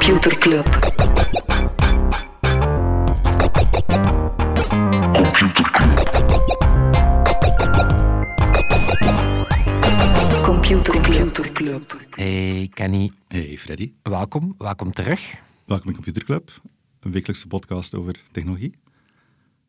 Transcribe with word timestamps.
Computer 0.00 0.38
Club. 0.38 0.66
Computer 10.42 10.92
Computer 10.92 11.52
Club. 11.52 12.00
Hey 12.10 12.68
Kenny, 12.74 13.10
Hey 13.28 13.56
Freddy, 13.58 13.92
welkom. 14.02 14.54
Welkom 14.58 14.92
terug. 14.92 15.34
welkom 15.64 15.88
in 15.88 15.94
Computer 15.94 16.24
Club, 16.24 16.50
een 17.00 17.12
wekelijkse 17.12 17.46
podcast 17.46 17.94
over 17.94 18.20
technologie. 18.32 18.74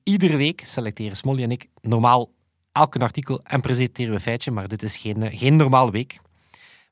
Iedere 0.03 0.37
week 0.37 0.61
selecteren 0.65 1.17
Smolly 1.17 1.43
en 1.43 1.51
ik 1.51 1.67
normaal 1.81 2.31
elk 2.71 2.95
een 2.95 3.01
artikel 3.01 3.43
en 3.43 3.61
presenteren 3.61 4.09
we 4.09 4.15
een 4.15 4.21
feitje, 4.21 4.51
maar 4.51 4.67
dit 4.67 4.83
is 4.83 4.97
geen, 4.97 5.23
eh, 5.23 5.39
geen 5.39 5.55
normale 5.55 5.91
week. 5.91 6.19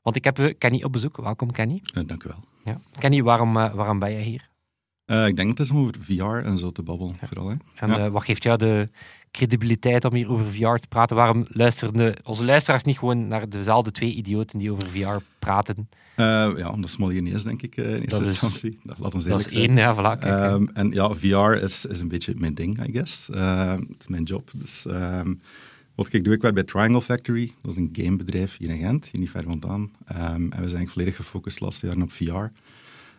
Want 0.02 0.16
ik 0.16 0.24
heb 0.24 0.38
eh, 0.38 0.54
Kenny 0.58 0.82
op 0.82 0.92
bezoek. 0.92 1.16
Welkom 1.16 1.50
Kenny. 1.52 1.82
Eh, 1.94 2.02
dank 2.06 2.24
u 2.24 2.28
wel. 2.28 2.44
Ja. 2.64 2.80
Kenny, 2.98 3.22
waarom, 3.22 3.56
eh, 3.56 3.74
waarom 3.74 3.98
ben 3.98 4.10
je 4.12 4.18
hier? 4.18 4.48
Ik 5.06 5.36
denk 5.36 5.36
dat 5.36 5.48
het 5.48 5.60
is 5.66 5.70
om 5.70 5.78
over 5.78 5.94
VR 6.00 6.46
en 6.46 6.58
zo 6.58 6.70
te 6.72 6.82
babbelen, 6.82 7.14
vooral. 7.22 7.48
Hè? 7.48 7.54
En 7.74 7.88
Ja. 7.90 8.10
wat 8.10 8.24
geeft 8.24 8.42
jou 8.42 8.58
de 8.58 8.88
credibiliteit 9.30 10.04
om 10.04 10.14
hier 10.14 10.28
over 10.30 10.46
VR 10.50 10.74
te 10.74 10.86
praten? 10.88 11.16
Waarom 11.16 11.44
luisteren 11.48 12.16
onze 12.24 12.44
luisteraars 12.44 12.84
niet 12.84 12.98
gewoon 12.98 13.28
naar 13.28 13.48
dezelfde 13.48 13.90
twee 13.90 14.14
idioten 14.14 14.58
die 14.58 14.70
over 14.72 14.90
VR 14.90 15.22
praten? 15.38 15.88
Eh, 16.16 16.50
ja, 16.56 16.70
omdat 16.70 16.90
Smolly 16.90 17.18
niet 17.18 17.34
is, 17.34 17.42
denk 17.42 17.62
ik, 17.62 17.76
in 17.76 17.84
eerste 17.84 18.06
Dat 18.06 18.20
is- 18.20 18.28
instantie. 18.28 18.80
Dat, 18.82 18.98
laat 18.98 19.14
ons 19.14 19.24
Dat 19.24 19.40
is 19.46 19.52
één, 19.54 19.76
ja, 19.76 19.94
voilà. 19.94 20.18
kijk. 20.20 20.24
Ehm, 20.24 20.66
en 20.72 20.90
ja, 20.90 21.12
VR 21.14 21.62
is, 21.62 21.86
is 21.86 22.00
een 22.00 22.08
beetje 22.08 22.34
mijn 22.36 22.54
ding, 22.54 22.86
I 22.88 22.92
guess. 22.92 23.30
Eh, 23.30 23.70
het 23.70 23.96
is 23.98 24.08
mijn 24.08 24.22
job. 24.22 24.50
Dus 24.54 24.86
ehm, 24.86 25.34
wat 25.94 26.12
ik 26.12 26.24
doe, 26.24 26.34
ik 26.34 26.42
werk 26.42 26.54
bij 26.54 26.62
Triangle 26.64 27.02
Factory. 27.02 27.52
Dat 27.62 27.70
is 27.72 27.76
een 27.76 27.88
gamebedrijf 27.92 28.56
hier 28.56 28.70
in 28.70 28.78
Gent, 28.78 29.04
hier 29.04 29.20
niet 29.20 29.30
ver 29.30 29.42
vandaan. 29.44 29.90
Ehm, 30.06 30.50
en 30.52 30.62
we 30.62 30.68
zijn 30.68 30.88
volledig 30.88 31.16
gefocust 31.16 31.58
de 31.58 31.64
laatste 31.64 31.86
jaren 31.86 32.02
op 32.02 32.12
VR. 32.12 32.46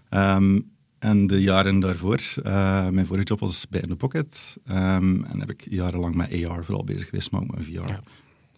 Ehm, 0.10 0.60
en 1.00 1.28
de 1.28 1.42
jaren 1.42 1.80
daarvoor, 1.80 2.22
eh, 2.44 2.88
mijn 2.90 3.06
vorige 3.06 3.26
job 3.26 3.40
was 3.40 3.68
bij 3.70 3.82
In 3.82 3.88
The 3.88 3.96
Pocket. 3.96 4.58
Ehm, 4.66 5.24
en 5.24 5.40
heb 5.40 5.50
ik 5.50 5.66
jarenlang 5.70 6.16
met 6.16 6.32
AR 6.46 6.66
vooral 6.66 6.84
bezig 6.84 7.06
geweest, 7.10 7.32
maar 7.32 7.42
ook 7.42 7.56
met 7.56 7.64
VR. 7.66 7.72
Ja. 7.72 8.02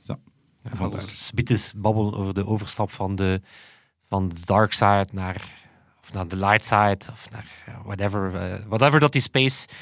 Zo, 0.06 0.16
Ja, 0.64 0.76
vandaar. 0.76 1.02
als 1.02 1.26
Spiet 1.26 1.50
is 1.50 1.74
babbelen 1.76 2.14
over 2.14 2.34
de 2.34 2.46
overstap 2.46 2.92
van 2.92 3.16
de, 3.16 3.42
van 4.10 4.30
de 4.30 4.36
dark 4.46 4.74
side 4.74 5.08
naar, 5.14 5.52
of 6.02 6.14
naar 6.14 6.28
de 6.28 6.36
light 6.36 6.66
side, 6.66 7.00
of 7.12 7.30
naar 7.32 7.46
ja, 7.66 7.82
whatever, 7.84 8.36
eh, 8.36 8.66
whatever 8.68 9.00
dat 9.00 9.12
die 9.12 9.22
space, 9.22 9.68
eh, 9.68 9.76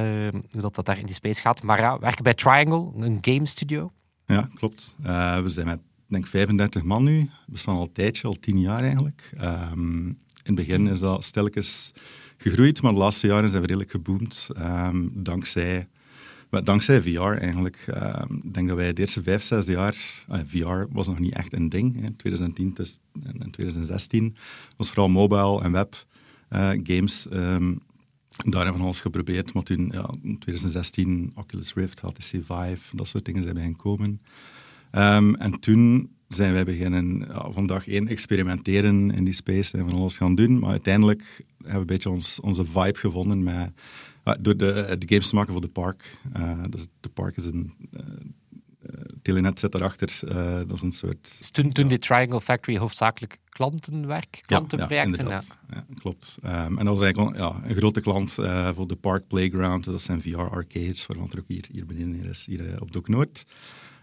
hoe 0.00 0.60
dat, 0.60 0.74
dat 0.74 0.86
daar 0.86 0.98
in 0.98 1.06
die 1.06 1.14
space 1.14 1.40
gaat. 1.40 1.62
Maar 1.62 1.80
ja, 1.80 1.94
we 1.94 2.00
werken 2.00 2.22
bij 2.22 2.34
Triangle, 2.34 2.92
een 2.96 3.18
game 3.20 3.46
studio. 3.46 3.92
Ja, 4.26 4.48
klopt. 4.54 4.94
Eh, 5.02 5.40
we 5.40 5.48
zijn 5.48 5.66
met, 5.66 5.80
denk 6.06 6.26
35 6.26 6.82
man 6.82 7.04
nu. 7.04 7.20
We 7.20 7.52
bestaan 7.52 7.76
al 7.76 7.82
een 7.82 7.92
tijdje, 7.92 8.26
al 8.26 8.36
tien 8.40 8.60
jaar 8.60 8.80
eigenlijk. 8.82 9.30
Ehm, 9.36 10.06
in 10.06 10.16
het 10.42 10.54
begin 10.54 10.86
is 10.86 11.00
dat 11.00 11.24
stilletjes 11.24 11.92
gegroeid, 12.36 12.82
maar 12.82 12.92
de 12.92 12.98
laatste 12.98 13.26
jaren 13.26 13.48
zijn 13.48 13.60
we 13.62 13.66
redelijk 13.66 13.90
geboomd. 13.90 14.48
ehm, 14.56 15.06
dankzij, 15.12 15.88
dankzij 16.50 17.02
VR 17.02 17.20
eigenlijk. 17.20 17.84
Ehm, 17.86 18.34
ik 18.34 18.54
denk 18.54 18.68
dat 18.68 18.76
wij 18.76 18.92
de 18.92 19.00
eerste 19.00 19.22
vijf, 19.22 19.42
zes 19.42 19.66
jaar... 19.66 19.96
eh, 20.28 20.40
VR 20.46 20.84
was 20.90 21.06
nog 21.06 21.18
niet 21.18 21.34
echt 21.34 21.52
een 21.52 21.68
ding. 21.68 21.96
In 21.96 22.16
2010 22.16 22.74
dus- 22.74 22.98
en 23.24 23.38
in 23.38 23.50
2016 23.50 24.36
was 24.76 24.88
vooral 24.88 25.08
mobile 25.08 25.62
en 25.62 25.72
web 25.72 26.06
eh, 26.48 26.70
games... 26.82 27.26
daar 28.44 28.62
hebben 28.62 28.80
we 28.80 28.86
alles 28.86 29.00
geprobeerd, 29.00 29.52
maar 29.52 29.62
toen 29.62 29.90
ja, 29.92 30.14
in 30.22 30.38
2016 30.38 31.32
Oculus 31.34 31.74
Rift, 31.74 32.00
HTC 32.00 32.20
Vive, 32.20 32.96
dat 32.96 33.08
soort 33.08 33.24
dingen 33.24 33.42
zijn 33.42 33.54
beginnen 33.54 33.78
komen. 33.78 34.20
Ehm, 34.90 35.34
en 35.34 35.60
toen 35.60 36.10
zijn 36.28 36.52
wij 36.52 36.64
beginnen 36.64 37.18
ja, 37.28 37.50
van 37.50 37.66
dag 37.66 37.88
één 37.88 38.08
experimenteren 38.08 39.10
in 39.10 39.24
die 39.24 39.34
space 39.34 39.78
en 39.78 39.88
van 39.88 39.98
alles 39.98 40.16
gaan 40.16 40.34
doen. 40.34 40.58
Maar 40.58 40.70
uiteindelijk 40.70 41.44
hebben 41.56 41.72
we 41.72 41.78
een 41.78 41.86
beetje 41.86 42.10
ons, 42.10 42.40
onze 42.40 42.64
vibe 42.64 42.98
gevonden 42.98 43.42
met, 43.42 43.72
ja, 44.24 44.36
door 44.40 44.56
de, 44.56 44.96
de 44.98 45.08
games 45.08 45.28
te 45.28 45.34
maken 45.34 45.52
voor 45.52 45.60
de 45.60 45.68
park. 45.68 46.18
Eh, 46.32 46.62
dus 46.70 46.86
de 47.00 47.08
park 47.08 47.36
is 47.36 47.44
een... 47.44 47.72
eh, 47.90 48.00
eh, 48.00 48.06
Telenet 49.22 49.60
zit 49.60 49.72
daarachter. 49.72 50.18
eh, 50.28 50.56
dat 50.56 50.72
is 50.72 50.82
een 50.82 50.92
soort... 50.92 51.38
Dus 51.38 51.50
toen, 51.50 51.72
toen 51.72 51.88
deed 51.88 52.02
Triangle 52.02 52.40
Factory 52.40 52.78
hoofdzakelijk 52.78 53.38
klantenwerk, 53.48 54.42
klantenprojecten. 54.46 55.28
Ja. 55.28 55.42
Ja, 55.70 55.84
klopt. 56.00 56.34
Ehm, 56.42 56.78
en 56.78 56.84
dat 56.84 56.98
was 56.98 57.00
eigenlijk 57.00 57.36
ja, 57.36 57.60
een 57.64 57.76
grote 57.76 58.00
klant 58.00 58.38
eh, 58.38 58.68
voor 58.74 58.86
de 58.86 58.96
Park 58.96 59.26
Playground. 59.26 59.84
Dat 59.84 60.02
zijn 60.02 60.22
VR-arcades, 60.22 61.06
waarvan 61.06 61.30
er 61.32 61.38
ook 61.38 61.48
hier, 61.48 61.64
hier 61.72 61.86
beneden 61.86 62.12
hier 62.12 62.30
is, 62.30 62.46
hier 62.46 62.72
eh, 62.72 62.80
op 62.80 62.92
Dock 62.92 63.08
Noord. 63.08 63.44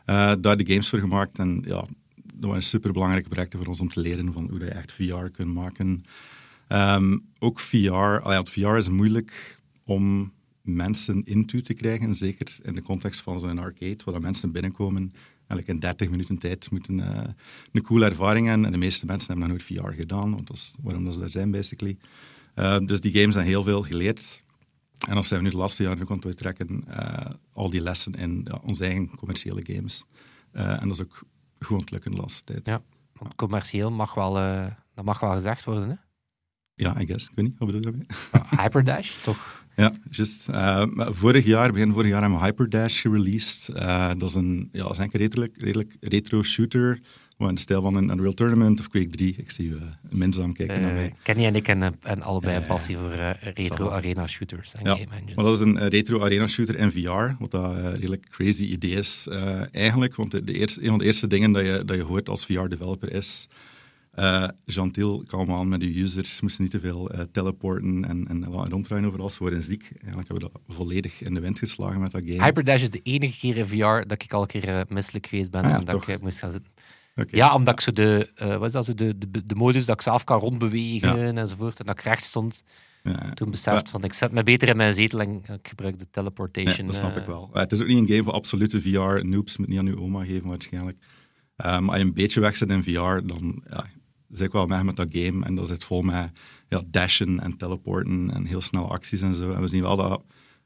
Daar 0.06 0.58
de 0.58 0.66
games 0.66 0.90
voor 0.90 1.00
gemaakt. 1.00 1.40
En 1.40 1.64
ja, 1.66 1.86
dat 2.34 2.50
waren 2.50 2.64
superbelangrijke 2.64 3.30
projecten 3.30 3.60
voor 3.60 3.68
ons 3.68 3.80
om 3.80 3.90
te 3.90 4.00
leren 4.00 4.34
van 4.34 4.48
hoe 4.50 4.60
je 4.60 4.66
echt 4.66 4.92
VR 4.92 5.26
kunt 5.32 5.54
maken. 5.54 6.04
Ehm, 6.68 7.18
ook 7.40 7.60
VR, 7.60 8.30
ja, 8.30 8.44
VR 8.44 8.76
is 8.76 8.90
moeilijk 8.90 9.60
om 9.84 10.34
mensen 10.64 11.24
into 11.24 11.60
te 11.60 11.74
krijgen, 11.74 12.16
zeker 12.16 12.56
in 12.62 12.76
de 12.76 12.82
context 12.82 13.22
van 13.22 13.40
zo'n 13.40 13.60
arcade, 13.60 13.98
waar 14.06 14.22
mensen 14.22 14.52
binnenkomen 14.52 15.14
eigenlijk 15.48 15.68
in 15.68 15.80
30 15.80 16.10
minuten 16.10 16.38
tijd 16.38 16.72
moeten 16.72 17.00
eh, 17.00 17.30
een 17.72 17.82
coole 17.82 18.06
ervaring 18.06 18.48
hebben. 18.48 18.66
En 18.66 18.72
de 18.72 18.78
meeste 18.78 19.06
mensen 19.06 19.28
hebben 19.28 19.48
nog 19.48 19.58
nooit 19.58 19.82
VR 19.82 20.02
gedaan, 20.02 20.32
want 20.32 20.48
dat 20.48 20.56
is 20.56 20.74
waarom 20.82 21.06
dat 21.06 21.14
ze 21.14 21.20
daar 21.20 21.30
zijn, 21.30 21.52
basically. 21.52 21.98
Eh, 22.54 22.78
dus 22.78 23.02
die 23.02 23.14
games 23.14 23.34
zijn 23.34 23.46
heel 23.46 23.64
veel 23.64 23.84
geleerd. 23.84 24.44
En 25.08 25.16
dat 25.16 25.26
zijn 25.26 25.40
we 25.40 25.46
nu 25.46 25.52
de 25.52 25.58
laatste 25.58 25.90
aan 25.90 26.00
het 26.00 26.26
uittrekken, 26.26 26.84
eh, 26.88 27.26
al 27.54 27.70
die 27.70 27.82
lessen 27.82 28.14
in 28.14 28.48
onze 28.64 28.86
eigen 28.86 29.16
commerciële 29.16 29.62
games. 29.64 30.06
En 30.52 30.88
dat 30.88 31.00
is 31.00 31.02
ook 31.02 31.24
het 31.78 31.92
lukken 31.92 32.12
de 32.12 32.18
laatste 32.18 32.44
tijd. 32.44 32.66
Ja. 32.66 32.82
want 33.14 33.36
commercieel 33.36 33.92
mag 33.92 34.14
wel, 34.14 34.34
dat 34.94 35.06
mag 35.06 35.20
wel 35.20 35.34
gezegd 35.34 35.66
worden. 35.66 35.90
Hè? 35.90 35.96
Ja, 36.76 37.02
I 37.02 37.06
guess. 37.06 37.26
Ik 37.28 37.32
weet 37.36 37.46
niet, 37.46 37.56
wat 37.58 37.68
bedoel 37.72 37.82
je 37.82 37.88
daarmee? 37.98 38.06
Maar 38.32 38.62
Hyperdash, 38.64 39.10
toch? 39.24 39.38
Ja, 39.76 39.92
juist. 40.10 40.50
Eh, 40.50 40.84
vorig 40.96 41.46
jaar, 41.46 41.72
begin 41.72 41.92
vorig 41.94 42.10
jaar, 42.10 42.22
hebben 42.22 42.40
we 42.40 42.46
Hyperdash 42.46 43.02
gereleased. 43.02 43.68
Eh, 43.76 44.12
dat 44.18 44.30
is 44.30 44.36
een, 44.36 44.70
ja, 44.72 44.82
dat 44.84 44.92
is 44.92 44.98
eigenlijk 44.98 45.14
een 45.14 45.20
redelijk, 45.20 45.62
redelijk 45.62 45.96
retro 46.00 46.44
shooter, 46.44 47.00
maar 47.38 47.50
in 47.50 47.56
de 47.56 47.62
stijl 47.62 47.82
van 47.82 47.96
een 47.96 48.10
Unreal 48.10 48.34
Tournament 48.34 48.80
of 48.80 48.88
Quake 48.90 49.08
3. 49.08 49.36
Ik 49.38 49.52
zie 49.52 49.68
u 49.70 49.74
uh, 49.76 49.82
minzaam 50.10 50.54
kijken 50.54 50.82
naar 50.82 50.90
Eh, 50.92 50.96
mij. 50.96 51.14
Kenny 51.24 51.46
en 51.46 51.56
ik 51.56 51.68
en, 51.68 51.96
en 52.02 52.22
allebei 52.22 52.56
een 52.56 52.62
Eh, 52.62 52.68
passie 52.68 52.98
voor 52.98 53.12
eh, 53.12 53.30
retro 53.54 53.90
arena 53.90 54.28
shooters 54.28 54.74
en 54.74 54.84
Ja, 54.86 54.92
game 54.96 55.08
engines. 55.12 55.36
Maar 55.36 55.46
dat 55.46 55.56
is 55.56 55.60
een 55.62 55.78
eh, 55.78 55.88
retro 55.88 56.22
arena 56.24 56.48
shooter 56.48 56.78
in 56.78 56.92
VR, 56.92 57.36
wat 57.40 57.52
dat 57.52 57.76
eh, 57.78 57.84
redelijk 57.94 58.30
crazy 58.30 58.64
idee 58.64 58.92
is 58.96 59.28
eh, 59.30 59.62
eigenlijk. 59.76 60.16
Want 60.16 60.32
de, 60.32 60.44
de 60.44 60.54
eerste, 60.54 60.82
een 60.84 60.90
van 60.90 60.98
de 60.98 61.06
eerste 61.06 61.28
dingen 61.28 61.52
dat 61.52 61.64
je, 61.66 61.84
dat 61.86 61.96
je 61.96 62.04
hoort 62.04 62.30
als 62.30 62.46
VR-developer 62.46 63.12
is... 63.14 63.48
eh 64.14 64.48
Gentil, 64.66 65.24
kalm 65.28 65.52
aan 65.52 65.68
met 65.68 65.82
je 65.82 66.00
users, 66.02 66.42
moesten 66.42 66.64
niet 66.64 66.72
te 66.72 66.80
veel 66.80 67.10
eh, 67.10 67.20
teleporten 67.32 68.06
en, 68.06 68.28
en 68.28 68.46
ronddraaien 68.46 69.06
overal. 69.06 69.30
Ze 69.30 69.40
worden 69.40 69.64
ziek. 69.64 69.82
Eigenlijk 69.82 70.28
hebben 70.28 70.48
we 70.48 70.52
dat 70.54 70.76
volledig 70.76 71.22
in 71.22 71.34
de 71.34 71.40
wind 71.40 71.60
geslagen 71.60 72.00
met 72.00 72.12
dat 72.12 72.22
game. 72.26 72.44
Hyperdash 72.44 72.82
is 72.82 72.90
de 72.90 73.00
enige 73.04 73.40
keer 73.40 73.58
in 73.58 73.66
VR 73.66 74.08
dat 74.08 74.24
ik 74.24 74.34
al 74.34 74.42
een 74.42 74.48
keer 74.48 74.68
eh, 74.68 74.82
misselijk 74.88 75.26
geweest 75.28 75.52
ben 75.52 75.64
Ah 75.64 75.70
ja, 75.70 75.78
en 75.78 75.86
dat 75.86 75.96
toch? 75.96 76.08
ik 76.08 76.16
eh, 76.18 76.24
moest 76.24 76.40
gaan 76.40 76.52
zitten. 76.52 76.72
Ja, 77.28 77.56
omdat 77.56 77.74
ik 77.74 77.82
zo 77.82 77.92
de, 77.92 78.32
eh, 78.36 78.58
wat 78.58 78.68
is 78.68 78.72
dat, 78.72 78.86
zo 78.86 78.94
de, 78.94 79.18
de, 79.18 79.44
de 79.44 79.56
modus 79.56 79.86
dat 79.86 79.96
ik 79.96 80.02
zelf 80.02 80.24
kan 80.24 80.40
rondbewegen 80.40 81.38
enzovoort 81.38 81.80
en 81.80 81.86
dat 81.86 81.98
ik 81.98 82.04
recht 82.04 82.24
stond. 82.24 82.64
Ja. 83.04 83.30
Toen 83.34 83.52
beseft 83.52 83.90
van, 83.90 84.04
ik 84.04 84.14
zet 84.14 84.32
me 84.32 84.44
beter 84.44 84.68
in 84.68 84.78
mijn 84.78 84.94
zetel 84.94 85.20
en 85.20 85.36
ik 85.36 85.68
gebruik 85.68 86.00
de 86.00 86.06
Ja, 86.06 86.12
teleportation. 86.12 86.88
dat 86.88 86.96
snap 86.96 87.16
eh, 87.16 87.22
ik 87.22 87.26
wel. 87.28 87.50
Eh, 87.54 87.62
het 87.62 87.72
is 87.72 87.82
ook 87.82 87.88
niet 87.88 87.98
een 87.98 88.08
game 88.08 88.24
voor 88.24 88.34
absolute 88.34 88.82
VR-noobs. 88.82 89.58
moet 89.58 89.68
niet 89.68 89.80
aan 89.80 89.88
uw 89.88 90.00
oma 90.00 90.24
geven, 90.24 90.50
waarschijnlijk. 90.50 90.98
Eh, 91.56 91.80
maar 91.80 91.90
als 91.90 91.98
je 91.98 92.04
een 92.06 92.14
beetje 92.14 92.40
weg 92.40 92.56
zit 92.56 92.70
in 92.70 92.84
VR, 92.84 93.26
dan 93.26 93.64
ja, 93.70 93.86
zit 94.38 94.48
ik 94.48 94.52
wel 94.52 94.66
mee 94.66 94.84
met 94.84 94.96
dat 94.96 95.08
game. 95.12 95.46
En 95.46 95.56
dat 95.56 95.68
zit 95.68 95.84
vol 95.84 96.02
met 96.02 96.32
ja, 96.68 96.82
dashen 96.86 97.40
en 97.40 97.58
teleporten 97.58 98.32
en 98.34 98.46
heel 98.46 98.62
snelle 98.62 98.88
acties 98.88 99.22
en 99.22 99.36
zo. 99.36 99.52
En 99.52 99.62
we 99.62 99.68
zien 99.68 99.82
wel 99.82 99.96
dat... 99.96 100.24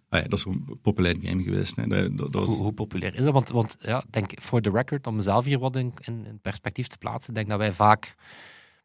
ah 0.09 0.21
ja, 0.21 0.27
dat 0.27 0.39
is 0.39 0.45
een 0.45 0.79
populair 0.81 1.15
game 1.21 1.43
geweest. 1.43 1.75
Hè. 1.75 1.87
Dat, 1.87 2.17
dat, 2.17 2.31
dat 2.31 2.45
was- 2.45 2.49
Hoe, 2.55 2.63
hoe 2.63 2.73
populair 2.73 3.15
is 3.15 3.23
dat? 3.23 3.33
Want, 3.33 3.49
want 3.49 3.77
ja, 3.79 4.03
denk 4.09 4.31
voor 4.41 4.61
de 4.61 4.69
record, 4.69 5.07
om 5.07 5.15
mezelf 5.15 5.45
hier 5.45 5.59
wat 5.59 5.75
in, 5.75 5.93
perspectief 6.41 6.87
te 6.87 6.97
plaatsen, 6.97 7.33
denk 7.33 7.47
dat 7.49 7.57
wij 7.57 7.73
vaak 7.73 8.15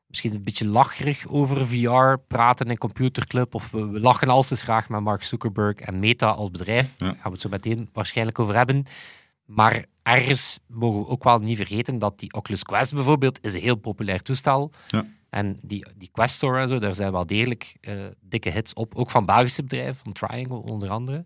misschien 0.07 0.35
een 0.35 0.43
beetje 0.45 0.69
lacherig 0.69 1.27
over 1.29 1.67
VR 1.67 2.15
praten 2.29 2.67
in 2.67 2.79
Computerclub. 2.79 3.55
Of 3.55 3.71
we, 3.71 3.87
we 3.89 4.01
lachen 4.01 4.29
alles 4.29 4.63
graag 4.63 4.89
met 4.89 5.01
Mark 5.01 5.23
Zuckerberg 5.23 5.77
en 5.77 5.99
Meta 5.99 6.29
als 6.31 6.51
bedrijf. 6.51 6.95
Ja. 6.99 7.07
Daar 7.07 7.15
gaan 7.15 7.23
we 7.25 7.31
het 7.31 7.41
zo 7.41 7.49
meteen 7.49 7.89
waarschijnlijk 7.93 8.39
over 8.39 8.55
hebben. 8.57 8.85
Maar 9.45 9.85
ergens 10.03 10.59
mogen 10.67 11.01
we 11.01 11.07
ook 11.07 11.25
wel 11.25 11.39
niet 11.39 11.57
vergeten 11.57 11.99
dat 11.99 12.19
die 12.19 12.33
Oculus 12.33 12.63
Quest 12.63 12.95
bijvoorbeeld 12.95 13.39
is 13.47 13.55
een 13.55 13.61
heel 13.61 13.75
populair 13.77 14.23
toestel. 14.23 14.71
Ja. 14.89 15.07
En 15.31 15.59
die, 15.63 15.87
die 15.97 16.09
Quest 16.13 16.35
Store 16.35 16.61
en 16.61 16.69
zo, 16.69 16.79
daar 16.79 16.95
zijn 16.95 17.13
wel 17.13 17.27
degelijk 17.27 17.77
eh, 17.81 17.95
dikke 18.21 18.51
hits 18.51 18.73
op. 18.73 18.95
Ook 18.95 19.11
van 19.11 19.27
Belgische 19.27 19.63
bedrijven, 19.63 19.95
van 19.95 20.13
Triangle 20.13 20.57
onder 20.57 20.89
andere. 20.91 21.25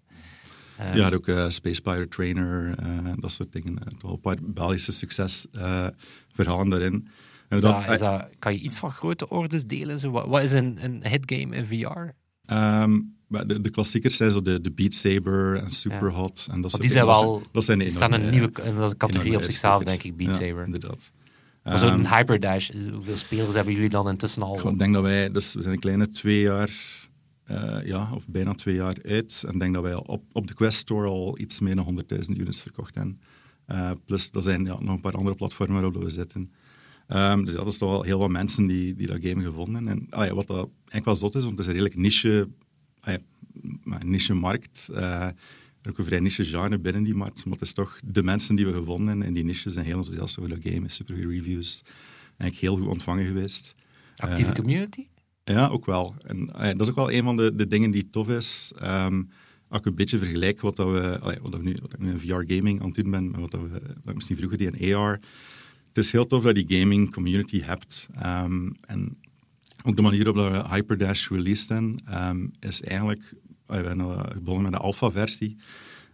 Eh, 0.76 0.94
Ja, 0.94 1.10
ook 1.10 1.28
eh, 1.28 1.48
Space 1.48 1.80
Pirate 1.82 2.08
Trainer, 2.08 2.74
dat 3.20 3.32
soort 3.32 3.52
dingen. 3.52 3.78
Toch 3.98 4.12
een 4.12 4.20
paar 4.20 4.36
Belgische 4.42 4.92
succesverhalen 4.92 6.68
daarin. 6.70 7.08
En 7.48 7.60
dat, 7.60 7.70
Ja, 7.76 7.86
is 7.86 7.98
dat, 7.98 8.28
kan 8.38 8.52
je 8.52 8.58
iets 8.60 8.76
van 8.76 8.90
grote 8.90 9.28
orders 9.28 9.64
delen? 9.64 9.98
Zo, 9.98 10.10
wat, 10.10 10.26
wat 10.26 10.42
is 10.42 10.52
een, 10.52 10.78
een 10.84 11.06
hitgame 11.06 11.56
in 11.56 11.64
VR? 11.66 12.00
ehm, 12.44 13.00
maar 13.26 13.46
de, 13.46 13.60
de 13.60 13.70
klassiekers 13.70 14.16
zijn 14.16 14.30
zo 14.30 14.42
de, 14.42 14.60
de 14.60 14.70
Beat 14.70 14.94
Saber 14.94 15.56
en 15.56 15.70
Superhot. 15.70 16.46
En 16.50 16.60
dat 16.60 16.70
soort 16.70 16.82
die 16.82 16.90
zijn 16.90 17.06
wel... 17.06 17.42
Dat 17.52 17.64
zijn 17.64 17.90
staan 17.90 18.12
een 18.12 18.30
nieuwe 18.30 18.50
dat 18.52 18.84
is 18.84 18.90
een 18.90 18.96
categorie 18.96 19.36
op 19.36 19.42
zichzelf, 19.42 19.82
denk 19.82 20.02
ik, 20.02 20.16
Beat 20.16 20.38
Ja, 20.38 20.46
Saber. 20.46 20.64
inderdaad. 20.64 21.10
Maar 21.62 21.78
zo'n 21.78 21.88
Ehm, 21.88 22.14
Hyperdash, 22.14 22.70
hoeveel 22.92 23.16
spelers 23.16 23.54
hebben 23.54 23.74
jullie 23.74 23.88
dan 23.88 24.08
intussen 24.08 24.42
al? 24.42 24.68
Ik 24.68 24.78
denk 24.78 24.94
dat 24.94 25.02
wij, 25.02 25.30
dus 25.30 25.54
we 25.54 25.60
zijn 25.60 25.74
een 25.74 25.80
kleine 25.80 26.10
twee 26.10 26.40
jaar, 26.40 26.70
eh, 27.44 27.76
ja, 27.84 28.10
of 28.14 28.28
bijna 28.28 28.54
twee 28.54 28.74
jaar 28.74 28.96
uit. 29.04 29.42
En 29.46 29.54
ik 29.54 29.60
denk 29.60 29.74
dat 29.74 29.82
wij 29.82 29.94
op, 29.94 30.22
op 30.32 30.46
de 30.46 30.54
Quest 30.54 30.78
Store 30.78 31.08
al 31.08 31.38
iets 31.38 31.60
meer 31.60 31.76
dan 31.76 31.84
100.000 31.84 32.38
units 32.38 32.60
verkocht 32.62 32.94
hebben. 32.94 33.20
Eh, 33.66 33.90
plus, 34.04 34.30
er 34.32 34.42
zijn 34.42 34.64
ja, 34.64 34.76
nog 34.80 34.94
een 34.94 35.00
paar 35.00 35.16
andere 35.16 35.36
platformen 35.36 35.82
waarop 35.82 36.02
we 36.02 36.10
zitten. 36.10 36.50
Ehm, 37.06 37.44
dus 37.44 37.52
ja, 37.52 37.58
dat 37.58 37.72
is 37.72 37.78
toch 37.78 37.90
wel 37.90 38.02
heel 38.02 38.18
wat 38.18 38.30
mensen 38.30 38.66
die, 38.66 38.94
die 38.94 39.06
dat 39.06 39.18
game 39.22 39.44
gevonden 39.44 39.86
hebben. 39.86 40.06
En 40.10 40.18
ah 40.18 40.26
ja, 40.26 40.34
wat 40.34 40.46
dat 40.46 40.68
eigenlijk 40.78 41.04
wel 41.04 41.16
zot 41.16 41.34
is, 41.34 41.44
want 41.44 41.58
het 41.58 41.60
is 41.60 41.66
een 41.66 41.72
redelijk 41.72 41.96
niche, 41.96 42.48
ah 43.06 43.12
ja, 43.14 43.18
maar 43.82 44.00
een 44.02 44.10
niche 44.10 44.34
markt. 44.34 44.88
Eh, 44.94 45.26
er 45.82 45.90
ook 45.92 45.98
een 45.98 46.04
vrij 46.04 46.20
niche 46.20 46.44
genre 46.44 46.78
binnen 46.78 47.02
die 47.02 47.14
markt. 47.14 47.44
Maar 47.44 47.52
het 47.52 47.62
is 47.62 47.72
toch 47.72 47.98
de 48.04 48.22
mensen 48.22 48.56
die 48.56 48.66
we 48.66 48.72
gevonden 48.72 49.22
in 49.22 49.32
die 49.32 49.44
niche 49.44 49.70
zijn 49.70 49.84
heel 49.84 49.96
enthousiast 49.98 50.38
over 50.38 50.50
dat 50.50 50.72
game. 50.72 50.88
Super 50.88 51.14
goede 51.14 51.30
reviews. 51.30 51.82
Eigenlijk 52.36 52.60
heel 52.60 52.76
goed 52.76 52.92
ontvangen 52.92 53.26
geweest. 53.26 53.74
Actieve 54.16 54.50
Eh, 54.50 54.56
community? 54.56 55.06
ja, 55.44 55.66
ook 55.68 55.86
wel. 55.86 56.14
En 56.26 56.50
eh, 56.54 56.68
dat 56.68 56.80
is 56.80 56.88
ook 56.88 56.94
wel 56.94 57.12
een 57.12 57.22
van 57.22 57.36
de, 57.36 57.54
de 57.54 57.66
dingen 57.66 57.90
die 57.90 58.08
tof 58.10 58.28
is. 58.28 58.72
Ehm, 58.78 59.22
als 59.68 59.80
ik 59.80 59.86
een 59.86 59.94
beetje 59.94 60.18
vergelijk 60.18 60.60
wat, 60.60 60.76
dat 60.76 60.90
we, 60.90 61.18
allee, 61.20 61.38
wat, 61.42 61.52
dat 61.52 61.60
we 61.60 61.66
nu, 61.68 61.76
wat 61.82 61.92
ik 61.92 61.98
nu 61.98 62.10
in 62.10 62.18
VR-gaming 62.18 62.80
aan 62.80 62.86
het 62.86 62.94
doen 63.02 63.10
ben, 63.10 63.30
met 63.30 63.40
wat, 63.40 63.50
dat 63.50 63.60
we, 63.60 63.68
wat 63.70 64.08
ik 64.08 64.14
misschien 64.14 64.36
vroeger 64.36 64.58
deed 64.58 64.74
in 64.76 64.94
AR. 64.94 65.20
Het 65.88 66.04
is 66.04 66.12
heel 66.12 66.26
tof 66.26 66.42
dat 66.42 66.56
je 66.56 66.64
die 66.64 66.78
gaming 66.80 67.12
community 67.12 67.60
hebt. 67.60 68.08
Ehm, 68.14 68.70
en 68.80 69.16
ook 69.86 69.96
de 69.96 70.02
manier 70.02 70.32
waarop 70.32 70.52
we 70.52 70.74
Hyperdash 70.74 71.28
released 71.28 71.68
hebben, 71.68 72.02
ehm, 72.06 72.46
is 72.60 72.82
eigenlijk... 72.82 73.34
we 73.66 73.74
hebben 73.74 74.00
eh, 74.00 74.22
begonnen 74.42 74.62
met 74.62 74.72
de 74.72 74.78
alpha-versie 74.78 75.56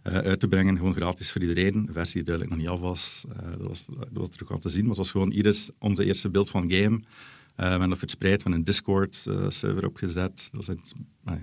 eh, 0.03 0.17
uit 0.17 0.39
te 0.39 0.47
brengen, 0.47 0.77
gewoon 0.77 0.93
gratis 0.93 1.31
voor 1.31 1.41
iedereen. 1.41 1.75
Een 1.75 1.89
versie 1.93 2.15
die 2.15 2.23
duidelijk 2.23 2.55
nog 2.55 2.59
niet 2.59 2.69
af 2.69 2.79
was. 2.79 3.25
Eh, 3.29 3.51
dat, 3.57 3.67
was 3.67 3.85
dat 3.85 4.07
was 4.11 4.29
er 4.29 4.43
ook 4.43 4.49
al 4.49 4.59
te 4.59 4.69
zien, 4.69 4.81
maar 4.81 4.89
het 4.89 4.97
was 4.97 5.11
gewoon 5.11 5.31
hier 5.31 5.55
onze 5.79 6.05
eerste 6.05 6.29
beeld 6.29 6.49
van 6.49 6.71
game. 6.71 6.95
Eh, 6.95 7.65
we 7.65 7.69
hebben 7.69 7.89
dat 7.89 7.97
verspreid, 7.97 8.41
van 8.41 8.51
een 8.51 8.63
Discord-server 8.63 9.85
opgezet. 9.85 10.49
Dat 10.51 10.63
zit 10.63 10.93
uh, 11.25 11.33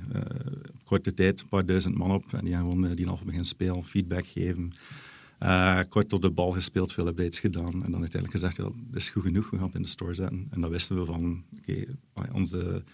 korte 0.84 1.14
tijd 1.14 1.40
een 1.40 1.48
paar 1.48 1.66
duizend 1.66 1.98
man 1.98 2.10
op. 2.10 2.32
En 2.32 2.44
die 2.44 2.54
gaan 2.54 2.70
gewoon 2.70 2.94
die 2.94 3.06
half 3.06 3.20
beginnen 3.20 3.46
spelen, 3.46 3.84
feedback 3.84 4.26
geven. 4.26 4.70
Eh, 5.40 5.80
kort 5.88 6.12
op 6.12 6.22
de 6.22 6.30
bal 6.30 6.50
gespeeld, 6.50 6.92
veel 6.92 7.06
updates 7.06 7.38
gedaan. 7.38 7.84
En 7.84 7.90
dan 7.90 8.00
uiteindelijk 8.00 8.32
gezegd, 8.32 8.56
ja, 8.56 8.62
dat 8.62 8.74
is 8.92 9.08
goed 9.08 9.22
genoeg, 9.22 9.50
we 9.50 9.56
gaan 9.56 9.66
het 9.66 9.74
in 9.74 9.82
de 9.82 9.88
store 9.88 10.14
zetten. 10.14 10.46
En 10.50 10.60
dan 10.60 10.70
wisten 10.70 10.96
we 10.96 11.04
van, 11.04 11.44
oké, 11.58 11.84
ah, 12.12 12.34
onze 12.34 12.84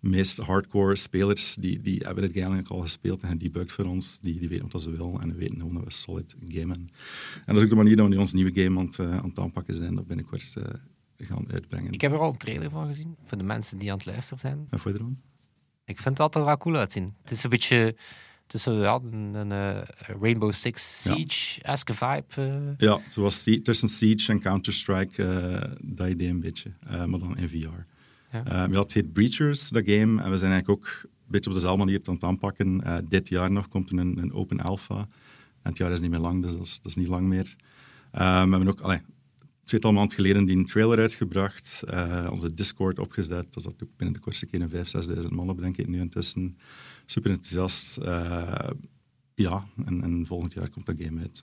meest 0.00 0.38
hardcore 0.38 0.96
spelers, 0.96 1.54
die, 1.54 1.80
die 1.80 1.98
hebben 1.98 2.24
het 2.24 2.36
eigenlijk 2.36 2.68
al 2.68 2.80
gespeeld 2.80 3.22
en 3.22 3.28
gedebugged 3.28 3.72
voor 3.72 3.84
ons. 3.84 4.18
Die, 4.20 4.38
die 4.38 4.48
weten 4.48 4.68
wat 4.70 4.82
ze 4.82 4.90
willen 4.90 5.20
en 5.20 5.32
we 5.32 5.38
weten 5.38 5.56
gewoon 5.56 5.74
dat 5.74 5.84
we 5.84 5.92
solid 5.92 6.34
gamen. 6.44 6.90
En 7.46 7.54
dat 7.54 7.56
is 7.56 7.62
ook 7.62 7.68
de 7.68 7.76
manier 7.76 7.96
dat 7.96 8.06
we 8.06 8.12
nu 8.12 8.18
ons 8.18 8.32
nieuwe 8.32 8.62
game 8.62 8.78
aan 8.78 8.86
het, 8.86 8.98
eh, 8.98 9.18
aan 9.18 9.28
het 9.28 9.38
aanpakken 9.38 9.74
zijn, 9.74 9.94
dat 9.94 10.06
binnenkort 10.06 10.54
eh, 10.56 10.64
gaan 11.16 11.52
uitbrengen. 11.52 11.92
Ik 11.92 12.00
heb 12.00 12.12
er 12.12 12.18
al 12.18 12.30
een 12.30 12.36
trailer 12.36 12.70
van 12.70 12.86
gezien, 12.86 13.16
voor 13.24 13.38
de 13.38 13.44
mensen 13.44 13.78
die 13.78 13.90
aan 13.90 13.96
het 13.96 14.06
luisteren 14.06 14.38
zijn. 14.38 14.66
En 14.70 14.78
voor 14.78 14.92
je? 14.92 14.98
Ik 15.84 15.96
vind 15.96 16.08
het 16.08 16.20
altijd 16.20 16.44
wel 16.44 16.56
cool 16.56 16.76
uitzien. 16.76 17.14
Het 17.22 17.30
is 17.30 17.42
een 17.42 17.50
beetje... 17.50 17.96
Het 18.50 18.58
is 18.58 18.64
zo, 18.64 18.72
ja, 18.80 19.00
een, 19.12 19.34
een 19.34 19.52
eh, 19.52 19.82
Rainbow 20.20 20.52
Six. 20.52 21.02
Siege-esque 21.02 21.94
vibe. 21.94 22.24
eh. 22.34 22.72
Ja, 22.78 23.00
zoals 23.08 23.48
tussen 23.62 23.88
Siege 23.88 24.32
en 24.32 24.40
Counter-Strike, 24.40 25.24
eh, 25.24 25.70
dat 25.80 26.08
idee 26.08 26.28
een 26.28 26.40
beetje, 26.40 26.72
maar 27.06 27.18
dan 27.18 27.36
in 27.38 27.48
VR. 27.48 27.84
Ja. 28.36 28.70
Het 28.70 28.92
heet 28.92 29.12
Breachers, 29.12 29.68
dat 29.68 29.82
game, 29.84 30.22
en 30.22 30.30
we 30.30 30.38
zijn 30.38 30.52
eigenlijk 30.52 30.68
ook 30.68 31.00
een 31.02 31.10
beetje 31.26 31.50
op 31.50 31.56
dezelfde 31.56 31.84
manier 31.84 32.00
aan 32.04 32.14
het 32.14 32.22
aanpakken. 32.22 32.82
Dit 33.08 33.28
jaar 33.28 33.50
nog 33.52 33.68
komt 33.68 33.90
er 33.90 33.98
een, 33.98 34.18
een 34.18 34.32
open 34.32 34.60
alpha. 34.60 34.98
En 35.62 35.70
het 35.70 35.76
jaar 35.76 35.92
is 35.92 36.00
niet 36.00 36.10
meer 36.10 36.20
lang, 36.20 36.42
dus 36.42 36.52
dat 36.52 36.66
is, 36.66 36.76
dat 36.76 36.86
is 36.86 36.94
niet 36.94 37.08
lang 37.08 37.26
meer. 37.26 37.56
We 38.10 38.18
hebben 38.20 38.68
ook, 38.68 38.80
allee, 38.80 39.00
tweetal 39.64 39.92
maand 39.92 40.14
geleden 40.14 40.44
die 40.44 40.56
een 40.56 40.66
trailer 40.66 40.98
uitgebracht, 40.98 41.82
onze 42.30 42.54
Discord 42.54 42.98
opgezet. 42.98 43.46
Dat 43.52 43.62
zat 43.62 43.82
ook 43.82 43.96
binnen 43.96 44.16
de 44.16 44.22
kortste 44.22 44.46
keer 44.46 44.60
een 44.62 44.70
5.000, 44.70 45.18
6.000 45.22 45.28
man 45.28 45.50
op, 45.50 45.60
denk 45.60 45.76
ik, 45.76 45.88
nu 45.88 46.00
intussen. 46.00 46.56
Super 47.10 47.30
enthousiast. 47.30 47.96
Eh, 47.96 48.70
ja, 49.34 49.64
en, 49.86 50.02
en 50.02 50.24
volgend 50.26 50.52
jaar 50.52 50.68
komt 50.68 50.86
dat 50.86 50.94
game 50.98 51.20
uit. 51.20 51.42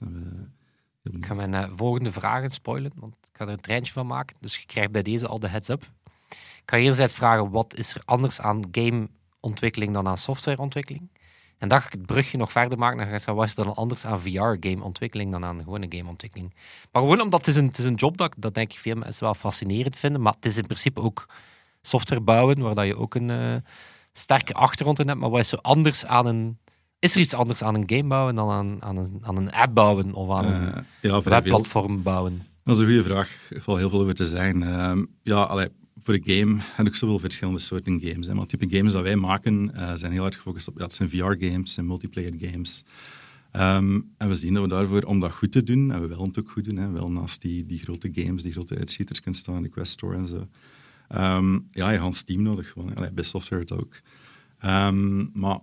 Ik 1.02 1.26
ga 1.26 1.34
mijn 1.34 1.54
eh, 1.54 1.68
volgende 1.76 2.12
vragen 2.12 2.50
spoilen, 2.50 2.92
want 2.94 3.14
ik 3.14 3.36
ga 3.36 3.44
er 3.44 3.50
een 3.50 3.60
treintje 3.60 3.92
van 3.92 4.06
maken. 4.06 4.36
Dus 4.40 4.56
je 4.56 4.66
krijgt 4.66 4.92
bij 4.92 5.02
deze 5.02 5.26
al 5.26 5.38
de 5.38 5.48
heads-up. 5.48 5.90
Ik 6.30 6.62
ga 6.64 6.76
enerzijds 6.76 7.14
vragen, 7.14 7.50
wat 7.50 7.74
is 7.74 7.94
er 7.94 8.02
anders 8.04 8.40
aan 8.40 8.62
gameontwikkeling 8.70 9.92
dan 9.92 10.08
aan 10.08 10.18
softwareontwikkeling? 10.18 11.08
En 11.58 11.68
dan 11.68 11.80
ga 11.80 11.86
ik 11.86 11.92
het 11.92 12.06
brugje 12.06 12.38
nog 12.38 12.52
verder 12.52 12.78
maken. 12.78 12.98
Dan 12.98 13.06
ga 13.06 13.12
ik 13.12 13.18
zeggen, 13.18 13.36
wat 13.36 13.46
is 13.46 13.56
er 13.56 13.64
dan 13.64 13.74
anders 13.74 14.04
aan 14.04 14.20
VR-gameontwikkeling 14.20 15.32
dan 15.32 15.44
aan 15.44 15.62
gewone 15.62 15.86
gameontwikkeling? 15.88 16.54
Maar 16.92 17.02
gewoon 17.02 17.20
omdat 17.20 17.46
het 17.46 17.48
is 17.48 17.56
een, 17.56 17.66
het 17.66 17.78
is 17.78 17.84
een 17.84 17.94
job 17.94 18.16
dat, 18.16 18.34
dat 18.38 18.54
denk 18.54 18.72
ik 18.72 18.78
veel 18.78 18.96
mensen 18.96 19.24
wel 19.24 19.34
fascinerend 19.34 19.96
vinden. 19.96 20.20
Maar 20.20 20.34
het 20.34 20.44
is 20.44 20.56
in 20.56 20.66
principe 20.66 21.00
ook 21.00 21.26
software 21.82 22.20
bouwen, 22.20 22.58
waar 22.58 22.74
dat 22.74 22.86
je 22.86 22.96
ook 22.96 23.14
een 23.14 23.30
eh, 23.30 23.56
sterke 24.18 24.54
achtergrond 24.54 24.98
in 24.98 25.08
hebt. 25.08 25.20
Maar 25.20 25.30
wat 25.30 25.40
is 25.40 25.48
zo 25.48 25.56
anders 25.56 26.06
aan 26.06 26.26
een... 26.26 26.58
Is 26.98 27.14
er 27.14 27.20
iets 27.20 27.34
anders 27.34 27.62
aan 27.62 27.74
een 27.74 27.82
game 27.86 28.08
bouwen 28.08 28.34
dan 28.34 28.50
aan, 28.50 28.82
aan, 28.82 28.96
een, 28.96 29.18
aan 29.22 29.36
een 29.36 29.52
app 29.52 29.74
bouwen 29.74 30.12
of 30.12 30.30
aan 30.30 30.44
een 30.44 30.72
Eh, 30.74 30.82
ja, 31.00 31.22
webplatform 31.22 32.02
bouwen? 32.02 32.46
Dat 32.64 32.74
is 32.76 32.80
een 32.82 32.88
goede 32.88 33.02
vraag. 33.02 33.50
Er 33.50 33.62
valt 33.62 33.78
heel 33.78 33.90
veel 33.90 34.00
over 34.00 34.14
te 34.14 34.26
zeggen. 34.26 34.62
Ehm, 34.62 35.04
ja, 35.22 35.42
allee, 35.42 35.68
voor 36.02 36.14
een 36.14 36.22
game 36.24 36.56
heb 36.74 36.86
ik 36.86 36.94
zoveel 36.94 37.18
verschillende 37.18 37.60
soorten 37.60 38.00
games. 38.02 38.26
Hè. 38.26 38.32
Maar 38.32 38.46
het 38.46 38.58
type 38.58 38.76
games 38.76 38.92
dat 38.92 39.02
wij 39.02 39.16
maken 39.16 39.74
eh, 39.74 39.92
zijn 39.94 40.12
heel 40.12 40.24
erg 40.24 40.34
gefocust 40.34 40.68
op... 40.68 40.78
Ja, 40.78 40.84
het 40.84 40.94
zijn 40.94 41.08
VR-games, 41.08 41.72
zijn 41.74 41.86
multiplayer 41.86 42.32
games. 42.40 42.84
Ehm, 43.50 44.00
en 44.16 44.28
we 44.28 44.34
zien 44.34 44.54
dat 44.54 44.62
we 44.62 44.68
daarvoor, 44.68 45.02
om 45.02 45.20
dat 45.20 45.32
goed 45.32 45.52
te 45.52 45.62
doen, 45.62 45.92
en 45.92 46.00
we 46.00 46.06
willen 46.06 46.26
het 46.26 46.38
ook 46.38 46.50
goed 46.50 46.64
doen, 46.64 46.76
hè, 46.76 46.90
wel 46.90 47.10
naast 47.10 47.40
die, 47.42 47.66
die 47.66 47.78
grote 47.78 48.10
games, 48.12 48.42
die 48.42 48.52
grote 48.52 48.76
uitschieters 48.78 49.20
kunnen 49.20 49.40
staan, 49.40 49.62
de 49.62 49.68
Quest 49.68 49.92
Store 49.92 50.16
en 50.16 50.26
zo. 50.26 50.48
Ehm, 51.08 51.58
ja, 51.70 51.90
je 51.90 51.98
gaat 51.98 52.06
een 52.06 52.24
team 52.24 52.42
nodig, 52.42 52.70
gewoon. 52.70 52.94
Allee, 52.94 53.12
bij 53.12 53.24
software 53.24 53.62
het 53.62 53.72
ook. 53.72 54.00
Ehm, 54.58 55.38
maar 55.40 55.58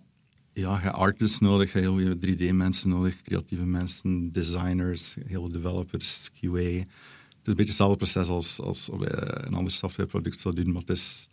ja, 0.51 0.74
je 0.74 0.81
hebt 0.81 0.95
artists 0.95 1.39
nodig, 1.39 1.74
je 1.74 1.80
hebt 1.80 1.92
heel 1.92 2.06
veel 2.06 2.15
3D-mensen 2.15 2.89
nodig, 2.89 3.21
creatieve 3.21 3.65
mensen, 3.65 4.31
designers, 4.31 5.15
heel 5.15 5.25
veel 5.44 5.51
developers, 5.51 6.30
QA. 6.31 6.59
Het 6.59 7.53
is 7.53 7.53
een 7.53 7.53
beetje 7.53 7.65
hetzelfde 7.65 7.97
proces 7.97 8.27
als, 8.27 8.62
als 8.62 8.89
eh, 8.89 8.97
een 9.45 9.53
ander 9.53 9.74
softwareproduct 9.74 10.39
zou 10.39 10.56
doen, 10.56 10.71
maar 10.71 10.81
het 10.81 10.89
is... 10.89 11.27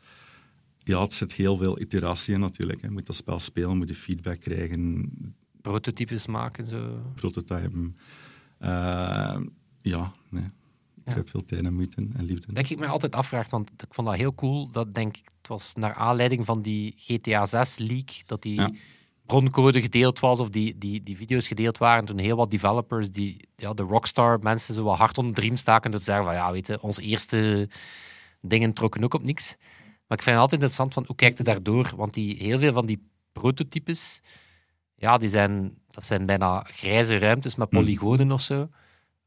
Ja, 0.85 1.03
het 1.03 1.15
zit 1.15 1.33
heel 1.33 1.57
veel 1.57 1.81
iteratie 1.81 2.35
in 2.35 2.41
natuurlijk. 2.41 2.81
Je 2.81 2.91
moet 2.91 3.07
dat 3.07 3.17
spel 3.17 3.41
spelen, 3.41 3.77
moet 3.77 3.89
je 3.89 3.95
feedback 3.95 4.41
krijgen, 4.41 5.11
Prototypes 5.61 6.27
maken, 6.27 6.67
zo. 6.67 7.13
prototypen. 7.15 7.97
Eh, 8.59 9.41
ja, 9.81 10.13
nee. 10.29 10.51
Ik 11.05 11.15
heb 11.15 11.31
veel 11.31 11.45
tijd 11.45 11.63
en 11.63 11.75
moeite 11.75 12.07
en 12.17 12.25
liefde. 12.25 12.53
denk 12.53 12.69
ik 12.69 12.79
me 12.79 12.87
altijd 12.87 13.15
afvraag, 13.15 13.51
want 13.51 13.71
ik 13.71 13.95
vond 13.95 14.09
dat 14.09 14.17
heel 14.17 14.35
cool. 14.35 14.71
Dat 14.71 14.95
denk 14.95 15.17
ik, 15.17 15.25
het 15.39 15.49
was 15.49 15.75
naar 15.75 15.95
aanleiding 15.95 16.45
van 16.45 16.63
die 16.63 16.95
GTA 16.97 17.47
6 17.47 17.79
leak, 17.79 18.09
dat 18.27 18.43
die 18.43 18.81
broncode 19.27 19.81
gedeeld 19.81 20.21
was 20.21 20.41
of 20.41 20.51
die, 20.51 20.79
die, 20.79 21.03
die 21.03 21.17
video's 21.17 21.47
gedeeld 21.47 21.79
waren. 21.79 22.05
Toen 22.05 22.19
heel 22.19 22.37
wat 22.37 22.51
developers, 22.51 23.11
die, 23.11 23.49
ja, 23.57 23.75
de 23.75 23.83
Rockstar 23.83 24.39
mensen, 24.43 24.75
zo 24.75 24.83
wat 24.83 24.99
hard 24.99 25.19
onder 25.19 25.35
de 25.35 25.41
riem 25.41 25.57
staken 25.57 25.91
door 25.91 26.01
te 26.01 26.07
zeggen 26.07 26.25
van 26.25 26.35
ja, 26.35 26.53
weet 26.53 26.67
je, 26.67 26.83
onze 26.83 27.03
eerste 27.03 27.69
dingen 28.41 28.73
trokken 28.73 29.05
ook 29.05 29.15
op 29.15 29.23
niks. 29.25 29.57
Maar 30.07 30.19
ik 30.19 30.23
vind 30.25 30.37
het 30.37 30.45
altijd 30.45 30.53
interessant 30.53 30.95
van 30.95 31.05
hoe 31.07 31.17
kijkt 31.17 31.39
het 31.39 31.47
daardoor? 31.47 31.93
Want 31.97 32.15
die, 32.15 32.37
heel 32.37 32.59
veel 32.59 32.73
van 32.73 32.87
die 32.87 33.03
prototypes, 33.33 34.23
ja, 34.95 35.19
die 35.19 35.29
zijn, 35.29 35.79
dat 35.91 36.05
zijn 36.05 36.27
bijna 36.27 36.61
grijze 36.61 37.19
ruimtes 37.19 37.55
met 37.55 37.71
Hmm. 37.71 37.81
polygonen 37.81 38.33
of 38.33 38.41
zo. 38.41 38.69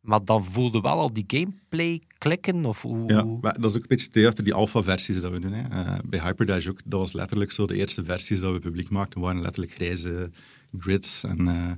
Maar 0.06 0.26
dan 0.26 0.46
voelde 0.46 0.82
wel 0.82 1.00
al 1.00 1.14
die 1.14 1.24
gameplay 1.28 2.02
klikken? 2.18 2.66
Of 2.66 2.82
hoe... 2.82 3.08
Ja, 3.08 3.24
maar 3.24 3.60
dat 3.60 3.70
is 3.70 3.76
ook 3.76 3.82
een 3.82 3.88
beetje 3.88 4.10
theater, 4.10 4.44
die 4.44 4.54
alpha-versies 4.54 5.22
dat 5.22 5.32
we 5.32 5.40
doen. 5.40 5.54
Hè. 5.54 5.70
Eh, 5.70 5.98
bij 6.06 6.20
Hyperdash 6.20 6.68
ook, 6.68 6.80
dat 6.86 7.00
was 7.00 7.14
letterlijk 7.14 7.52
zo. 7.52 7.68
De 7.68 7.76
eerste 7.76 8.04
versies 8.04 8.40
dat 8.40 8.54
we 8.54 8.60
publiek 8.60 8.90
maakten 8.90 9.22
waren 9.22 9.42
letterlijk 9.42 9.74
grijze 9.74 10.32
grids. 10.80 11.24
En, 11.24 11.48
eh, 11.48 11.72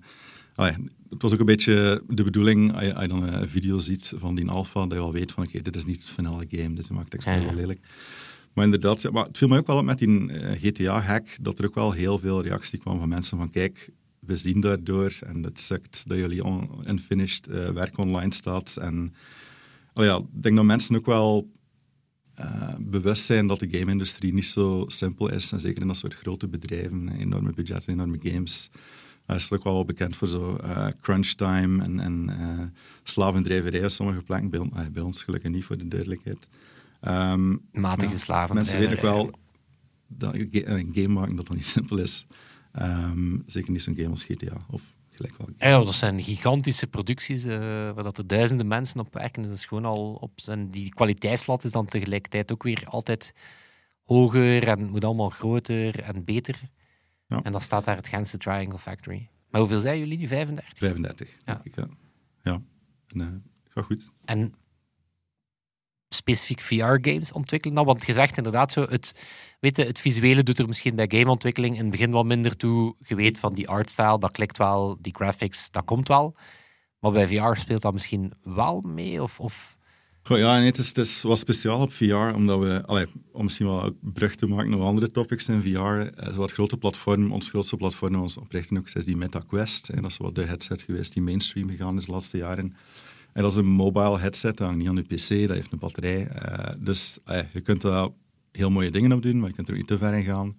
ah 0.56 0.70
ja, 0.70 0.78
het 1.10 1.22
was 1.22 1.34
ook 1.34 1.40
een 1.40 1.46
beetje 1.46 2.04
de 2.08 2.24
bedoeling, 2.24 2.74
als 2.74 2.84
je, 2.84 2.94
als 2.94 3.04
je 3.04 3.10
dan 3.10 3.24
een 3.24 3.48
video 3.48 3.80
ziet 3.80 4.14
van 4.16 4.36
die 4.36 4.50
alpha, 4.50 4.82
dat 4.82 4.98
je 4.98 5.04
al 5.04 5.14
weet 5.14 5.32
van 5.32 5.44
oké, 5.44 5.62
dit 5.62 5.76
is 5.76 5.86
niet 5.86 5.98
het 5.98 6.10
finale 6.10 6.46
game, 6.50 6.74
dus 6.74 6.88
je 6.88 6.94
maakt 6.94 7.14
het 7.14 7.24
ja. 7.24 7.44
wel 7.44 7.54
lelijk. 7.54 7.80
Maar 8.54 8.66
inderdaad, 8.66 9.12
maar 9.12 9.26
het 9.26 9.38
viel 9.38 9.48
mij 9.48 9.58
ook 9.58 9.68
wel 9.68 9.78
op 9.78 9.84
met 9.84 9.98
die 9.98 10.32
eh, 10.32 10.62
GTA-hack, 10.62 11.28
dat 11.42 11.60
er 11.60 11.66
ook 11.66 11.76
wel 11.76 11.92
heel 11.92 12.20
veel 12.20 12.42
reactie 12.42 12.80
kwam 12.80 13.00
van 13.00 13.10
mensen 13.10 13.38
van 13.38 13.50
kijk, 13.50 13.90
we 14.28 14.38
zien 14.38 14.60
daardoor 14.62 15.14
en 15.26 15.44
het 15.44 15.60
sukt 15.60 16.08
dat 16.08 16.18
jullie 16.18 16.44
on- 16.44 16.70
unfinished 16.90 17.48
eh, 17.48 17.70
werk 17.70 17.98
online 17.98 18.34
staat. 18.34 18.78
En 18.78 19.14
oh 19.94 20.04
ja, 20.06 20.18
ik 20.18 20.44
denk 20.44 20.56
dat 20.56 20.66
mensen 20.66 20.96
ook 20.96 21.06
wel 21.06 21.52
eh, 22.34 22.74
bewust 22.80 23.24
zijn 23.26 23.48
dat 23.48 23.60
de 23.60 23.70
game-industrie 23.70 24.34
niet 24.34 24.46
zo 24.46 24.84
simpel 24.88 25.30
is. 25.32 25.52
En 25.52 25.60
zeker 25.60 25.82
in 25.82 25.88
dat 25.88 25.98
soort 25.98 26.14
grote 26.14 26.48
bedrijven, 26.48 27.10
enorme 27.20 27.52
budgetten, 27.54 27.94
enorme 27.94 28.18
games. 28.22 28.70
Hij 29.26 29.36
is 29.36 29.52
ook 29.52 29.64
wel 29.64 29.86
bekend 29.86 30.16
voor 30.16 30.28
zo 30.28 30.56
eh, 30.56 30.88
crunch 31.02 31.28
time 31.28 31.84
en, 31.84 32.00
en 32.00 32.30
eh, 32.30 32.66
slavendrijverij 33.04 33.84
op 33.84 33.90
sommige 33.90 34.22
plekken. 34.22 34.50
Bij, 34.50 34.60
eh, 34.60 34.90
bij 34.92 35.04
ons 35.04 35.24
gelukkig 35.24 35.52
niet, 35.52 35.66
voor 35.66 35.78
de 35.78 35.88
duidelijkheid. 35.88 36.50
Ehm, 37.02 37.56
Matige 37.72 38.18
slaven. 38.20 38.56
Mensen 38.56 38.80
weten 38.80 38.96
ook 38.96 39.02
wel 39.02 39.32
dat 40.08 40.34
een 40.34 40.50
ga- 40.52 40.68
een 40.78 40.90
game 40.94 41.08
maken 41.08 41.36
dat 41.36 41.48
dat 41.48 41.56
niet 41.56 41.66
simpel 41.66 41.98
is. 41.98 42.26
Ehm, 42.78 43.38
zeker 43.46 43.72
niet 43.72 43.82
zo'n 43.82 43.96
game 43.96 44.10
als 44.10 44.24
GTA 44.24 44.66
of 44.70 44.96
gelijk 45.10 45.38
wel. 45.38 45.48
Ja, 45.58 45.84
dat 45.84 45.96
zijn 45.96 46.22
gigantische 46.24 46.88
producties 46.88 47.44
eh, 47.44 47.58
waar 47.92 48.04
dat 48.04 48.18
er 48.18 48.28
duizenden 48.28 48.68
mensen 48.68 49.00
op 49.00 49.14
werken. 49.14 49.42
Dus 49.42 49.50
dat 49.52 49.60
is 49.60 49.66
gewoon 49.66 49.86
al 49.86 50.14
op 50.14 50.32
zijn, 50.36 50.70
die 50.72 50.90
kwaliteitslat 50.90 51.64
is 51.64 51.72
dan 51.72 51.86
tegelijkertijd 51.86 52.52
ook 52.52 52.64
weer 52.64 52.84
altijd 52.86 53.34
hoger 54.04 54.68
en 54.68 54.90
moet 54.90 55.04
allemaal 55.04 55.30
groter 55.30 56.00
en 56.02 56.24
beter. 56.24 56.60
Ja. 57.28 57.42
En 57.44 57.52
dan 57.52 57.62
staat 57.62 57.86
daar 57.86 57.96
het 57.96 58.08
Gentse 58.08 58.38
Triangle 58.38 58.80
Factory. 58.80 59.30
Maar 59.50 59.62
hoeveel 59.62 59.80
zijn 59.80 60.00
jullie 60.00 60.18
nu? 60.18 60.28
35? 60.28 60.78
35, 60.78 61.38
Ja. 61.46 61.54
denk 61.54 61.66
ik, 61.66 61.76
ja. 61.76 61.88
Ja, 62.52 62.62
en, 63.08 63.22
eh, 63.22 63.28
gaat 63.74 63.86
goed. 63.86 64.10
En 64.26 64.54
specifiek 66.10 66.62
VR-games 66.62 67.32
ontwikkelen? 67.32 67.86
Want 67.86 68.06
je 68.06 68.14
zegt 68.14 68.38
inderdaad 68.38 68.72
zo, 68.72 68.86
het, 68.90 69.26
weet 69.60 69.78
je, 69.78 69.84
het 69.84 70.00
visuele 70.00 70.44
doet 70.44 70.60
er 70.60 70.68
misschien 70.68 70.96
bij 70.96 71.10
gameontwikkeling 71.10 71.76
in 71.76 71.82
het 71.82 71.92
begin 71.92 72.12
wat 72.12 72.26
minder 72.26 72.58
toe. 72.58 72.96
Je 73.00 73.16
weet 73.16 73.40
van 73.40 73.54
die 73.54 73.70
artstyle, 73.70 74.20
dat 74.20 74.32
klikt 74.32 74.58
wel, 74.58 74.98
die 75.02 75.16
graphics, 75.16 75.72
dat 75.72 75.86
komt 75.86 76.08
wel. 76.08 76.36
Maar 77.00 77.12
bij 77.12 77.28
VR 77.28 77.60
speelt 77.60 77.82
dat 77.82 77.94
misschien 77.94 78.34
wel 78.42 78.82
mee? 78.82 79.22
Of, 79.22 79.40
of... 79.40 79.78
Ja, 80.24 80.58
nee, 80.58 80.66
het, 80.66 80.78
is, 80.78 80.96
het 80.96 81.22
wat 81.22 81.38
speciaal 81.38 81.82
op 81.82 81.94
VR, 81.94 82.16
omdat 82.16 82.60
we, 82.60 82.84
allee, 82.86 83.06
om 83.32 83.44
misschien 83.44 83.68
wel 83.68 83.98
brug 84.02 84.36
te 84.36 84.48
maken 84.48 84.70
naar 84.70 84.80
andere 84.80 85.12
topics 85.12 85.48
in 85.48 85.62
VR, 85.62 85.78
eh, 85.78 86.34
zo 86.34 86.48
grote 86.48 86.78
platform, 86.78 87.32
ons 87.32 87.50
grootste 87.50 87.78
platform, 87.78 88.16
ons 88.16 88.38
oprichten 88.38 88.78
ook, 88.78 88.90
is 88.90 89.06
die 89.06 89.18
Meta 89.18 89.40
Quest. 89.48 89.90
En 89.90 90.02
dat 90.02 90.12
is 90.12 90.18
wat 90.18 90.36
de 90.36 90.44
headset 90.44 90.82
geweest 90.82 91.14
die 91.14 91.22
mainstream 91.22 91.70
gegaan 91.70 91.98
is 91.98 92.06
de 92.06 92.12
laatste 92.12 92.38
jaren. 92.38 92.76
En 93.38 93.44
dat 93.44 93.52
is 93.52 93.58
een 93.58 93.66
mobile 93.66 94.20
headset, 94.20 94.58
dat 94.58 94.68
hangt 94.68 94.82
niet 94.82 94.90
aan 94.90 94.96
je 94.96 95.02
pc, 95.02 95.48
dat 95.48 95.58
heeft 95.58 95.72
een 95.72 95.80
batterij. 95.80 96.28
Eh, 96.28 96.74
dus 96.80 97.20
eh, 97.26 97.44
je 97.54 97.62
kunt 97.62 97.82
daar 97.82 98.10
heel 98.52 98.70
mooie 98.70 98.92
dingen 98.92 99.12
op 99.12 99.22
doen, 99.22 99.40
maar 99.40 99.50
je 99.50 99.56
kunt 99.56 99.68
er 99.68 99.74
ook 99.74 99.80
niet 99.80 99.88
te 99.88 99.98
ver 99.98 100.14
in 100.14 100.24
gaan. 100.24 100.58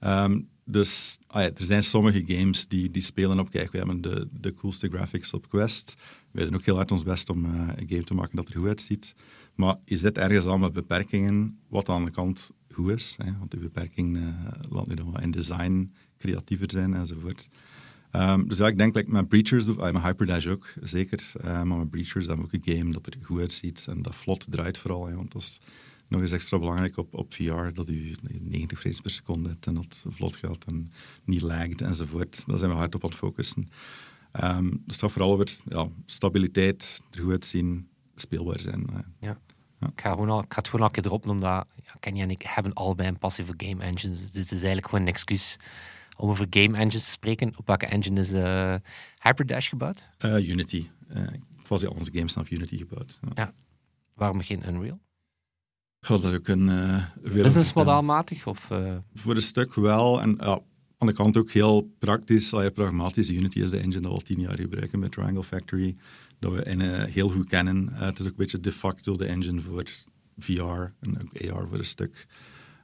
Ehm, 0.00 0.40
dus 0.64 1.18
ah 1.26 1.42
ja, 1.42 1.48
er 1.48 1.64
zijn 1.64 1.82
sommige 1.82 2.24
games 2.26 2.66
die, 2.66 2.90
die 2.90 3.02
spelen 3.02 3.38
op, 3.38 3.50
kijk, 3.50 3.72
we 3.72 3.78
hebben 3.78 4.00
de, 4.00 4.28
de 4.40 4.54
coolste 4.54 4.88
graphics 4.88 5.32
op 5.32 5.48
Quest. 5.48 5.96
We 6.30 6.44
doen 6.44 6.54
ook 6.54 6.64
heel 6.64 6.76
hard 6.76 6.90
ons 6.90 7.02
best 7.02 7.30
om 7.30 7.44
eh, 7.44 7.68
een 7.76 7.88
game 7.88 8.04
te 8.04 8.14
maken 8.14 8.36
dat 8.36 8.48
er 8.48 8.56
goed 8.56 8.68
uitziet. 8.68 9.14
Maar 9.54 9.76
je 9.84 9.96
zit 9.96 10.18
ergens 10.18 10.46
al 10.46 10.58
met 10.58 10.72
beperkingen, 10.72 11.58
wat 11.68 11.88
aan 11.88 12.04
de 12.04 12.10
kant 12.10 12.50
goed 12.72 12.90
is. 12.90 13.14
Hè, 13.22 13.38
want 13.38 13.50
die 13.50 13.60
beperking 13.60 14.16
eh, 14.16 14.22
laat 14.70 14.86
je 14.88 14.94
dan 14.94 15.12
wel 15.12 15.22
in 15.22 15.30
design 15.30 15.92
creatiever 16.18 16.70
zijn 16.70 16.94
enzovoort. 16.94 17.48
Ehm, 18.12 18.46
dus 18.46 18.58
ja, 18.58 18.66
ik 18.66 18.78
denk 18.78 18.94
like, 18.94 19.10
met 19.10 19.28
Breachers, 19.28 19.66
uh, 19.66 19.76
met 19.76 20.02
Hyperdash 20.02 20.46
ook, 20.46 20.72
zeker. 20.82 21.32
Eh, 21.40 21.62
maar 21.62 21.78
met 21.78 21.90
Breachers 21.90 22.26
hebben 22.26 22.46
we 22.46 22.56
ook 22.56 22.66
een 22.66 22.76
game 22.76 22.92
dat 22.92 23.06
er 23.06 23.14
goed 23.22 23.40
uitziet 23.40 23.86
en 23.88 24.02
dat 24.02 24.14
vlot 24.14 24.46
draait 24.48 24.78
vooral. 24.78 25.06
Hè, 25.06 25.14
want 25.14 25.32
dat 25.32 25.42
is 25.42 25.60
nog 26.08 26.20
eens 26.20 26.32
extra 26.32 26.58
belangrijk 26.58 26.96
op, 26.96 27.14
op 27.14 27.34
VR, 27.34 27.72
dat 27.74 27.88
u 27.88 28.14
90 28.40 28.78
frames 28.80 29.00
per 29.00 29.10
seconde 29.10 29.48
hebt 29.48 29.66
en 29.66 29.74
dat 29.74 30.04
vlot 30.08 30.36
gaat 30.36 30.64
en 30.64 30.92
niet 31.24 31.40
lagt 31.40 31.80
enzovoort. 31.80 32.42
Daar 32.46 32.58
zijn 32.58 32.70
we 32.70 32.76
hard 32.76 32.94
op 32.94 33.04
aan 33.04 33.10
het 33.10 33.18
focussen. 33.18 33.68
Ehm, 34.32 34.70
dus 34.86 34.96
gaat 34.96 35.12
vooral 35.12 35.32
over 35.32 35.50
ja, 35.68 35.88
stabiliteit, 36.06 37.02
er 37.10 37.20
goed 37.20 37.30
uitzien, 37.30 37.88
speelbaar 38.14 38.60
zijn. 38.60 38.86
eh. 39.20 39.30
Ik 39.94 40.00
ga, 40.00 40.10
gewoon 40.10 40.28
al, 40.30 40.38
ik 40.42 40.52
ga 40.52 40.58
het 40.58 40.66
gewoon 40.68 40.80
al 40.80 40.86
een 40.86 41.02
keer 41.02 41.06
erop, 41.06 41.28
omdat 41.28 41.66
ja, 41.84 41.94
Kenny 42.00 42.20
en 42.20 42.30
ik 42.30 42.42
hebben 42.42 42.72
allebei 42.72 43.08
een 43.08 43.18
passieve 43.18 43.54
game 43.56 43.82
engine. 43.82 44.12
Dus 44.12 44.30
dit 44.30 44.44
is 44.44 44.50
eigenlijk 44.50 44.86
gewoon 44.86 45.00
een 45.00 45.12
excuus 45.12 45.56
om 46.16 46.30
over 46.30 46.46
game 46.50 46.76
engines 46.76 47.04
te 47.04 47.10
spreken. 47.10 47.52
Op 47.56 47.66
welke 47.66 47.86
engine 47.86 48.20
is 48.20 48.32
eh, 48.32 48.74
Hyperdash 49.18 49.68
gebouwd? 49.68 50.08
Eh, 50.18 50.48
Unity. 50.48 50.86
Uh, 51.16 51.22
quasi 51.62 51.86
al 51.86 51.94
onze 51.98 52.10
games 52.14 52.36
op 52.36 52.48
Unity 52.48 52.76
gebouwd. 52.76 53.20
Ja. 53.34 53.52
Waarom 54.14 54.40
geen 54.40 54.68
Unreal? 54.68 55.00
Gaat 56.00 56.22
dat 56.22 56.34
ook 56.34 56.48
een 56.48 56.68
uh, 56.68 57.04
Businessmodaalmatig? 57.22 58.46
Of, 58.46 58.70
uh... 58.70 58.96
Voor 59.14 59.34
een 59.34 59.42
stuk 59.42 59.74
wel. 59.74 60.20
En 60.20 60.36
ja, 60.40 60.60
aan 60.98 61.06
de 61.06 61.12
kant 61.12 61.36
ook 61.36 61.50
heel 61.50 61.90
praktisch, 61.98 62.54
allee, 62.54 62.70
pragmatisch. 62.70 63.30
Unity 63.30 63.58
is 63.58 63.70
de 63.70 63.76
engine 63.76 64.00
dat 64.00 64.10
we 64.10 64.16
al 64.16 64.20
tien 64.20 64.40
jaar 64.40 64.58
gebruiken 64.58 64.98
met 64.98 65.12
Triangle 65.12 65.42
Factory. 65.42 65.96
Dat 66.38 66.52
we 66.52 66.62
in, 66.62 66.80
uh, 66.80 67.02
heel 67.02 67.28
goed 67.28 67.48
kennen. 67.48 67.94
het 67.94 68.18
is 68.18 68.24
ook 68.24 68.30
een 68.30 68.36
beetje 68.36 68.60
de 68.60 68.72
facto 68.72 69.16
de 69.16 69.26
engine 69.26 69.60
voor 69.60 69.84
VR 70.38 70.62
en 71.00 71.20
ook 71.22 71.52
AR 71.52 71.68
voor 71.68 71.78
een 71.78 71.84
stuk. 71.84 72.26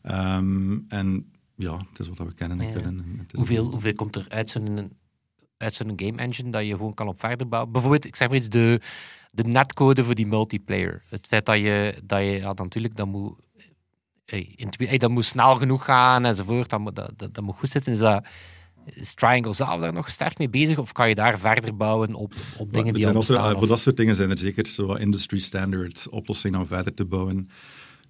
Um, 0.02 0.85
en 0.88 1.32
ja, 1.58 1.76
het 1.76 1.98
is 1.98 2.08
wat 2.08 2.18
we 2.18 2.34
kennen 2.34 2.60
en 2.60 2.72
kunnen. 2.72 3.26
Hoeveel, 3.32 3.64
een- 3.64 3.70
hoeveel 3.70 3.94
komt 3.94 4.16
er 4.16 4.26
uit 4.28 4.50
zo'n 4.50 4.92
uit 5.56 5.74
zo'n 5.74 5.92
game 5.96 6.16
engine 6.18 6.50
dat 6.50 6.66
je 6.66 6.70
gewoon 6.76 6.94
kan 6.94 7.08
op 7.08 7.20
verder 7.20 7.48
bouwen? 7.48 7.72
Bijvoorbeeld, 7.72 8.04
ik 8.04 8.16
zeg 8.16 8.28
maar 8.28 8.36
iets, 8.36 8.48
de, 8.48 8.80
de 9.30 9.44
netcode 9.44 10.04
voor 10.04 10.14
die 10.14 10.26
multiplayer. 10.26 11.02
Het 11.08 11.26
feit 11.26 11.46
dat 11.46 11.56
je, 11.56 12.00
dat 12.04 12.20
je 12.20 12.30
ja, 12.30 12.52
natuurlijk, 12.52 12.96
dat 12.96 13.06
moet, 13.06 13.34
hey, 14.24 14.98
dat 14.98 15.10
moet 15.10 15.24
snel 15.24 15.56
genoeg 15.56 15.84
gaan 15.84 16.24
enzovoort, 16.24 16.70
dat 16.70 16.80
moet, 16.80 16.96
dat, 16.96 17.12
dat, 17.16 17.34
dat 17.34 17.44
moet 17.44 17.56
goed 17.56 17.68
zitten. 17.68 17.92
Is, 17.92 17.98
dat, 17.98 18.24
is 18.84 19.14
Triangle 19.14 19.52
zelf 19.52 19.80
daar 19.80 19.92
nog 19.92 20.10
sterk 20.10 20.38
mee 20.38 20.48
bezig? 20.50 20.78
Of 20.78 20.92
kan 20.92 21.08
je 21.08 21.14
daar 21.14 21.38
verder 21.38 21.76
bouwen 21.76 22.14
op, 22.14 22.34
op 22.58 22.72
dingen 22.72 22.86
er 22.86 22.92
die 22.92 23.06
al 23.06 23.12
bestaan? 23.12 23.52
ah, 23.52 23.58
voor 23.58 23.66
dat 23.66 23.78
soort 23.78 23.96
dingen 23.96 24.14
zijn 24.14 24.30
er 24.30 24.38
zeker 24.38 24.66
zo 24.66 24.92
industry 24.94 25.38
standard 25.38 26.08
oplossingen 26.08 26.60
om 26.60 26.66
verder 26.66 26.94
te 26.94 27.04
bouwen. 27.04 27.50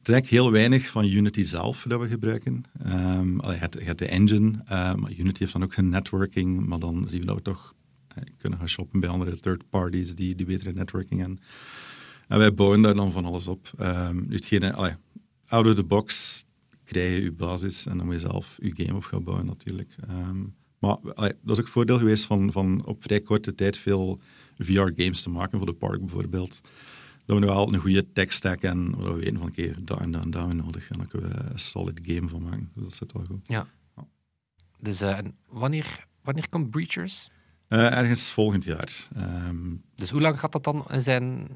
Is 0.08 0.14
eigenlijk 0.14 0.42
heel 0.42 0.52
weinig 0.52 0.90
van 0.90 1.04
Unity 1.04 1.42
zelf 1.42 1.84
dat 1.88 2.00
we 2.00 2.08
gebruiken. 2.08 2.64
Allee, 3.38 3.58
je, 3.58 3.84
hebt, 3.84 3.98
de 3.98 4.06
engine, 4.06 4.52
eh, 4.66 4.94
maar 4.94 5.12
Unity 5.18 5.38
heeft 5.38 5.52
dan 5.52 5.62
ook 5.62 5.74
geen 5.74 5.88
networking, 5.88 6.66
maar 6.66 6.78
dan 6.78 7.08
zien 7.08 7.20
we 7.20 7.26
dat 7.26 7.36
we 7.36 7.42
toch 7.42 7.74
eh, 8.08 8.22
kunnen 8.38 8.58
gaan 8.58 8.68
shoppen 8.68 9.00
bij 9.00 9.08
andere 9.08 9.40
third 9.40 9.70
parties 9.70 10.14
die, 10.14 10.34
die 10.34 10.46
betere 10.46 10.72
networking 10.72 11.20
hebben. 11.20 11.40
En 12.28 12.38
wij 12.38 12.54
bouwen 12.54 12.82
daar 12.82 12.94
dan 12.94 13.12
van 13.12 13.24
alles 13.24 13.48
op. 13.48 13.70
Ehm 13.78 14.30
hetgene, 14.30 14.72
allee, 14.72 14.92
out 15.46 15.66
of 15.66 15.74
the 15.74 15.84
box 15.84 16.44
krijg 16.84 17.16
je 17.16 17.22
je 17.22 17.32
basis 17.32 17.86
en 17.86 17.96
dan 17.96 18.06
moet 18.06 18.14
je 18.14 18.20
zelf 18.20 18.58
je 18.62 18.84
game 18.84 18.96
op 18.96 19.04
gaan 19.04 19.24
bouwen 19.24 19.46
natuurlijk. 19.46 19.94
Ehm, 20.08 20.38
maar 20.78 20.96
dat 21.42 21.56
is 21.56 21.60
ook 21.60 21.68
voordeel 21.68 21.98
geweest 21.98 22.24
van, 22.24 22.52
van 22.52 22.84
op 22.84 23.02
vrij 23.02 23.20
korte 23.20 23.54
tijd 23.54 23.78
veel 23.78 24.20
VR-games 24.58 25.22
te 25.22 25.30
maken, 25.30 25.58
voor 25.58 25.66
de 25.66 25.72
park 25.72 26.00
bijvoorbeeld. 26.00 26.60
Dat 27.28 27.36
we 27.38 27.44
nu 27.44 27.50
wel 27.52 27.72
een 27.72 27.80
goede 27.80 28.12
tech 28.12 28.32
stack 28.32 28.62
en 28.62 28.90
dat 28.90 29.02
we 29.02 29.14
weten 29.14 29.38
van 29.38 29.48
oké, 29.48 29.74
daar 29.84 30.00
en 30.00 30.10
daar 30.10 30.22
en 30.22 30.32
hebben 30.32 30.48
we 30.48 30.62
nodig. 30.62 30.90
En 30.90 30.98
dan 30.98 31.08
kunnen 31.08 31.30
we 31.30 31.50
een 31.50 31.58
solid 31.58 32.00
game 32.02 32.28
van 32.28 32.42
maken. 32.42 32.70
Dus 32.74 32.84
dat 32.84 32.94
zit 32.94 33.12
wel 33.12 33.24
goed. 33.24 33.48
Dus 34.80 35.00
eh, 35.00 35.16
en 35.16 35.36
wanneer, 35.48 36.06
wanneer 36.22 36.48
komt 36.48 36.70
Breachers? 36.70 37.30
Eh, 37.68 37.96
ergens 37.98 38.30
volgend 38.30 38.64
jaar. 38.64 39.08
Ehm, 39.16 39.56
Dus 39.94 40.10
hoe 40.10 40.20
lang 40.20 40.38
gaat 40.40 40.52
dat 40.52 40.64
dan 40.64 40.84
in 40.90 41.00
zijn 41.00 41.48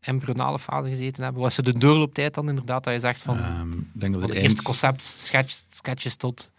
embryonale 0.00 0.58
fase 0.58 0.88
gezeten 0.88 1.22
hebben? 1.22 1.42
Was 1.42 1.56
er 1.56 1.64
de 1.64 1.78
doorlooptijd 1.78 2.34
dan 2.34 2.48
inderdaad 2.48 2.84
dat 2.84 2.92
je 2.92 3.00
zegt 3.00 3.20
van, 3.20 3.36
ik 3.38 4.00
denk 4.00 4.12
dat 4.12 4.20
van 4.20 4.20
we 4.20 4.26
de 4.26 4.34
er 4.38 4.42
eerste 4.42 4.62
concept, 4.62 5.02
sketch, 5.02 5.62
sketches 5.70 6.16
tot... 6.16 6.52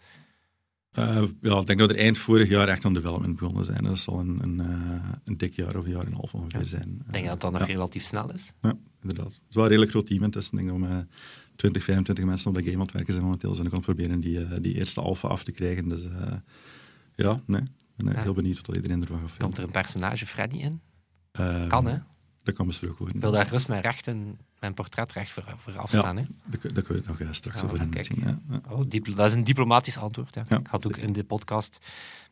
eh, 0.96 1.22
ja, 1.40 1.58
ik 1.60 1.66
denk 1.66 1.78
dat 1.78 1.90
er 1.90 1.96
eind 1.98 2.18
vorig 2.18 2.48
jaar 2.48 2.68
echt 2.68 2.84
aan 2.84 2.94
development 2.94 3.36
begonnen 3.36 3.64
zijn. 3.64 3.84
Dat 3.84 3.98
zal 3.98 4.18
een, 4.18 4.38
een, 4.42 4.60
eh, 4.60 5.12
een 5.24 5.36
dik 5.36 5.54
jaar 5.56 5.76
of 5.76 5.84
een 5.84 5.90
jaar 5.90 6.00
en 6.00 6.06
een 6.06 6.14
half 6.14 6.34
ongeveer 6.34 6.60
Ja. 6.60 6.66
zijn. 6.66 7.02
Ik 7.06 7.12
denk 7.12 7.26
dat 7.26 7.40
dat 7.40 7.52
nog 7.52 7.60
ja. 7.60 7.66
relatief 7.66 8.04
snel 8.04 8.32
is. 8.32 8.52
Ja, 8.62 8.74
inderdaad. 9.02 9.26
Het 9.32 9.42
is 9.48 9.54
wel 9.54 9.62
een 9.62 9.68
redelijk 9.68 9.90
groot 9.92 10.06
team 10.06 10.22
intussen. 10.22 10.58
Ik 10.58 10.66
denk 10.66 10.80
dat 10.80 10.88
we 10.88 10.94
met 10.94 11.06
20, 11.56 11.84
25 11.84 12.24
mensen 12.24 12.48
op 12.48 12.54
dat 12.54 12.62
game 12.64 12.76
aan 12.76 12.82
het 12.82 12.92
werken 12.92 13.12
zijn 13.12 13.24
momenteel. 13.24 13.54
Zijn 13.54 13.66
ook 13.66 13.72
aan 13.72 13.78
het 13.78 13.86
proberen 13.94 14.20
die, 14.20 14.44
eh, 14.44 14.56
die 14.60 14.74
eerste 14.74 15.00
alpha 15.00 15.28
af 15.28 15.44
te 15.44 15.52
krijgen. 15.52 15.88
Dus 15.88 16.04
eh, 16.04 16.32
ja, 17.14 17.40
nee. 17.46 17.60
Ik 17.96 18.04
ben 18.04 18.16
eh, 18.16 18.22
heel 18.22 18.34
benieuwd 18.34 18.66
wat 18.66 18.76
iedereen 18.76 19.00
ervan 19.00 19.18
gaat 19.18 19.28
vinden. 19.28 19.46
Komt 19.46 19.58
er 19.58 19.64
een 19.64 19.70
personage 19.70 20.26
Freddy 20.26 20.56
in? 20.56 20.80
Ehm, 21.32 21.68
Kan, 21.68 21.86
hè? 21.86 21.96
Dat 22.46 22.54
kan 22.54 22.66
besproken 22.66 22.96
worden. 22.98 23.16
Ik 23.16 23.22
wil 23.22 23.30
daar 23.32 23.48
rust 23.48 23.68
mijn 23.68 23.80
rechten, 23.80 24.38
mijn 24.60 24.74
portretrecht 24.74 25.30
voor, 25.30 25.44
voor 25.56 25.78
afstaan. 25.78 26.16
Hè? 26.16 26.22
Dat, 26.44 26.60
kun- 26.60 26.96
je 26.96 27.02
nog 27.06 27.20
eh, 27.20 27.28
straks 27.30 27.60
Ja, 27.60 27.66
over 27.68 27.80
in 27.80 28.04
zien. 28.04 28.22
Ja, 28.24 28.38
ja. 28.50 28.60
Oh, 28.68 28.80
diplo- 28.88 29.14
dat 29.14 29.26
is 29.26 29.32
een 29.32 29.44
diplomatisch 29.44 29.98
antwoord. 29.98 30.34
Ja. 30.34 30.42
Ja, 30.48 30.58
ik 30.58 30.66
had 30.66 30.86
ook 30.86 30.96
in 30.96 31.12
de 31.12 31.24
podcast 31.24 31.78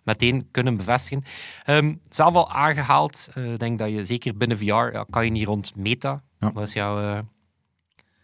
meteen 0.03 0.49
kunnen 0.51 0.77
bevestigen. 0.77 1.25
Ehm, 1.65 1.95
zelf 2.09 2.35
al 2.35 2.51
aangehaald, 2.51 3.29
eh, 3.35 3.43
denk 3.57 3.79
dat 3.79 3.91
je 3.91 4.05
zeker 4.05 4.37
binnen 4.37 4.59
VR 4.59 4.65
ja, 4.65 5.07
kan 5.11 5.25
je 5.25 5.31
niet 5.31 5.47
rond 5.47 5.77
Meta. 5.77 6.23
Ja. 6.39 6.53
Wat 6.53 6.67
is 6.67 6.73
jouw... 6.73 7.01
eh, 7.01 7.21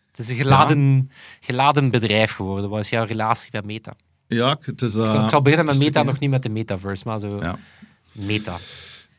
het 0.07 0.19
is 0.19 0.29
een 0.29 0.37
geladen, 0.37 1.11
geladen 1.41 1.91
bedrijf 1.91 2.33
geworden. 2.33 2.71
Wat 2.71 2.81
is 2.81 2.89
jouw 2.89 3.05
relatie 3.05 3.49
met 3.53 3.65
Meta? 3.65 3.93
Ja, 4.27 4.57
het 4.61 4.83
is... 4.83 4.95
ik 4.95 5.31
zal 5.31 5.43
beginnen 5.43 5.67
met 5.67 5.79
Meta, 5.79 6.03
nog 6.03 6.19
niet 6.19 6.31
met 6.31 6.43
de 6.43 6.49
Metaverse, 6.49 7.09
maar 7.09 7.19
zo 7.19 7.39
Ja. 7.41 7.59
Meta. 8.13 8.57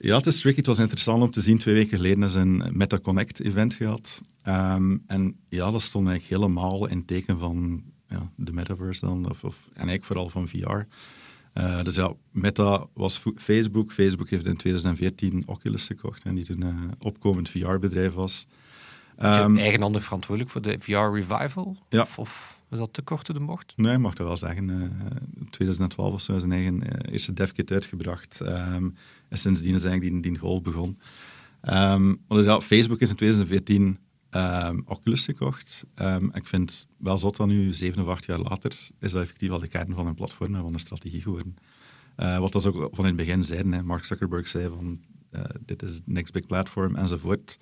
Ja, 0.03 0.15
het 0.15 0.25
is 0.25 0.39
tricky. 0.41 0.57
Het 0.57 0.67
was 0.67 0.79
interessant 0.79 1.23
om 1.23 1.31
te 1.31 1.41
zien. 1.41 1.57
Twee 1.57 1.75
weken 1.75 1.97
geleden 1.97 2.23
is 2.23 2.33
een 2.33 2.63
Meta 2.71 2.99
Connect 2.99 3.39
event 3.39 3.73
gehad. 3.73 4.21
Ehm, 4.43 4.97
en 5.07 5.35
ja, 5.49 5.71
dat 5.71 5.81
stond 5.81 6.07
eigenlijk 6.07 6.41
helemaal 6.41 6.87
in 6.87 7.05
teken 7.05 7.39
van 7.39 7.83
ja, 8.07 8.31
de 8.35 8.53
metaverse 8.53 9.05
dan. 9.05 9.29
Of, 9.29 9.43
of, 9.43 9.55
en 9.67 9.73
eigenlijk 9.73 10.03
vooral 10.03 10.29
van 10.29 10.47
VR. 10.47 10.81
Eh, 11.53 11.81
dus 11.81 11.95
ja, 11.95 12.13
Meta 12.31 12.85
was 12.93 13.21
Facebook. 13.35 13.91
Facebook 13.91 14.29
heeft 14.29 14.45
in 14.45 14.57
2014 14.57 15.43
Oculus 15.45 15.85
gekocht. 15.85 16.23
En 16.23 16.35
die 16.35 16.45
toen 16.45 16.61
een 16.61 16.91
opkomend 16.99 17.49
VR-bedrijf 17.49 18.13
was. 18.13 18.47
Je 19.17 19.23
Ehm, 19.27 19.57
eigenhandig 19.57 20.03
verantwoordelijk 20.03 20.51
voor 20.51 20.61
de 20.61 20.75
VR 20.79 21.15
Revival? 21.17 21.77
Ja. 21.89 22.01
Of, 22.01 22.19
of 22.19 22.60
is 22.71 22.77
dat 22.77 22.93
te 22.93 23.01
kort 23.01 23.25
de 23.25 23.39
bocht? 23.39 23.73
Nee, 23.75 23.93
ik 23.93 23.99
mag 23.99 24.13
dat 24.13 24.27
wel 24.27 24.37
zeggen. 24.37 24.69
eh, 24.69 24.75
In 25.39 25.49
2012 25.49 26.13
of 26.13 26.21
zo 26.21 26.39
zijn 26.39 26.51
eigen 26.51 26.81
eerste 27.11 27.33
devkit 27.33 27.71
uitgebracht. 27.71 28.41
Ehm, 28.41 28.89
en 29.29 29.37
sindsdien 29.37 29.73
is 29.73 29.83
eigenlijk 29.83 30.13
die, 30.23 30.31
die 30.31 30.39
golf 30.41 30.61
begon. 30.61 30.99
Ehm, 31.61 32.07
maar 32.07 32.17
dus 32.27 32.45
ja, 32.45 32.61
Facebook 32.61 32.99
heeft 32.99 33.11
in 33.11 33.17
2014 33.17 33.97
ehm, 34.29 34.79
Oculus 34.85 35.25
gekocht. 35.25 35.83
Ik 36.33 36.47
vind 36.47 36.69
het 36.69 36.87
wel 36.97 37.17
zot 37.17 37.37
dat 37.37 37.47
nu, 37.47 37.73
zeven 37.73 38.01
of 38.03 38.07
acht 38.09 38.25
jaar 38.25 38.39
later, 38.39 38.71
is 38.99 39.11
dat 39.11 39.21
effectief 39.21 39.49
al 39.51 39.59
de 39.59 39.67
kern 39.67 39.93
van 39.93 40.05
hun 40.05 40.15
platform 40.15 40.55
en 40.55 40.61
van 40.61 40.69
hun 40.69 40.79
strategie 40.79 41.21
geworden. 41.21 41.55
Eh, 42.15 42.39
wat 42.39 42.51
dat 42.51 42.65
ook 42.65 42.75
van 42.95 43.05
in 43.05 43.17
het 43.17 43.25
begin 43.25 43.43
zeiden. 43.43 43.71
Hè. 43.71 43.83
Mark 43.83 44.05
Zuckerberg 44.05 44.47
zei 44.47 44.69
van, 44.69 44.99
eh, 45.29 45.41
dit 45.65 45.83
is 45.83 45.99
next 46.05 46.33
big 46.33 46.45
platform, 46.45 46.95
enzovoort. 46.95 47.59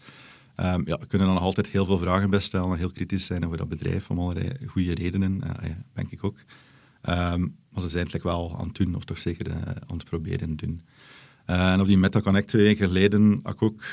Um, 0.61 0.81
ja, 0.85 0.97
we 0.97 1.07
kunnen 1.07 1.27
dan 1.27 1.35
nog 1.35 1.45
altijd 1.45 1.67
heel 1.67 1.85
veel 1.85 1.97
vragen 1.97 2.29
bij 2.29 2.39
stellen, 2.39 2.77
heel 2.77 2.91
kritisch 2.91 3.25
zijn 3.25 3.45
over 3.45 3.57
dat 3.57 3.69
bedrijf, 3.69 4.09
om 4.09 4.19
allerlei 4.19 4.49
goede 4.65 4.93
redenen, 4.93 5.41
uh, 5.43 5.69
denk 5.93 6.11
ik 6.11 6.23
ook. 6.23 6.37
Um, 6.37 7.55
maar 7.69 7.81
ze 7.81 7.89
zijn 7.89 8.07
eigenlijk 8.07 8.23
wel 8.23 8.57
aan 8.57 8.67
het 8.67 8.75
doen, 8.75 8.95
of 8.95 9.03
toch 9.03 9.19
zeker 9.19 9.51
aan 9.87 9.97
het 9.97 10.05
proberen 10.05 10.55
te 10.55 10.65
doen. 10.65 10.81
en 11.45 11.81
op 11.81 11.87
die 11.87 11.97
MetaConnect 11.97 12.47
twee 12.47 12.63
weken 12.63 12.87
geleden 12.87 13.39
had 13.43 13.53
ik 13.53 13.61
ook 13.61 13.83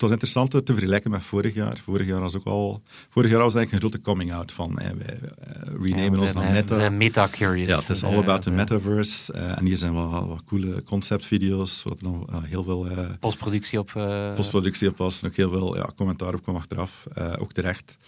het 0.00 0.08
was 0.08 0.18
interessant 0.18 0.66
te 0.66 0.72
vergelijken 0.72 1.10
met 1.10 1.22
vorig 1.22 1.54
jaar. 1.54 1.80
Vorig 1.84 2.06
jaar 2.06 2.20
was 2.20 2.36
ook 2.36 2.44
al. 2.44 2.82
Vorig 3.08 3.30
jaar 3.30 3.40
was 3.40 3.54
eigenlijk 3.54 3.84
een 3.84 3.90
grote 3.90 4.10
coming 4.10 4.32
out 4.32 4.52
van. 4.52 4.74
wij 4.74 4.94
uh, 4.94 5.86
renamen 5.86 6.14
ja, 6.14 6.20
ons 6.20 6.32
naar 6.32 6.52
Meta. 6.52 6.68
We 6.68 6.74
zijn 6.74 6.96
meta-curious. 6.96 7.68
Ja, 7.68 7.78
het 7.78 7.90
is 7.90 8.04
all 8.04 8.18
about 8.18 8.42
the 8.42 8.50
metaverse. 8.50 9.34
Uh, 9.34 9.58
en 9.58 9.66
hier 9.66 9.76
zijn 9.76 9.94
wel 9.94 10.28
wat 10.28 10.44
coole 10.44 10.82
conceptvideo's. 10.82 11.82
Wat 11.82 12.02
nog 12.02 12.30
uh, 12.30 12.36
heel 12.42 12.62
veel. 12.62 12.86
postproductie 13.20 13.78
op. 13.78 13.92
Postproductie 14.34 14.88
op 14.88 14.96
was. 14.96 15.20
Nog 15.20 15.36
heel 15.36 15.50
veel 15.50 15.76
ja, 15.76 15.90
commentaar 15.96 16.34
op 16.34 16.42
kwam 16.42 16.56
achteraf. 16.56 17.06
ook 17.38 17.52
terecht. 17.52 17.98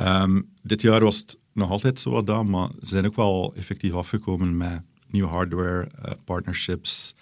Um, 0.00 0.48
dit 0.62 0.82
jaar 0.82 1.04
was 1.04 1.16
het 1.16 1.38
nog 1.52 1.70
altijd 1.70 2.00
zo 2.00 2.10
wat 2.10 2.26
dan, 2.26 2.50
maar 2.50 2.68
ze 2.80 2.86
zijn 2.86 3.06
ook 3.06 3.16
wel 3.16 3.52
effectief 3.56 3.92
afgekomen 3.92 4.56
met 4.56 4.80
nieuwe 5.06 5.28
hardware, 5.28 5.88
partnerships 6.24 7.14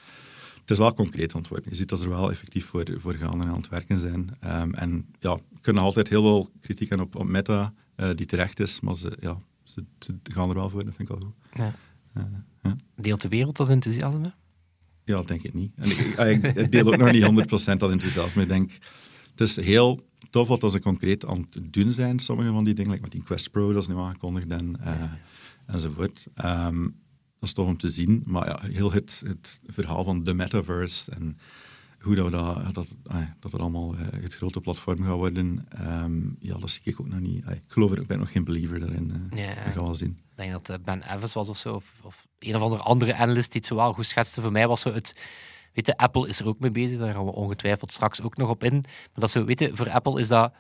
het 0.69 0.79
is 0.79 0.85
wel 0.85 0.95
concreet 0.95 1.33
worden. 1.33 1.63
Je 1.69 1.75
ziet 1.75 1.89
dat 1.89 1.99
ze 1.99 2.05
er 2.05 2.11
wel 2.11 2.31
effectief 2.31 2.67
voor, 2.67 2.85
voor 2.97 3.15
gaan 3.15 3.43
en 3.43 3.49
aan 3.49 3.57
het 3.57 3.69
werken 3.69 3.99
zijn. 3.99 4.31
Um, 4.45 4.75
en 4.75 5.07
ja, 5.21 5.39
kunnen 5.61 5.83
altijd 5.83 6.09
heel 6.09 6.23
veel 6.23 6.51
kritiek 6.61 6.93
aan 6.93 7.01
op, 7.01 7.17
op 7.17 7.27
Meta, 7.27 7.73
uh, 7.97 8.11
die 8.15 8.27
terecht 8.27 8.61
is, 8.61 8.81
maar 8.81 8.97
ze, 8.97 9.17
ja, 9.21 9.39
ze, 9.63 9.85
ze, 9.99 10.15
gaan 10.23 10.49
er 10.49 10.55
wel 10.55 10.71
voor, 10.71 10.85
dat 10.85 10.95
vind 10.95 11.11
ik 11.11 11.19
wel 11.19 11.29
goed. 11.29 11.61
Ja. 11.61 11.75
Uh, 12.17 12.25
ja. 12.63 12.77
Deelt 12.97 13.21
de 13.21 13.29
wereld 13.29 13.57
dat 13.57 13.69
enthousiasme? 13.69 14.33
Ja, 15.05 15.17
dat 15.17 15.29
denk 15.29 15.43
ik 15.43 15.55
niet. 15.55 15.73
En 15.77 15.91
ik, 15.91 16.01
ik, 16.01 16.57
ik 16.57 16.73
deel 16.73 16.87
ook 16.87 16.97
nog 16.97 17.13
niet 17.13 17.49
100% 17.75 17.77
dat 17.79 17.91
enthousiasme. 17.91 18.43
Ik 18.43 18.49
denk, 18.49 18.73
het 19.31 19.41
is 19.41 19.57
heel 19.57 20.07
tof 20.31 20.49
wat 20.49 20.71
ze 20.73 20.81
concreet 20.81 21.27
aan 21.27 21.47
het 21.51 21.73
doen 21.73 21.93
zijn, 21.93 22.19
sommige 22.19 22.51
van 22.51 22.65
die 22.65 22.75
dingen, 22.75 22.91
like 22.91 23.03
met 23.03 23.13
die 23.13 23.23
Quest 23.23 23.51
Pro, 23.51 23.73
dat 23.73 23.83
is 23.83 23.89
nu 23.89 23.97
aangekondigd 23.97 24.49
en, 24.49 24.77
uh, 24.81 25.13
enzovoort. 25.67 26.27
Um, 26.45 26.97
dat 27.39 27.49
is 27.49 27.53
tof 27.53 27.67
om 27.67 27.79
te 27.79 27.91
zien. 27.91 28.23
Maar 28.27 28.47
ja, 28.47 28.61
heel 28.73 28.93
het, 28.93 29.23
het 29.27 29.61
verhaal 29.67 30.05
van 30.05 30.21
de 30.21 30.35
metaverse 30.35 31.11
en 31.11 31.39
hoe 32.01 32.15
dat, 32.15 32.25
we 32.25 32.31
dat, 32.31 32.75
dat, 32.75 32.89
dat 33.41 33.53
het 33.53 33.61
allemaal 33.61 33.95
uh, 33.95 34.01
het 34.01 34.35
grote 34.35 34.61
platform 34.61 35.03
gaat 35.03 35.17
worden, 35.17 35.67
um, 35.81 36.37
ja, 36.41 36.59
dat 36.59 36.71
zie 36.71 36.83
ik 36.85 37.01
ook 37.01 37.09
nog 37.09 37.21
niet. 37.21 37.47
ik 37.47 37.63
geloof 37.67 37.91
er, 37.91 38.01
ik 38.01 38.07
ben 38.07 38.19
nog 38.19 38.33
geen 38.33 38.45
believer 38.45 38.81
daarin. 38.81 39.31
Uh, 39.35 39.45
ja, 39.45 39.65
dat 39.65 39.73
gaan 39.73 39.89
we 39.89 39.95
zien. 39.95 40.19
Ik 40.31 40.37
denk 40.37 40.53
dat 40.53 40.71
uh, 40.71 40.77
Ben 40.85 41.15
Evans 41.15 41.33
was 41.33 41.49
of 41.49 41.57
zo, 41.57 41.75
of, 41.75 41.93
of, 42.03 42.27
een 42.39 42.57
of 42.57 42.63
andere 42.63 42.83
andere 42.83 43.15
analyst 43.15 43.53
die 43.53 43.61
het 43.61 43.71
zo 43.71 43.77
wel 43.77 43.93
goed 43.93 44.07
schetste. 44.07 44.43
Voor 44.43 44.53
mij 44.53 44.69
was 44.69 44.81
zo 44.81 44.93
het... 44.93 45.17
Weet 45.73 45.87
je, 45.87 45.97
Apple 45.97 46.29
is 46.29 46.41
er 46.41 46.47
ook 46.47 46.59
mee 46.59 46.71
bezig, 46.71 46.99
daar 46.99 47.13
gaan 47.13 47.25
we 47.25 47.33
ongetwijfeld 47.33 47.93
straks 47.93 48.23
ook 48.23 48.37
nog 48.37 48.49
op 48.49 48.65
in. 48.65 48.73
Maar 48.73 49.11
dat 49.15 49.31
zo, 49.31 49.45
weet 49.45 49.61
je, 49.61 49.71
voor 49.73 49.91
Apple 49.91 50.21
is 50.21 50.29
dat 50.29 50.53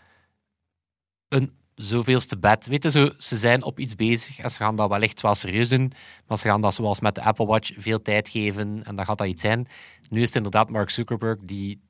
een 1.28 1.52
zoveelste 1.78 2.38
bed. 2.38 2.66
Weet 2.66 2.82
je, 2.82 2.90
zo, 2.90 3.10
ze 3.18 3.36
zijn 3.36 3.62
op 3.62 3.78
iets 3.78 3.94
bezig 3.94 4.38
en 4.38 4.50
ze 4.50 4.56
gaan 4.56 4.76
dat 4.76 4.88
wellicht 4.88 5.20
wel 5.20 5.34
serieus 5.34 5.68
doen, 5.68 5.92
maar 6.26 6.38
ze 6.38 6.48
gaan 6.48 6.60
dat 6.60 6.74
zoals 6.74 7.00
met 7.00 7.14
de 7.14 7.22
Apple 7.22 7.46
Watch 7.46 7.72
veel 7.76 8.02
tijd 8.02 8.28
geven 8.28 8.84
en 8.84 8.96
dan 8.96 9.04
gaat 9.04 9.18
dat 9.18 9.26
iets 9.26 9.42
zijn. 9.42 9.68
Nu 10.08 10.20
is 10.20 10.26
het 10.26 10.36
inderdaad 10.36 10.70
Mark 10.70 10.90
Zuckerberg 10.90 11.38
die 11.42 11.80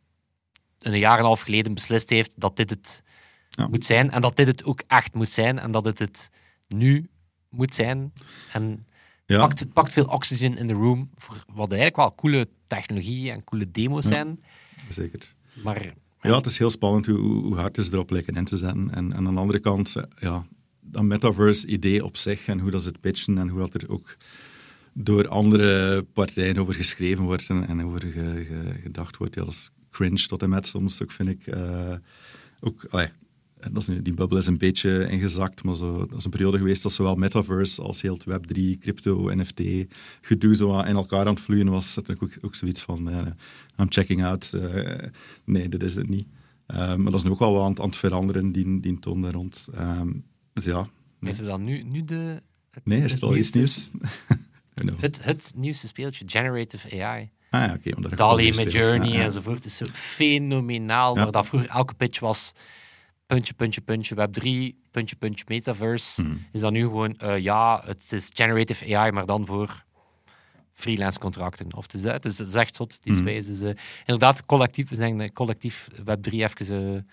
een 0.78 0.98
jaar 0.98 1.12
en 1.12 1.18
een 1.18 1.24
half 1.24 1.40
geleden 1.40 1.74
beslist 1.74 2.10
heeft 2.10 2.32
dat 2.36 2.56
dit 2.56 2.70
het 2.70 3.02
ja. 3.48 3.68
moet 3.68 3.84
zijn 3.84 4.10
en 4.10 4.20
dat 4.20 4.36
dit 4.36 4.46
het 4.46 4.64
ook 4.64 4.82
echt 4.86 5.14
moet 5.14 5.30
zijn 5.30 5.58
en 5.58 5.70
dat 5.70 5.84
het 5.84 5.98
het 5.98 6.30
nu 6.66 7.10
moet 7.48 7.74
zijn. 7.74 8.12
En 8.52 8.82
ja. 9.26 9.38
pakt, 9.38 9.58
het 9.58 9.72
pakt 9.72 9.92
veel 9.92 10.06
oxygen 10.06 10.56
in 10.56 10.66
de 10.66 10.72
room 10.72 11.10
voor 11.16 11.44
wat 11.52 11.68
eigenlijk 11.68 11.96
wel 11.96 12.14
coole 12.14 12.48
technologie 12.66 13.30
en 13.30 13.44
coole 13.44 13.70
demo's 13.70 14.02
ja, 14.02 14.08
zijn. 14.08 14.44
Zeker. 14.88 15.34
Maar 15.54 15.94
ja, 16.20 16.36
het 16.36 16.46
is 16.46 16.58
heel 16.58 16.70
spannend 16.70 17.06
hoe, 17.06 17.18
hoe 17.18 17.56
hard 17.56 17.78
is 17.78 17.92
erop 17.92 18.10
lijken 18.10 18.34
in 18.34 18.44
te 18.44 18.56
zetten. 18.56 18.90
En, 18.94 19.14
aan 19.14 19.24
de 19.24 19.40
andere 19.40 19.58
kant, 19.58 19.96
eh, 19.96 20.02
ja, 20.18 20.46
dat 20.80 21.02
metaverse-idee 21.02 22.04
op 22.04 22.16
zich 22.16 22.46
en 22.46 22.58
hoe 22.58 22.70
dat 22.70 22.82
ze 22.82 22.88
het 22.88 23.00
pitchen 23.00 23.38
en 23.38 23.48
hoe 23.48 23.60
dat 23.60 23.74
er 23.74 23.90
ook 23.90 24.16
door 24.92 25.28
andere 25.28 26.02
partijen 26.02 26.58
over 26.58 26.74
geschreven 26.74 27.24
wordt 27.24 27.48
en, 27.48 27.68
en 27.68 27.84
over 27.84 28.00
ge, 28.00 28.46
ge, 28.48 28.80
gedacht 28.82 29.16
wordt. 29.16 29.34
Ja, 29.34 29.44
dat 29.44 29.52
is 29.52 29.70
cringe 29.90 30.26
tot 30.26 30.42
en 30.42 30.48
met 30.48 30.66
soms 30.66 31.02
ook, 31.02 31.12
vind 31.12 31.28
ik. 31.28 31.46
Uh, 31.46 31.94
ook, 32.60 32.84
dat 33.60 33.76
is 33.76 33.86
nu, 33.86 34.02
die 34.02 34.14
bubbel 34.14 34.38
is 34.38 34.46
een 34.46 34.58
beetje 34.58 35.08
ingezakt, 35.10 35.62
maar 35.64 35.76
zo, 35.76 36.06
dat 36.06 36.18
is 36.18 36.24
een 36.24 36.30
periode 36.30 36.58
geweest 36.58 36.82
dat 36.82 36.92
zowel 36.92 37.14
metaverse 37.14 37.82
als 37.82 38.02
heel 38.02 38.18
het 38.18 38.24
Web3, 38.24 38.78
crypto, 38.80 39.30
NFT, 39.34 39.60
gedoe 40.20 40.56
zo 40.56 40.80
in 40.80 40.94
elkaar 40.94 41.26
aan 41.26 41.34
het 41.34 41.40
vloeien 41.40 41.68
was. 41.70 41.94
Dat 41.94 42.10
ook, 42.10 42.30
ook 42.40 42.54
zoiets 42.54 42.82
van, 42.82 43.08
uh, 43.08 43.16
I'm 43.76 43.86
checking 43.88 44.24
out. 44.24 44.52
Uh, 44.54 44.94
nee, 45.44 45.68
dit 45.68 45.82
is 45.82 45.94
het 45.94 46.08
niet. 46.08 46.26
Uh, 46.66 46.76
maar 46.94 47.10
dat 47.10 47.14
is 47.14 47.22
nu 47.22 47.30
ook 47.30 47.40
al 47.40 47.52
wel 47.52 47.64
aan, 47.64 47.80
aan 47.80 47.86
het 47.86 47.96
veranderen, 47.96 48.52
die, 48.52 48.80
die 48.80 48.98
toon 48.98 49.22
daar 49.22 49.32
rond. 49.32 49.68
Um, 49.78 50.24
dus 50.52 50.64
ja. 50.64 50.88
Weten 51.18 51.42
we 51.42 51.48
dan 51.48 51.64
nu, 51.64 51.82
nu 51.82 52.04
de... 52.04 52.42
Het, 52.70 52.86
nee, 52.86 53.02
is 53.04 53.20
al 53.20 53.36
iets 53.36 53.50
nieuws? 53.50 53.90
het, 55.00 55.24
het 55.24 55.52
nieuwste 55.56 55.86
speeltje, 55.86 56.24
Generative 56.28 57.04
AI. 57.04 57.30
Ah 57.50 57.60
ja, 57.60 57.74
oké. 57.74 57.98
Okay, 57.98 58.16
DALI 58.16 58.52
met 58.56 58.72
Journey 58.72 59.08
ja, 59.08 59.18
ja. 59.18 59.24
enzovoort. 59.24 59.56
Het 59.56 59.64
is 59.64 59.76
zo 59.76 59.84
fenomenaal, 59.92 61.16
ja. 61.16 61.22
maar 61.22 61.32
dat 61.32 61.46
vroeger 61.46 61.68
elke 61.68 61.94
pitch 61.94 62.20
was 62.20 62.52
puntje, 63.28 63.54
puntje, 63.54 63.80
puntje, 63.80 64.14
Web3, 64.14 64.48
puntje, 64.90 65.16
puntje, 65.16 65.44
Metaverse, 65.48 66.22
hmm. 66.22 66.46
is 66.52 66.60
dat 66.60 66.72
nu 66.72 66.82
gewoon, 66.82 67.14
uh, 67.22 67.38
ja, 67.38 67.82
het 67.84 68.12
is 68.12 68.30
generative 68.34 68.96
AI, 68.96 69.10
maar 69.10 69.26
dan 69.26 69.46
voor 69.46 69.84
freelance 70.72 71.18
contracten. 71.18 71.76
Of 71.76 71.82
het 71.82 71.94
is, 71.94 72.02
het 72.02 72.24
is, 72.24 72.38
het 72.38 72.48
is 72.48 72.54
echt 72.54 72.76
zot, 72.76 73.02
die 73.02 73.14
space. 73.14 73.50
Uh, 73.50 73.72
inderdaad, 74.04 74.46
collectief, 74.46 74.88
we 74.88 74.94
zijn 74.94 75.32
collectief 75.32 75.88
Web3 76.00 76.32
even 76.32 77.06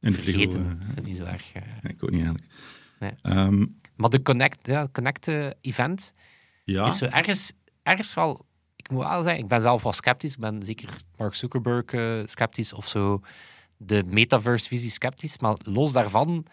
uh, 0.00 0.12
vergeten. 0.12 0.80
Uh, 0.98 1.04
niet 1.04 1.16
zo 1.16 1.24
erg. 1.24 1.52
Nee, 1.54 1.92
ik 1.92 2.04
ook 2.04 2.10
niet 2.10 2.24
eigenlijk. 2.24 2.52
Nee. 2.98 3.36
Um, 3.36 3.80
maar 3.96 4.10
de 4.10 4.22
Connect, 4.22 4.66
ja, 4.66 4.88
Connect 4.92 5.28
event 5.60 6.14
ja. 6.64 6.86
is 6.86 6.98
zo 6.98 7.04
ergens, 7.04 7.52
ergens 7.82 8.14
wel... 8.14 8.44
Ik 8.76 8.90
moet 8.90 9.02
wel 9.02 9.22
zeggen, 9.22 9.42
ik 9.42 9.48
ben 9.48 9.60
zelf 9.60 9.82
wel 9.82 9.92
sceptisch. 9.92 10.32
Ik 10.32 10.40
ben 10.40 10.62
zeker 10.62 10.88
Mark 11.16 11.34
Zuckerberg 11.34 11.84
sceptisch 12.28 12.72
of 12.72 12.88
zo 12.88 13.20
de 13.76 14.04
metaverse-visie 14.06 14.90
sceptisch, 14.90 15.38
maar 15.38 15.56
los 15.62 15.92
daarvan 15.92 16.46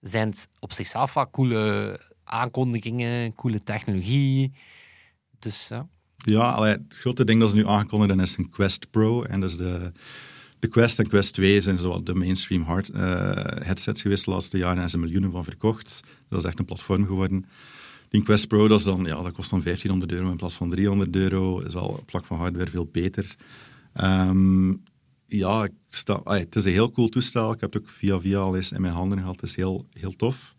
zijn 0.00 0.28
het 0.28 0.48
op 0.58 0.72
zichzelf 0.72 1.14
wel 1.14 1.30
coole 1.30 2.00
aankondigingen, 2.24 3.34
coole 3.34 3.62
technologie. 3.62 4.52
Dus 5.38 5.68
ja. 5.68 5.88
Ja, 6.16 6.50
allee, 6.50 6.72
het 6.72 6.82
grote 6.88 7.24
ding 7.24 7.40
dat 7.40 7.50
ze 7.50 7.56
nu 7.56 7.66
aankondigen 7.66 8.20
is 8.20 8.36
een 8.36 8.50
Quest 8.50 8.90
Pro. 8.90 9.22
En 9.22 9.40
dus 9.40 9.56
de, 9.56 9.92
de 10.58 10.68
Quest 10.68 10.98
en 10.98 11.08
Quest 11.08 11.34
2 11.34 11.60
zijn 11.60 11.76
zo 11.76 12.02
de 12.02 12.14
mainstream 12.14 12.62
hard, 12.62 12.90
uh, 12.90 13.00
headsets 13.44 14.02
geweest 14.02 14.24
de 14.24 14.30
laatste 14.30 14.58
jaren. 14.58 14.82
En 14.82 14.90
ze 14.90 14.98
miljoenen 14.98 15.30
van 15.30 15.44
verkocht. 15.44 16.00
Dat 16.28 16.38
is 16.38 16.48
echt 16.48 16.58
een 16.58 16.64
platform 16.64 17.06
geworden. 17.06 17.46
Die 18.08 18.22
Quest 18.22 18.48
Pro, 18.48 18.68
dat, 18.68 18.78
is 18.78 18.84
dan, 18.84 19.04
ja, 19.04 19.22
dat 19.22 19.32
kost 19.32 19.50
dan 19.50 19.62
1500 19.62 20.12
euro 20.12 20.30
in 20.30 20.36
plaats 20.36 20.54
van 20.54 20.70
300 20.70 21.16
euro. 21.16 21.58
Is 21.58 21.74
wel 21.74 21.88
op 21.88 22.10
vlak 22.10 22.24
van 22.24 22.38
hardware 22.38 22.70
veel 22.70 22.88
beter. 22.92 23.36
Um, 24.02 24.82
ja, 25.28 25.68
sta, 25.88 26.20
ay, 26.24 26.38
het 26.38 26.56
is 26.56 26.64
een 26.64 26.72
heel 26.72 26.90
cool 26.90 27.08
toestel. 27.08 27.52
Ik 27.52 27.60
heb 27.60 27.72
het 27.72 27.82
ook 27.82 27.88
via 27.88 28.20
via 28.20 28.38
al 28.38 28.56
eens 28.56 28.72
in 28.72 28.80
mijn 28.80 28.92
handen 28.92 29.18
gehad. 29.18 29.40
Het 29.40 29.50
is 29.50 29.56
heel, 29.56 29.86
heel 29.92 30.16
tof. 30.16 30.54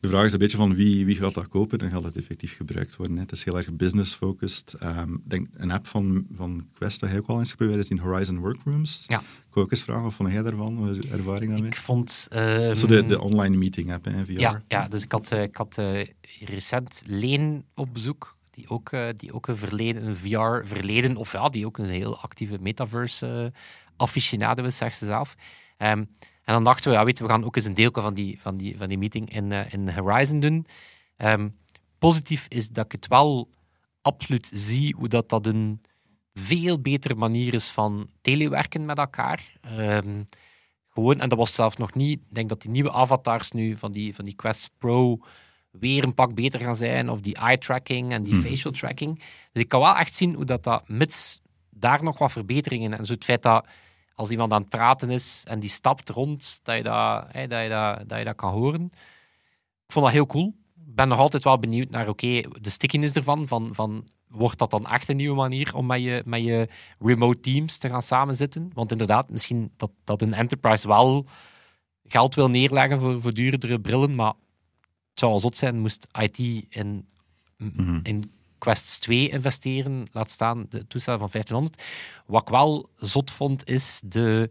De 0.00 0.08
vraag 0.08 0.24
is 0.24 0.32
een 0.32 0.38
beetje 0.38 0.56
van 0.56 0.74
wie, 0.74 1.06
wie 1.06 1.16
gaat 1.16 1.34
dat 1.34 1.48
kopen 1.48 1.78
en 1.78 1.90
gaat 1.90 2.04
het 2.04 2.16
effectief 2.16 2.56
gebruikt 2.56 2.96
worden. 2.96 3.16
Hè. 3.16 3.22
Het 3.22 3.32
is 3.32 3.44
heel 3.44 3.56
erg 3.56 3.72
business-focused. 3.72 4.76
Um, 4.82 5.22
denk, 5.24 5.48
een 5.56 5.70
app 5.70 5.86
van, 5.86 6.26
van 6.36 6.68
Quest 6.74 7.00
dat 7.00 7.10
ik 7.10 7.16
ook 7.16 7.26
al 7.26 7.38
eens 7.38 7.50
geprobeerd 7.50 7.78
is 7.78 7.88
die 7.88 8.00
Horizon 8.00 8.38
Workrooms. 8.38 9.04
Ja. 9.06 9.18
Ik 9.18 9.54
wil 9.54 9.62
ook 9.62 9.70
eens 9.70 9.82
vragen, 9.82 10.02
wat 10.02 10.14
vond 10.14 10.32
jij 10.32 10.42
daarvan? 10.42 11.02
ervaring 11.10 11.50
daarmee? 11.50 11.70
Ik 11.70 11.76
vond... 11.76 12.28
Um, 12.34 12.74
Zo 12.74 12.86
de, 12.86 13.06
de 13.06 13.20
online 13.20 13.56
meeting 13.56 13.92
app, 13.92 14.04
hè, 14.04 14.24
VR. 14.24 14.40
Ja, 14.40 14.62
ja 14.68 14.88
dus 14.88 15.02
ik 15.02 15.12
had, 15.12 15.32
uh, 15.32 15.42
ik 15.42 15.56
had 15.56 15.76
uh, 15.78 16.06
recent 16.40 17.02
Leen 17.06 17.64
op 17.74 17.88
bezoek 17.92 18.38
die 18.50 18.68
ook, 18.68 18.92
uh, 18.92 19.08
die 19.16 19.32
ook 19.32 19.48
een 19.48 19.56
verleden, 19.56 20.06
een 20.06 20.16
VR-verleden, 20.16 21.16
of 21.16 21.32
ja, 21.32 21.48
die 21.48 21.66
ook 21.66 21.78
een 21.78 21.86
heel 21.86 22.20
actieve 22.20 22.58
metaverse 22.60 23.52
aficionado 24.00 24.64
is, 24.64 24.76
zegt 24.76 24.98
ze 24.98 25.06
zelf. 25.06 25.34
Um, 25.78 26.08
en 26.44 26.56
dan 26.56 26.64
dachten 26.64 26.90
we, 26.90 26.96
ja, 26.96 27.04
weet 27.04 27.18
we 27.18 27.28
gaan 27.28 27.44
ook 27.44 27.56
eens 27.56 27.64
een 27.64 27.74
deel 27.74 27.90
van 27.92 28.14
die, 28.14 28.40
van 28.40 28.56
die, 28.56 28.76
van 28.76 28.88
die 28.88 28.98
meeting 28.98 29.34
in, 29.34 29.50
uh, 29.50 29.72
in 29.72 29.88
Horizon 29.88 30.40
doen. 30.40 30.66
Um, 31.16 31.56
positief 31.98 32.46
is 32.48 32.68
dat 32.68 32.84
ik 32.84 32.92
het 32.92 33.06
wel 33.06 33.50
absoluut 34.02 34.50
zie 34.52 34.94
hoe 34.94 35.08
dat, 35.08 35.28
dat 35.28 35.46
een 35.46 35.82
veel 36.34 36.80
betere 36.80 37.14
manier 37.14 37.54
is 37.54 37.68
van 37.68 38.10
telewerken 38.20 38.84
met 38.84 38.98
elkaar. 38.98 39.52
Um, 39.78 40.26
gewoon, 40.88 41.20
en 41.20 41.28
dat 41.28 41.38
was 41.38 41.54
zelf 41.54 41.78
nog 41.78 41.94
niet. 41.94 42.20
Ik 42.20 42.34
denk 42.34 42.48
dat 42.48 42.60
die 42.60 42.70
nieuwe 42.70 42.92
avatars 42.92 43.50
nu 43.50 43.76
van 43.76 43.92
die, 43.92 44.14
van 44.14 44.24
die 44.24 44.34
Quest 44.34 44.70
Pro 44.78 45.18
weer 45.70 46.04
een 46.04 46.14
pak 46.14 46.34
beter 46.34 46.60
gaan 46.60 46.76
zijn. 46.76 47.08
Of 47.08 47.20
die 47.20 47.34
eye 47.34 47.58
tracking 47.58 48.12
en 48.12 48.22
die 48.22 48.32
hmm. 48.32 48.42
facial 48.42 48.72
tracking. 48.72 49.18
Dus 49.52 49.62
ik 49.62 49.68
kan 49.68 49.80
wel 49.80 49.96
echt 49.96 50.14
zien 50.14 50.34
hoe 50.34 50.44
dat, 50.44 50.64
dat 50.64 50.88
mits 50.88 51.40
daar 51.70 52.02
nog 52.02 52.18
wat 52.18 52.32
verbeteringen 52.32 52.98
en 52.98 53.04
zo 53.04 53.12
het 53.12 53.24
feit 53.24 53.42
dat 53.42 53.66
als 54.14 54.30
iemand 54.30 54.52
aan 54.52 54.60
het 54.60 54.70
praten 54.70 55.10
is 55.10 55.44
en 55.48 55.60
die 55.60 55.70
stapt 55.70 56.10
rond, 56.10 56.60
dat 56.62 56.76
je 56.76 56.82
dat, 56.82 57.32
dat, 57.32 57.40
je 57.40 57.68
dat, 57.68 58.08
dat, 58.08 58.18
je 58.18 58.24
dat 58.24 58.36
kan 58.36 58.52
horen. 58.52 58.84
Ik 59.86 59.92
vond 59.92 60.04
dat 60.04 60.14
heel 60.14 60.26
cool. 60.26 60.54
ben 60.74 61.08
nog 61.08 61.18
altijd 61.18 61.44
wel 61.44 61.58
benieuwd 61.58 61.90
naar, 61.90 62.08
oké, 62.08 62.40
de 62.60 62.70
stickiness 62.70 63.14
ervan, 63.14 63.46
van, 63.46 63.74
van 63.74 64.08
wordt 64.28 64.58
dat 64.58 64.70
dan 64.70 64.86
echt 64.86 65.08
een 65.08 65.16
nieuwe 65.16 65.36
manier 65.36 65.74
om 65.74 65.86
met 65.86 66.00
je, 66.02 66.22
met 66.26 66.42
je 66.44 66.68
remote 66.98 67.40
teams 67.40 67.78
te 67.78 67.88
gaan 67.88 68.02
samenzitten? 68.02 68.70
Want 68.74 68.90
inderdaad, 68.92 69.30
misschien 69.30 69.72
dat, 69.76 69.90
dat 70.04 70.22
een 70.22 70.34
enterprise 70.34 70.88
wel 70.88 71.26
geld 72.04 72.34
wil 72.34 72.48
neerleggen 72.50 73.00
voor, 73.00 73.20
voor 73.20 73.32
duurdere 73.32 73.80
brillen, 73.80 74.14
maar 74.14 74.32
het 75.10 75.18
zou 75.18 75.32
al 75.32 75.40
zot 75.40 75.56
zijn, 75.56 75.80
moest 75.80 76.06
IT 76.18 76.38
in, 76.68 77.08
Mhm. 77.60 78.00
in 78.02 78.30
Quest 78.60 79.00
2 79.00 79.28
investeren, 79.28 80.06
laat 80.12 80.30
staan 80.30 80.66
de 80.68 80.86
toestel 80.86 81.18
van 81.18 81.28
1500. 81.32 81.82
Wat 82.26 82.42
ik 82.42 82.48
wel 82.48 82.90
zot 82.96 83.30
vond, 83.30 83.68
is 83.68 84.00
de 84.04 84.50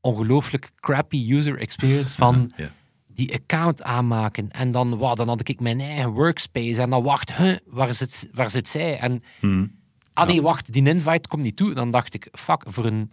ongelooflijk 0.00 0.70
crappy 0.80 1.26
user 1.32 1.58
experience 1.58 2.14
van 2.16 2.52
Ja. 2.56 2.70
die 3.06 3.34
account 3.34 3.82
aanmaken. 3.82 4.50
En 4.50 4.70
dan, 4.72 4.94
wow, 4.94 5.16
dan 5.16 5.28
had 5.28 5.48
ik 5.48 5.60
mijn 5.60 5.80
eigen 5.80 6.10
workspace. 6.10 6.82
En 6.82 6.90
dan 6.90 7.02
wacht, 7.02 7.34
huh, 7.36 7.56
waar, 7.66 7.94
zit, 7.94 8.28
waar 8.32 8.50
zit 8.50 8.68
zij? 8.68 8.98
En 8.98 9.22
Mhm. 9.40 9.66
ah 10.12 10.26
nee, 10.26 10.42
wacht, 10.42 10.72
die 10.72 10.88
invite 10.88 11.28
komt 11.28 11.42
niet 11.42 11.56
toe. 11.56 11.74
Dan 11.74 11.90
dacht 11.90 12.14
ik, 12.14 12.28
fuck, 12.32 12.62
voor 12.66 12.84
een 12.84 13.12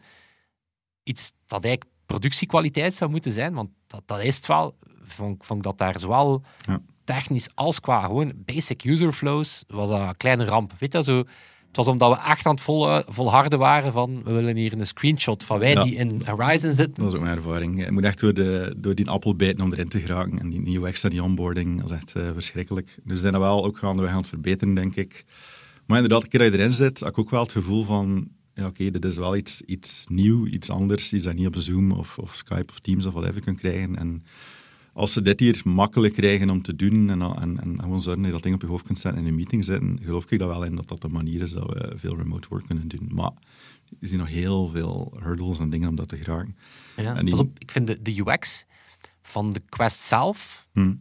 iets 1.04 1.32
dat 1.48 1.64
eigenlijk 1.64 1.96
productiekwaliteit 2.06 2.96
zou 2.96 3.12
moeten 3.12 3.32
zijn, 3.32 3.54
want 3.54 3.70
dat, 3.88 4.02
dat 4.06 4.24
is 4.24 4.36
het 4.36 4.48
wel, 4.48 4.78
vond, 5.04 5.46
vond 5.46 5.60
ik 5.60 5.66
dat 5.66 5.78
daar 5.78 6.00
zowel 6.00 6.44
Ja. 6.68 6.82
Technisch 7.04 7.48
als 7.54 7.80
qua 7.80 8.02
gewoon 8.02 8.34
basic 8.36 8.84
user 8.84 9.14
flows, 9.14 9.64
was 9.68 9.90
dat 9.90 10.00
een 10.00 10.18
kleine 10.18 10.46
ramp. 10.46 10.74
Weet 10.80 10.94
je, 10.94 11.04
zo, 11.04 11.18
het 11.68 11.76
was 11.80 11.88
omdat 11.88 12.10
we 12.12 12.30
echt 12.30 12.46
aan 12.46 12.54
het 12.54 12.64
vol, 12.64 13.02
volharden 13.08 13.60
waren 13.60 13.92
van, 13.92 14.24
we 14.24 14.32
willen 14.32 14.56
hier 14.56 14.74
een 14.74 14.88
screenshot 14.88 15.44
van 15.44 15.60
wij 15.60 15.72
Ja. 15.72 15.84
die 15.84 15.96
in 15.96 16.22
Horizon 16.26 16.74
zitten. 16.74 17.04
Dat 17.04 17.12
is 17.14 17.20
ook 17.20 17.26
mijn 17.26 17.38
ervaring. 17.38 17.86
Je 17.86 17.92
moet 17.92 18.04
echt 18.04 18.20
door, 18.20 18.34
de, 18.34 18.76
door 18.78 18.96
die 18.96 19.10
appel 19.10 19.36
bijten 19.36 19.64
om 19.64 19.74
erin 19.74 19.88
te 19.90 20.00
geraken. 20.00 20.40
En 20.40 20.50
die 20.50 20.62
nieuwe 20.62 20.88
extra, 20.88 21.10
die 21.10 21.24
onboarding, 21.24 21.82
dat 21.82 21.90
is 21.90 21.96
echt 21.96 22.16
eh, 22.16 22.24
verschrikkelijk. 22.34 22.98
Dus 23.04 23.20
zijn 23.20 23.34
dat 23.34 23.42
wel 23.42 23.66
ook 23.66 23.78
gaandeweg 23.78 24.12
aan 24.12 24.18
het 24.18 24.28
verbeteren, 24.28 24.74
denk 24.74 24.96
ik. 24.96 25.26
Maar 25.86 25.98
inderdaad, 25.98 26.24
een 26.24 26.30
keer 26.30 26.40
dat 26.40 26.52
je 26.52 26.58
erin 26.58 26.72
zit, 26.72 27.00
heb 27.00 27.10
ik 27.10 27.18
ook 27.18 27.30
wel 27.30 27.42
het 27.44 27.52
gevoel 27.52 27.84
van... 27.84 28.28
Ja, 28.54 28.66
oké, 28.66 28.92
dit 28.92 29.06
is 29.06 29.18
wel 29.18 29.36
iets, 29.36 29.62
iets 29.62 30.06
nieuw, 30.10 30.46
iets 30.46 30.70
anders. 30.70 31.14
Iets 31.14 31.24
dat 31.24 31.34
je 31.34 31.40
niet 31.40 31.48
op 31.48 31.62
Zoom 31.62 31.92
of, 31.92 32.18
of 32.18 32.36
Skype 32.36 32.72
of 32.72 32.80
Teams 32.80 33.06
of 33.06 33.14
whatever 33.14 33.42
kunt 33.42 33.58
krijgen. 33.58 33.96
En 33.96 34.24
als 34.94 35.14
ze 35.14 35.22
dit 35.22 35.40
hier 35.40 35.62
makkelijk 35.64 36.14
krijgen 36.14 36.50
om 36.50 36.62
te 36.62 36.76
doen 36.76 37.10
en, 37.10 37.22
en, 37.22 37.60
en 37.62 37.80
gewoon 37.82 38.02
zorgen 38.02 38.22
dat 38.22 38.26
je 38.26 38.32
dat 38.36 38.44
ding 38.44 38.56
op 38.56 38.62
je 38.62 38.68
hoofd 38.68 38.86
kunt 38.86 39.00
zetten 39.00 39.20
en 39.22 39.26
in 39.28 39.32
een 39.32 39.38
meeting 39.40 39.66
zitten, 39.66 40.00
geloof 40.04 40.32
ik 40.32 40.40
dat 40.40 40.48
wel 40.50 40.64
in 40.64 40.76
dat 40.76 40.88
dat 40.88 41.02
de 41.02 41.08
manier 41.08 41.42
is 41.42 41.52
dat 41.52 41.66
we 41.74 41.94
veel 41.96 42.16
remote 42.18 42.48
work 42.50 42.66
kunnen 42.68 42.88
doen. 42.88 43.10
Maar 43.12 43.32
er 44.00 44.08
zijn 44.08 44.20
nog 44.20 44.30
heel 44.30 44.68
veel 44.68 45.18
hurdles 45.24 45.60
en 45.60 45.70
dingen 45.70 45.90
om 45.90 45.96
dat 45.96 46.08
te 46.08 46.18
geraken. 46.18 46.58
Ja, 46.96 47.14
die- 47.14 47.30
pas 47.30 47.40
op, 47.40 47.60
ik 47.60 47.72
vind 47.72 47.88
de, 47.88 48.02
de 48.02 48.20
UX 48.26 48.66
van 49.22 49.50
de 49.52 49.62
Quest 49.70 49.98
zelf, 50.00 50.68
Hm. 50.74 50.94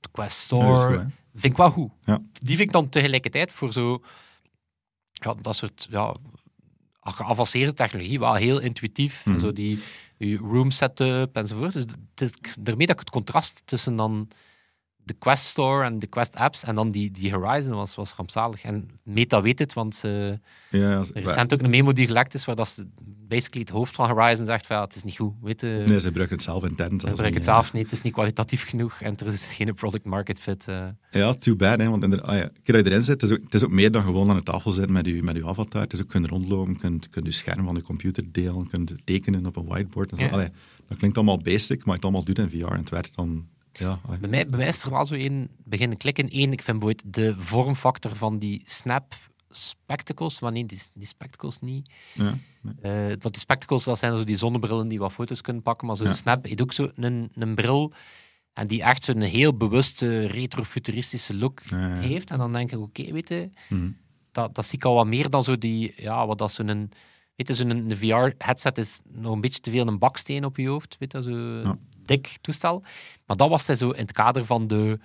de 0.00 0.08
Quest 0.12 0.38
Store, 0.38 0.76
goed, 0.96 1.12
vind 1.34 1.52
ik 1.52 1.56
wel 1.56 1.70
goed. 1.70 1.90
Ja. 2.04 2.22
Die 2.42 2.56
vind 2.56 2.68
ik 2.68 2.72
dan 2.72 2.88
tegelijkertijd 2.88 3.52
voor 3.52 3.72
zo, 3.72 4.02
ja, 5.12 5.34
dat 5.34 5.56
soort 5.56 5.86
ja, 5.90 6.16
geavanceerde 7.00 7.72
technologie 7.72 8.18
wel 8.18 8.34
heel 8.34 8.60
intuïtief. 8.60 9.26
Mhm. 9.26 9.40
Zo 9.40 9.52
die, 9.52 9.78
die 10.20 10.36
room 10.36 10.70
setup 10.70 11.36
enzovoort. 11.36 11.72
Dus 11.72 11.84
dit, 12.14 12.56
daarmee 12.60 12.86
dat 12.86 12.94
ik 12.94 13.00
het 13.00 13.10
contrast 13.10 13.62
tussen 13.64 13.96
dan 13.96 14.28
de 15.04 15.14
Quest 15.18 15.44
Store 15.44 15.84
en 15.84 15.98
de 15.98 16.06
Quest 16.06 16.34
apps 16.36 16.64
en 16.64 16.74
dan 16.74 16.90
die, 16.90 17.10
die 17.10 17.32
Horizon 17.34 17.74
was, 17.74 17.94
was 17.94 18.12
rampzalig. 18.14 18.62
En 18.62 18.88
Meta 19.02 19.42
weet 19.42 19.58
het, 19.58 19.72
want 19.72 19.94
ze, 19.94 20.38
Ja, 20.70 20.78
ja, 20.78 20.90
er 20.90 21.00
is 21.00 21.10
recent 21.12 21.52
ook 21.52 21.60
een 21.60 21.70
memo 21.70 21.92
die 21.92 22.06
gelekt 22.06 22.34
is 22.34 22.44
waar 22.44 22.56
dat 22.56 22.68
ze 22.68 22.86
basically 23.28 23.60
het 23.66 23.74
hoofd 23.74 23.94
van 23.94 24.10
Horizon 24.10 24.44
zegt 24.44 24.66
van 24.66 24.76
ja, 24.76 24.82
het 24.82 24.96
is 24.96 25.02
niet 25.02 25.16
goed. 25.16 25.32
Weet 25.42 25.62
Nee, 25.62 25.86
ze 25.86 26.06
gebruiken 26.06 26.36
het 26.36 26.44
zelf 26.44 26.62
intent. 26.64 26.92
ik 26.92 27.00
zelfs 27.00 27.14
gebruik 27.14 27.34
het 27.34 27.44
zelf 27.44 27.72
niet, 27.72 27.82
het 27.82 27.92
is 27.92 28.02
niet 28.02 28.12
kwalitatief 28.12 28.68
genoeg 28.68 29.00
en 29.00 29.16
er 29.16 29.26
is 29.26 29.52
geen 29.52 29.74
product 29.74 30.04
market 30.04 30.40
fit. 30.40 30.68
eh. 30.68 30.86
Ja, 31.10 31.32
too 31.34 31.56
bad. 31.56 31.78
Hè, 31.80 31.88
want 31.90 32.02
inderdaad, 32.02 32.28
ah 32.28 32.36
ja, 32.36 32.50
keer 32.62 32.74
dat 32.74 32.84
je 32.84 32.90
erin 32.90 33.02
zit, 33.04 33.20
het 33.20 33.30
is, 33.30 33.36
ook, 33.36 33.44
het 33.44 33.54
is 33.54 33.64
ook 33.64 33.70
meer 33.70 33.90
dan 33.90 34.02
gewoon 34.02 34.30
aan 34.30 34.36
de 34.36 34.42
tafel 34.42 34.70
zitten 34.70 34.92
met 34.92 35.06
je, 35.06 35.22
met 35.22 35.36
je 35.36 35.46
avatar. 35.46 35.80
Het 35.82 35.92
is 35.92 36.00
ook 36.00 36.08
kunnen 36.08 36.30
rondlopen, 36.30 36.72
je 36.72 36.78
kunt, 36.78 37.08
kunt 37.10 37.26
je 37.26 37.32
scherm 37.32 37.64
van 37.66 37.74
je 37.74 37.82
computer 37.82 38.32
delen, 38.32 38.58
je 38.58 38.68
kunt 38.68 38.92
tekenen 39.04 39.46
op 39.46 39.56
een 39.56 39.66
whiteboard. 39.66 40.10
En 40.10 40.16
zo. 40.16 40.24
Ja. 40.24 40.30
Allee, 40.30 40.48
dat 40.88 40.98
klinkt 40.98 41.16
allemaal 41.16 41.38
basic, 41.38 41.84
maar 41.84 41.94
het 41.94 42.04
allemaal 42.04 42.24
doet 42.24 42.38
in 42.38 42.50
VR 42.50 42.64
en 42.64 42.78
het 42.78 42.90
werkt 42.90 43.14
dan... 43.16 43.46
Ja. 43.80 44.00
Bij 44.20 44.28
mij, 44.28 44.46
bij 44.48 44.58
mij 44.58 44.68
is 44.68 44.82
er 44.82 44.90
wel 44.90 45.04
zo 45.06 45.14
één 45.14 45.48
beginnen 45.64 45.96
klikken. 45.98 46.24
Eén, 46.30 46.52
ik 46.52 46.62
vind 46.62 46.78
bijvoorbeeld 46.78 47.14
de 47.14 47.34
vormfactor 47.38 48.16
van 48.16 48.38
die 48.38 48.62
Snap 48.64 49.14
Spectacles, 49.52 50.38
wanneer 50.38 50.66
die, 50.66 50.80
die 50.94 51.06
spectacles 51.06 51.58
niet. 51.60 51.90
ja, 52.14 52.34
nee. 52.62 52.74
Eh, 52.82 53.06
want 53.06 53.22
die 53.34 53.38
spectacles, 53.38 53.84
dat 53.84 53.98
zijn 53.98 54.16
zo 54.16 54.24
die 54.24 54.36
zonnebrillen 54.36 54.88
die 54.88 54.98
wat 54.98 55.12
foto's 55.12 55.40
kunnen 55.40 55.62
pakken, 55.62 55.86
maar 55.86 55.96
zo 55.96 56.04
Ja. 56.04 56.12
Snap 56.12 56.44
heeft 56.44 56.60
ook 56.62 56.72
zo 56.72 56.90
een, 56.94 57.30
een 57.34 57.54
bril 57.54 57.92
en 58.52 58.66
die 58.66 58.82
echt 58.82 59.04
zo'n 59.04 59.20
heel 59.20 59.56
bewuste 59.56 60.26
retrofuturistische 60.26 61.36
look 61.36 61.60
Ja, 61.64 61.76
heeft. 62.00 62.30
En 62.30 62.38
dan 62.38 62.52
denk 62.52 62.72
ik, 62.72 62.78
oké, 62.78 63.12
weet 63.12 63.28
je, 63.28 63.50
Mhm. 63.68 63.90
dat, 64.32 64.54
dat 64.54 64.66
zie 64.66 64.78
ik 64.78 64.84
al 64.84 64.94
wat 64.94 65.06
meer 65.06 65.30
dan 65.30 65.42
zo 65.44 65.58
die, 65.58 65.92
ja, 65.96 66.26
wat 66.26 66.38
dat 66.38 66.52
zo'n, 66.52 66.90
weet 67.36 67.48
je, 67.48 67.54
zo'n 67.54 67.90
VR-headset 67.94 68.78
is 68.78 69.00
nog 69.04 69.32
een 69.32 69.40
beetje 69.40 69.60
te 69.60 69.70
veel 69.70 69.86
een 69.86 69.98
baksteen 69.98 70.44
op 70.44 70.56
je 70.56 70.68
hoofd, 70.68 70.96
weet 70.98 71.12
je, 71.12 71.22
zo. 71.22 71.76
Dik 72.10 72.38
toestel. 72.40 72.82
Maar 73.26 73.36
dat 73.36 73.48
was 73.48 73.64
zo 73.64 73.90
in 73.90 74.02
het 74.02 74.12
kader 74.12 74.44
van 74.44 74.66
de, 74.66 74.98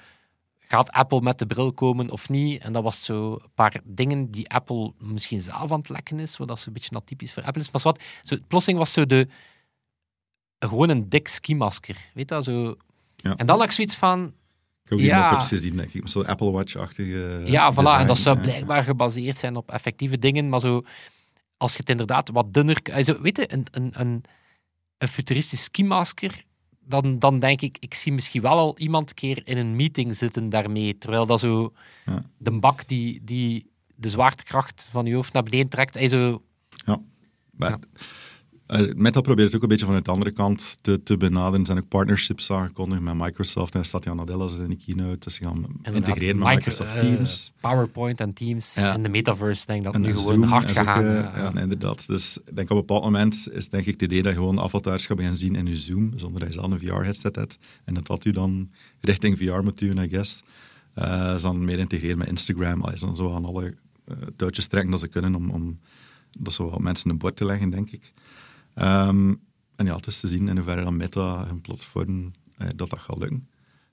gaat 0.59 0.91
Apple 0.91 1.21
met 1.21 1.39
de 1.39 1.45
bril 1.45 1.73
komen 1.73 2.09
of 2.09 2.29
niet? 2.29 2.61
En 2.61 2.73
dat 2.73 2.83
was 2.83 3.05
zo 3.05 3.31
een 3.33 3.51
paar 3.53 3.79
dingen 3.83 4.31
die 4.31 4.49
Apple 4.49 4.93
misschien 4.99 5.39
zelf 5.39 5.71
aan 5.71 5.79
het 5.79 5.89
lekken 5.89 6.19
is, 6.19 6.37
wat 6.37 6.47
dat 6.47 6.59
zo 6.59 6.67
een 6.67 6.73
beetje 6.73 6.95
atypisch 6.95 7.33
voor 7.33 7.43
Apple 7.43 7.61
is. 7.61 7.71
Maar 7.71 7.81
wat, 7.81 8.01
zo, 8.23 8.37
plotseling 8.47 8.79
was 8.79 8.93
zo 8.93 9.05
de, 9.05 9.27
gewoon 10.59 10.89
een 10.89 11.09
dik 11.09 11.27
skimasker, 11.27 11.97
weet 12.13 12.29
je, 12.29 12.43
zo. 12.43 12.75
Ja. 13.15 13.35
En 13.35 13.45
dan 13.45 13.57
had 13.57 13.65
ik 13.65 13.71
zoiets 13.71 13.95
van, 13.95 14.25
Ik 14.83 14.89
heb 14.89 14.97
die 14.97 15.07
Ja. 15.07 15.23
mock-ups 15.29 15.47
gezien, 15.47 15.75
denk 15.75 15.93
ik. 15.93 16.07
Zo'n 16.07 16.25
Apple 16.25 16.51
Watch-achtige 16.51 17.41
Ja, 17.45 17.73
voilà. 17.73 17.75
design. 17.75 17.99
En 17.99 18.07
dat 18.07 18.17
zou 18.17 18.39
blijkbaar 18.39 18.83
gebaseerd 18.83 19.37
zijn 19.37 19.55
op 19.55 19.71
effectieve 19.71 20.19
dingen. 20.19 20.49
Maar 20.49 20.59
zo, 20.59 20.83
als 21.57 21.71
je 21.71 21.77
het 21.79 21.89
inderdaad 21.89 22.29
wat 22.29 22.53
dunner... 22.53 22.81
Also, 22.93 23.21
weet 23.21 23.37
je, 23.37 23.53
een, 23.53 23.65
een, 23.71 23.91
een, 23.93 24.23
een 24.97 25.07
futuristisch 25.07 25.63
skimasker, 25.63 26.43
dan, 26.87 27.19
dan 27.19 27.39
denk 27.39 27.61
ik, 27.61 27.77
ik 27.79 27.93
zie 27.93 28.11
misschien 28.13 28.41
wel 28.41 28.57
al 28.57 28.77
iemand 28.77 29.09
een 29.09 29.15
keer 29.15 29.41
in 29.47 29.57
een 29.57 29.75
meeting 29.75 30.15
zitten 30.15 30.49
daarmee. 30.49 30.97
Terwijl 30.97 31.25
dat 31.25 31.39
zo 31.39 31.73
Ja. 32.05 32.23
de 32.37 32.51
bak 32.51 32.87
die, 32.87 33.21
die 33.23 33.71
de 33.95 34.09
zwaartekracht 34.09 34.87
van 34.91 35.05
je 35.05 35.15
hoofd 35.15 35.33
naar 35.33 35.43
beneden 35.43 35.67
trekt. 35.69 35.93
Hij 35.93 36.07
zo, 36.07 36.41
Maar, 37.51 37.69
Ja. 37.69 37.79
Eh, 38.67 38.93
Meta 38.95 39.21
probeert 39.21 39.47
het 39.47 39.55
ook 39.55 39.61
een 39.63 39.67
beetje 39.69 39.85
vanuit 39.85 40.05
de 40.05 40.11
andere 40.11 40.31
kant 40.31 40.77
te, 40.81 41.03
te 41.03 41.17
benaderen. 41.17 41.59
Er 41.59 41.65
zijn 41.65 41.77
ook 41.77 41.87
partnerships 41.87 42.51
aangekondigd 42.51 43.01
met 43.01 43.13
Microsoft 43.17 43.75
en 43.75 43.85
Satya 43.85 44.13
Nadella 44.13 44.47
zit 44.47 44.59
in 44.59 44.69
de 44.69 44.77
keynote. 44.85 45.17
Dus 45.19 45.33
ze 45.35 45.43
gaan 45.43 45.65
integreren 45.83 46.37
met 46.37 46.47
micro- 46.47 46.55
Microsoft 46.55 46.89
eh, 46.89 46.99
Teams. 46.99 47.51
PowerPoint 47.59 48.19
en 48.19 48.33
Teams. 48.33 48.73
Ja. 48.73 48.93
En 48.93 49.03
de 49.03 49.09
metaverse, 49.09 49.65
denk 49.65 49.79
ik 49.79 49.85
dat 49.85 49.93
En 49.93 50.01
nu 50.01 50.07
de 50.07 50.15
gewoon 50.15 50.33
Zoom 50.33 50.43
hard 50.43 50.69
is 50.69 50.77
ook, 50.77 50.87
gegaan. 50.87 51.03
eh, 51.05 51.53
ja. 51.53 51.61
inderdaad. 51.61 52.07
Dus 52.07 52.37
ik 52.45 52.55
denk 52.55 52.69
op 52.69 52.75
een 52.75 52.85
bepaald 52.85 53.03
moment 53.03 53.47
is 53.51 53.69
denk 53.69 53.85
ik 53.85 53.93
het 53.93 54.01
idee 54.01 54.21
dat 54.21 54.31
je 54.31 54.37
gewoon 54.37 54.59
avatars 54.59 55.05
gaat 55.05 55.15
beginnen 55.17 55.39
zien 55.39 55.55
in 55.55 55.65
je 55.65 55.77
Zoom, 55.77 56.11
zonder 56.15 56.39
dat 56.39 56.53
je 56.53 56.59
zelf 56.59 56.71
een 56.71 56.79
VR-headset 56.79 57.35
hebt. 57.35 57.57
En 57.85 57.93
dat 57.93 58.05
dat 58.07 58.25
u 58.25 58.31
dan 58.31 58.69
richting 59.01 59.37
VR 59.37 59.61
moet 59.63 59.79
duwen, 59.79 59.97
I 60.03 60.09
guess. 60.09 60.43
Ze 60.95 61.37
dan 61.41 61.65
meer 61.65 61.79
integreren 61.79 62.17
met 62.17 62.27
Instagram. 62.27 62.81
Allee, 62.81 62.97
ze 62.97 63.05
dan 63.05 63.15
zo 63.15 63.33
aan 63.33 63.45
alle 63.45 63.73
touwtjes 64.35 64.67
trekken 64.67 64.91
dat 64.91 64.99
ze 64.99 65.07
kunnen 65.07 65.35
om, 65.35 65.49
om 65.49 65.79
dat 66.39 66.53
zo 66.53 66.69
wat 66.69 66.79
mensen 66.79 67.09
een 67.09 67.17
bord 67.17 67.35
te 67.35 67.45
leggen, 67.45 67.69
denk 67.69 67.91
ik. 67.91 68.11
Ehm, 68.75 69.33
en 69.75 69.85
ja, 69.85 69.95
het 69.95 70.07
is 70.07 70.19
te 70.19 70.27
zien 70.27 70.47
in 70.47 70.55
hoeverre 70.55 70.83
dan 70.83 70.97
Meta 70.97 71.45
hun 71.47 71.61
platform 71.61 72.31
eh, 72.57 72.67
dat 72.75 72.89
dat 72.89 72.99
gaat 72.99 73.17
lukken. 73.17 73.47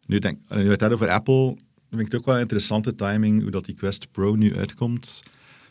Nu, 0.06 0.18
denk, 0.18 0.38
en 0.48 0.58
nu 0.62 0.70
het 0.70 0.82
over 0.92 1.08
Apple, 1.08 1.56
vind 1.88 2.00
ik 2.00 2.12
het 2.12 2.14
ook 2.14 2.24
wel 2.26 2.34
een 2.34 2.40
interessante 2.40 2.94
timing 2.94 3.42
hoe 3.42 3.50
dat 3.50 3.64
die 3.64 3.74
Quest 3.74 4.10
Pro 4.10 4.34
nu 4.34 4.56
uitkomt. 4.56 5.22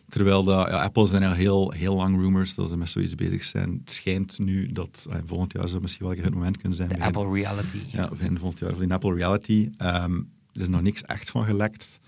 Terwijl 0.10 0.50
ja, 0.50 0.63
Apple 0.84 1.06
zijn 1.06 1.24
al 1.24 1.32
heel, 1.34 1.71
heel 1.71 1.95
lang 1.95 2.15
rumors 2.17 2.56
dat 2.56 2.69
ze 2.69 2.78
met 2.78 2.89
zoiets 2.89 3.15
bezig 3.15 3.43
zijn. 3.43 3.78
Het 3.84 3.91
schijnt 3.91 4.39
nu 4.39 4.71
dat 4.71 5.06
eh, 5.10 5.17
volgend 5.26 5.54
jaar 5.54 5.69
zou 5.69 5.82
misschien 5.82 6.06
wel 6.06 6.15
een 6.17 6.24
goed 6.24 6.34
moment 6.34 6.58
kunnen 6.58 6.78
zijn. 6.78 6.89
De 6.89 6.95
begin- 6.97 7.15
Apple 7.15 7.34
Reality. 7.34 7.78
ja, 7.91 8.08
of 8.12 8.21
in 8.21 8.38
volgend 8.38 8.60
jaar 8.60 8.80
die 8.80 8.93
Apple 8.93 9.13
Reality. 9.13 9.69
Ehm, 9.78 10.15
er 10.54 10.62
is 10.62 10.67
nog 10.67 10.82
niks 10.82 11.02
echt 11.02 11.30
van 11.30 11.45
gelekt. 11.45 12.00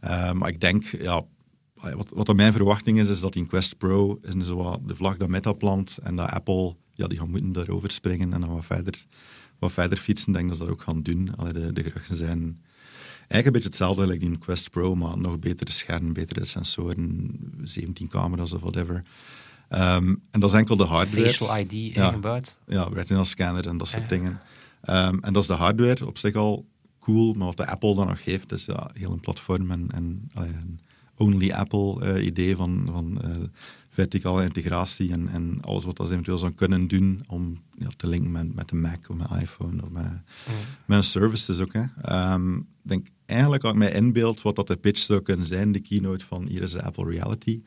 Ehm, 0.00 0.36
maar 0.38 0.48
ik 0.48 0.60
denk, 0.60 0.84
ja, 0.84 1.22
wat, 1.80 2.08
wat 2.14 2.26
dan 2.26 2.36
mijn 2.36 2.52
verwachting 2.52 2.98
is, 2.98 3.08
is 3.08 3.20
dat 3.20 3.32
die 3.32 3.46
Quest 3.46 3.76
Pro 3.78 4.18
is 4.22 4.46
zo 4.46 4.56
wat 4.56 4.80
de 4.88 4.96
vlag 4.96 5.16
dat 5.16 5.28
Meta 5.28 5.52
plant 5.52 5.98
en 6.02 6.16
dat 6.16 6.30
Apple, 6.30 6.74
ja, 6.94 7.06
die 7.06 7.18
gaan 7.18 7.30
moeten 7.30 7.52
daarover 7.52 7.90
springen 7.90 8.32
en 8.32 8.40
dan 8.40 8.50
wat 8.50 8.64
verder, 8.64 9.06
wat 9.58 9.72
verder 9.72 9.98
fietsen. 9.98 10.28
Ik 10.28 10.34
denk 10.34 10.48
dat 10.48 10.56
ze 10.58 10.64
dat 10.64 10.72
ook 10.72 10.82
gaan 10.82 11.02
doen. 11.02 11.36
Allee, 11.36 11.52
de, 11.52 11.72
de 11.72 11.82
geruchten 11.82 12.16
zijn 12.16 12.60
eigenlijk 13.28 13.46
een 13.46 13.52
beetje 13.52 13.68
hetzelfde 13.68 14.06
als 14.06 14.18
die 14.18 14.38
Quest 14.38 14.70
Pro, 14.70 14.94
maar 14.94 15.18
nog 15.18 15.38
betere 15.38 15.70
scherm, 15.70 16.12
betere 16.12 16.44
sensoren, 16.44 17.36
17 17.62 18.08
camera's 18.08 18.52
of 18.52 18.60
whatever. 18.60 19.02
Ehm, 19.68 20.14
en 20.30 20.40
dat 20.40 20.50
is 20.50 20.56
enkel 20.58 20.76
de 20.76 20.84
hardware 20.84 21.28
Facial 21.28 21.58
ID 21.58 21.72
Ja. 21.94 22.06
ingebouwd. 22.08 22.58
ja, 22.66 22.88
retina 22.92 23.24
scanner 23.24 23.66
en 23.66 23.78
dat 23.78 23.88
soort 23.88 24.02
Ja. 24.02 24.08
dingen. 24.08 24.40
Ehm, 24.80 25.18
en 25.20 25.32
dat 25.32 25.42
is 25.42 25.48
de 25.48 25.54
hardware 25.54 26.06
op 26.06 26.18
zich 26.18 26.34
al 26.34 26.66
cool, 26.98 27.32
maar 27.34 27.46
wat 27.46 27.56
de 27.56 27.66
Apple 27.66 27.94
dan 27.94 28.06
nog 28.06 28.22
geeft, 28.22 28.52
is 28.52 28.64
ja, 28.64 28.90
heel 28.92 29.12
een 29.12 29.20
platform 29.20 29.70
en, 29.70 29.86
en 29.94 30.30
only 31.18 31.50
Apple-idee 31.50 32.56
van, 32.56 32.88
van 32.92 33.18
uh, 33.24 33.30
verticale 33.88 34.44
integratie 34.44 35.12
en, 35.12 35.28
en 35.28 35.58
alles 35.60 35.84
wat 35.84 35.96
dat 35.96 36.10
eventueel 36.10 36.38
zou 36.38 36.52
kunnen 36.52 36.88
doen 36.88 37.20
om 37.26 37.62
ja, 37.78 37.88
te 37.96 38.08
linken 38.08 38.30
met, 38.30 38.54
met 38.54 38.68
de 38.68 38.76
Mac 38.76 39.08
of 39.08 39.16
met 39.16 39.30
iPhone 39.40 39.82
of 39.82 39.88
met, 39.88 40.04
mm. 40.04 40.54
met 40.86 41.04
services 41.04 41.60
ook. 41.60 41.72
Hè. 41.72 41.84
Um, 42.32 42.66
denk 42.82 43.06
eigenlijk 43.26 43.62
als 43.62 43.72
ik 43.72 43.78
mij 43.78 43.92
inbeeld 43.92 44.42
wat 44.42 44.56
dat 44.56 44.66
de 44.66 44.76
pitch 44.76 45.00
zou 45.00 45.20
kunnen 45.20 45.46
zijn, 45.46 45.72
de 45.72 45.80
keynote 45.80 46.26
van 46.26 46.46
hier 46.46 46.62
is 46.62 46.72
de 46.72 46.82
Apple 46.82 47.10
Reality, 47.10 47.60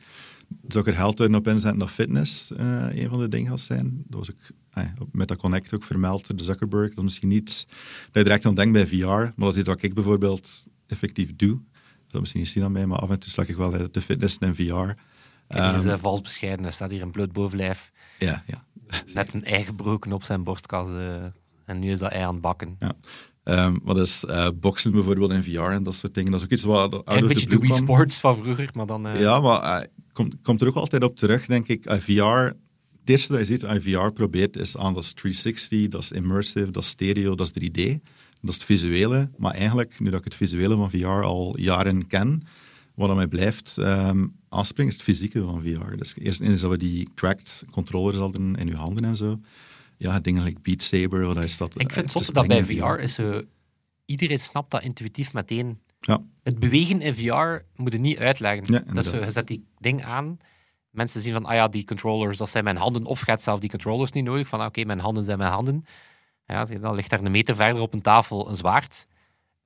zou 0.68 0.84
ik 0.84 0.90
er 0.90 0.98
geld 0.98 1.20
op 1.20 1.48
inzetten 1.48 1.78
dat 1.78 1.90
fitness 1.90 2.50
uh, 2.50 2.86
een 2.90 3.08
van 3.08 3.18
de 3.18 3.28
dingen 3.28 3.50
gaat 3.50 3.60
zijn. 3.60 4.04
Dat 4.06 4.18
was 4.18 4.30
ook 4.30 4.56
eh, 4.70 4.84
met 5.12 5.28
dat 5.28 5.36
Connect 5.36 5.74
ook 5.74 5.84
vermeld, 5.84 6.38
de 6.38 6.44
Zuckerberg. 6.44 6.88
Dat 6.88 6.96
is 6.98 7.02
misschien 7.02 7.28
niet 7.28 7.66
dat 8.04 8.12
je 8.12 8.22
direct 8.22 8.46
aan 8.46 8.54
denkt 8.54 8.72
bij 8.72 8.86
VR, 8.86 9.06
maar 9.06 9.32
dat 9.36 9.52
is 9.52 9.58
iets 9.58 9.68
wat 9.68 9.82
ik 9.82 9.94
bijvoorbeeld 9.94 10.66
effectief 10.86 11.36
doe. 11.36 11.60
Dat 12.12 12.20
misschien 12.20 12.40
niet 12.40 12.50
zien 12.50 12.64
aan 12.64 12.72
mij, 12.72 12.86
maar 12.86 12.98
af 12.98 13.10
en 13.10 13.18
toe 13.18 13.30
slag 13.30 13.48
ik 13.48 13.56
wel 13.56 13.90
de 13.90 14.00
fitness 14.00 14.38
in 14.38 14.54
VR. 14.54 14.90
Hij 15.46 15.76
is 15.76 15.84
uh, 15.84 15.94
vals 15.98 16.20
bescheiden, 16.20 16.64
er 16.66 16.72
staat 16.72 16.90
hier 16.90 17.02
een 17.02 17.10
bloot 17.10 17.32
bovenlijf. 17.32 17.92
Ja, 18.18 18.42
ja. 18.46 18.64
Met 19.14 19.32
een 19.32 19.44
ei 19.44 19.64
gebroken 19.64 20.12
op 20.12 20.22
zijn 20.22 20.44
borstkas. 20.44 20.88
Uh, 20.88 21.24
en 21.64 21.78
nu 21.78 21.90
is 21.90 21.98
dat 21.98 22.10
ei 22.10 22.22
aan 22.22 22.32
het 22.32 22.42
bakken. 22.42 22.76
Ja. 22.78 22.94
Um, 23.44 23.80
wat 23.82 23.98
is 23.98 24.24
uh, 24.24 24.48
boksen 24.54 24.92
bijvoorbeeld 24.92 25.30
in 25.30 25.42
VR 25.42 25.60
en 25.60 25.82
dat 25.82 25.94
soort 25.94 26.14
dingen. 26.14 26.30
Dat 26.30 26.40
is 26.40 26.46
ook 26.46 26.52
iets 26.52 26.62
wat 26.62 27.02
Een 27.04 27.26
beetje 27.26 27.48
de 27.48 27.58
Wii 27.58 27.72
Sports 27.72 28.20
van 28.20 28.36
vroeger, 28.36 28.70
maar 28.72 28.86
dan... 28.86 29.06
Uh... 29.06 29.20
Ja, 29.20 29.40
maar 29.40 29.80
uh, 29.80 29.86
komt, 30.12 30.36
komt 30.42 30.60
er 30.60 30.68
ook 30.68 30.74
altijd 30.74 31.04
op 31.04 31.16
terug, 31.16 31.46
denk 31.46 31.68
ik. 31.68 31.84
VR, 31.98 32.22
het 32.22 32.54
eerste 33.04 33.32
dat 33.32 33.40
je 33.40 33.46
ziet, 33.46 33.64
als 33.64 33.78
VR 33.82 34.12
probeert, 34.12 34.56
is 34.56 34.76
aan 34.76 34.94
dat 34.94 35.02
is 35.02 35.12
360, 35.12 35.88
dat 35.88 36.02
is 36.02 36.12
immersive, 36.12 36.70
dat 36.70 36.82
is 36.82 36.88
stereo, 36.88 37.34
dat 37.34 37.52
is 37.54 37.68
3D. 37.70 38.00
Dat 38.42 38.50
is 38.50 38.54
het 38.54 38.64
visuele. 38.64 39.30
Maar 39.36 39.54
eigenlijk, 39.54 40.00
nu 40.00 40.10
dat 40.10 40.18
ik 40.18 40.24
het 40.24 40.34
visuele 40.34 40.76
van 40.76 40.90
VR 40.90 41.06
al 41.06 41.58
jaren 41.58 42.06
ken, 42.06 42.42
wat 42.94 43.08
aan 43.08 43.16
mij 43.16 43.26
blijft 43.26 43.76
um, 43.78 44.36
aanspringen, 44.48 44.92
is 44.92 44.98
het 44.98 45.06
fysieke 45.06 45.42
van 45.42 45.62
VR. 45.62 45.96
Dus 45.96 46.16
eerst 46.18 46.40
is 46.40 46.60
dat 46.60 46.70
we 46.70 46.76
die 46.76 47.08
tracked 47.14 47.64
controllers 47.70 48.16
hadden 48.16 48.54
in 48.54 48.68
uw 48.68 48.76
handen 48.76 49.04
en 49.04 49.16
zo 49.16 49.38
ja, 50.02 50.20
dingen 50.20 50.42
like 50.42 50.60
Beat 50.62 50.82
Saber, 50.82 51.26
wat 51.26 51.36
is 51.36 51.56
dat? 51.56 51.80
Ik 51.80 51.92
vind 51.92 52.12
het 52.14 52.34
dat 52.34 52.46
bij 52.46 52.64
VR 52.64 53.00
is 53.00 53.14
zo... 53.14 53.42
Iedereen 54.04 54.38
snapt 54.38 54.70
dat 54.70 54.82
intuïtief 54.82 55.32
meteen. 55.32 55.78
Ja. 56.00 56.22
Het 56.42 56.58
bewegen 56.58 57.00
in 57.00 57.14
VR 57.14 57.64
moet 57.76 57.92
je 57.92 57.98
niet 57.98 58.18
uitleggen. 58.18 58.64
Ja, 58.66 58.92
dat 58.92 59.04
je 59.04 59.30
zet 59.30 59.46
die 59.46 59.64
ding 59.78 60.04
aan, 60.04 60.38
mensen 60.90 61.20
zien 61.20 61.32
van, 61.32 61.44
ah 61.44 61.54
ja, 61.54 61.68
die 61.68 61.84
controllers, 61.84 62.38
dat 62.38 62.48
zijn 62.48 62.64
mijn 62.64 62.76
handen, 62.76 63.04
of 63.04 63.20
gaat 63.20 63.42
zelf 63.42 63.60
die 63.60 63.70
controllers 63.70 64.12
niet 64.12 64.24
nodig, 64.24 64.48
van 64.48 64.60
ah, 64.60 64.66
oké, 64.66 64.84
mijn 64.84 64.98
handen 64.98 65.24
zijn 65.24 65.38
mijn 65.38 65.50
handen. 65.50 65.84
Ja, 66.46 66.64
dan 66.64 66.94
ligt 66.94 67.10
daar 67.10 67.20
een 67.20 67.30
meter 67.30 67.54
verder 67.54 67.82
op 67.82 67.94
een 67.94 68.02
tafel 68.02 68.48
een 68.48 68.54
zwaard. 68.54 69.06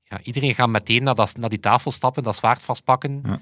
Ja, 0.03 0.21
iedereen 0.23 0.55
gaat 0.55 0.69
meteen 0.69 1.03
naar, 1.03 1.15
dat, 1.15 1.37
naar 1.37 1.51
die 1.51 1.61
tafel 1.61 1.91
stappen, 1.91 2.23
dat 2.23 2.37
zwaard 2.37 2.63
vastpakken. 2.63 3.21
Ja. 3.25 3.41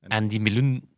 En 0.00 0.28
die 0.28 0.40
miljoen 0.40 0.88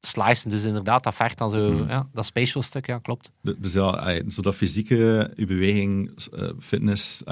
slicen. 0.00 0.50
Dus 0.50 0.64
inderdaad, 0.64 1.02
dat 1.02 1.14
vergt 1.14 1.38
dan 1.38 1.50
zo, 1.50 1.72
hmm. 1.72 1.88
ja, 1.88 2.08
dat 2.12 2.24
spatial 2.24 2.62
stuk, 2.62 2.86
ja, 2.86 2.98
klopt. 2.98 3.32
Dus 3.40 3.72
ja, 3.72 4.20
zo 4.28 4.42
dat 4.42 4.54
fysieke, 4.54 5.32
je 5.36 5.46
beweging, 5.46 6.10
uh, 6.34 6.48
fitness, 6.60 7.22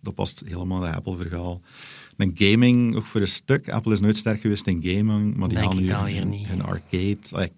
dat 0.00 0.14
past 0.14 0.42
helemaal 0.46 0.80
bij 0.80 0.94
Apple-verhaal. 0.94 1.60
En 2.16 2.32
gaming, 2.34 2.96
ook 2.96 3.06
voor 3.06 3.20
een 3.20 3.28
stuk. 3.28 3.68
Apple 3.70 3.92
is 3.92 4.00
nooit 4.00 4.16
sterk 4.16 4.40
geweest 4.40 4.66
in 4.66 4.82
gaming, 4.82 5.36
maar 5.36 5.48
die 5.48 5.58
gaan 5.58 5.76
nu 5.76 6.12
in, 6.12 6.32
in, 6.32 6.62
arcade. 6.62 7.50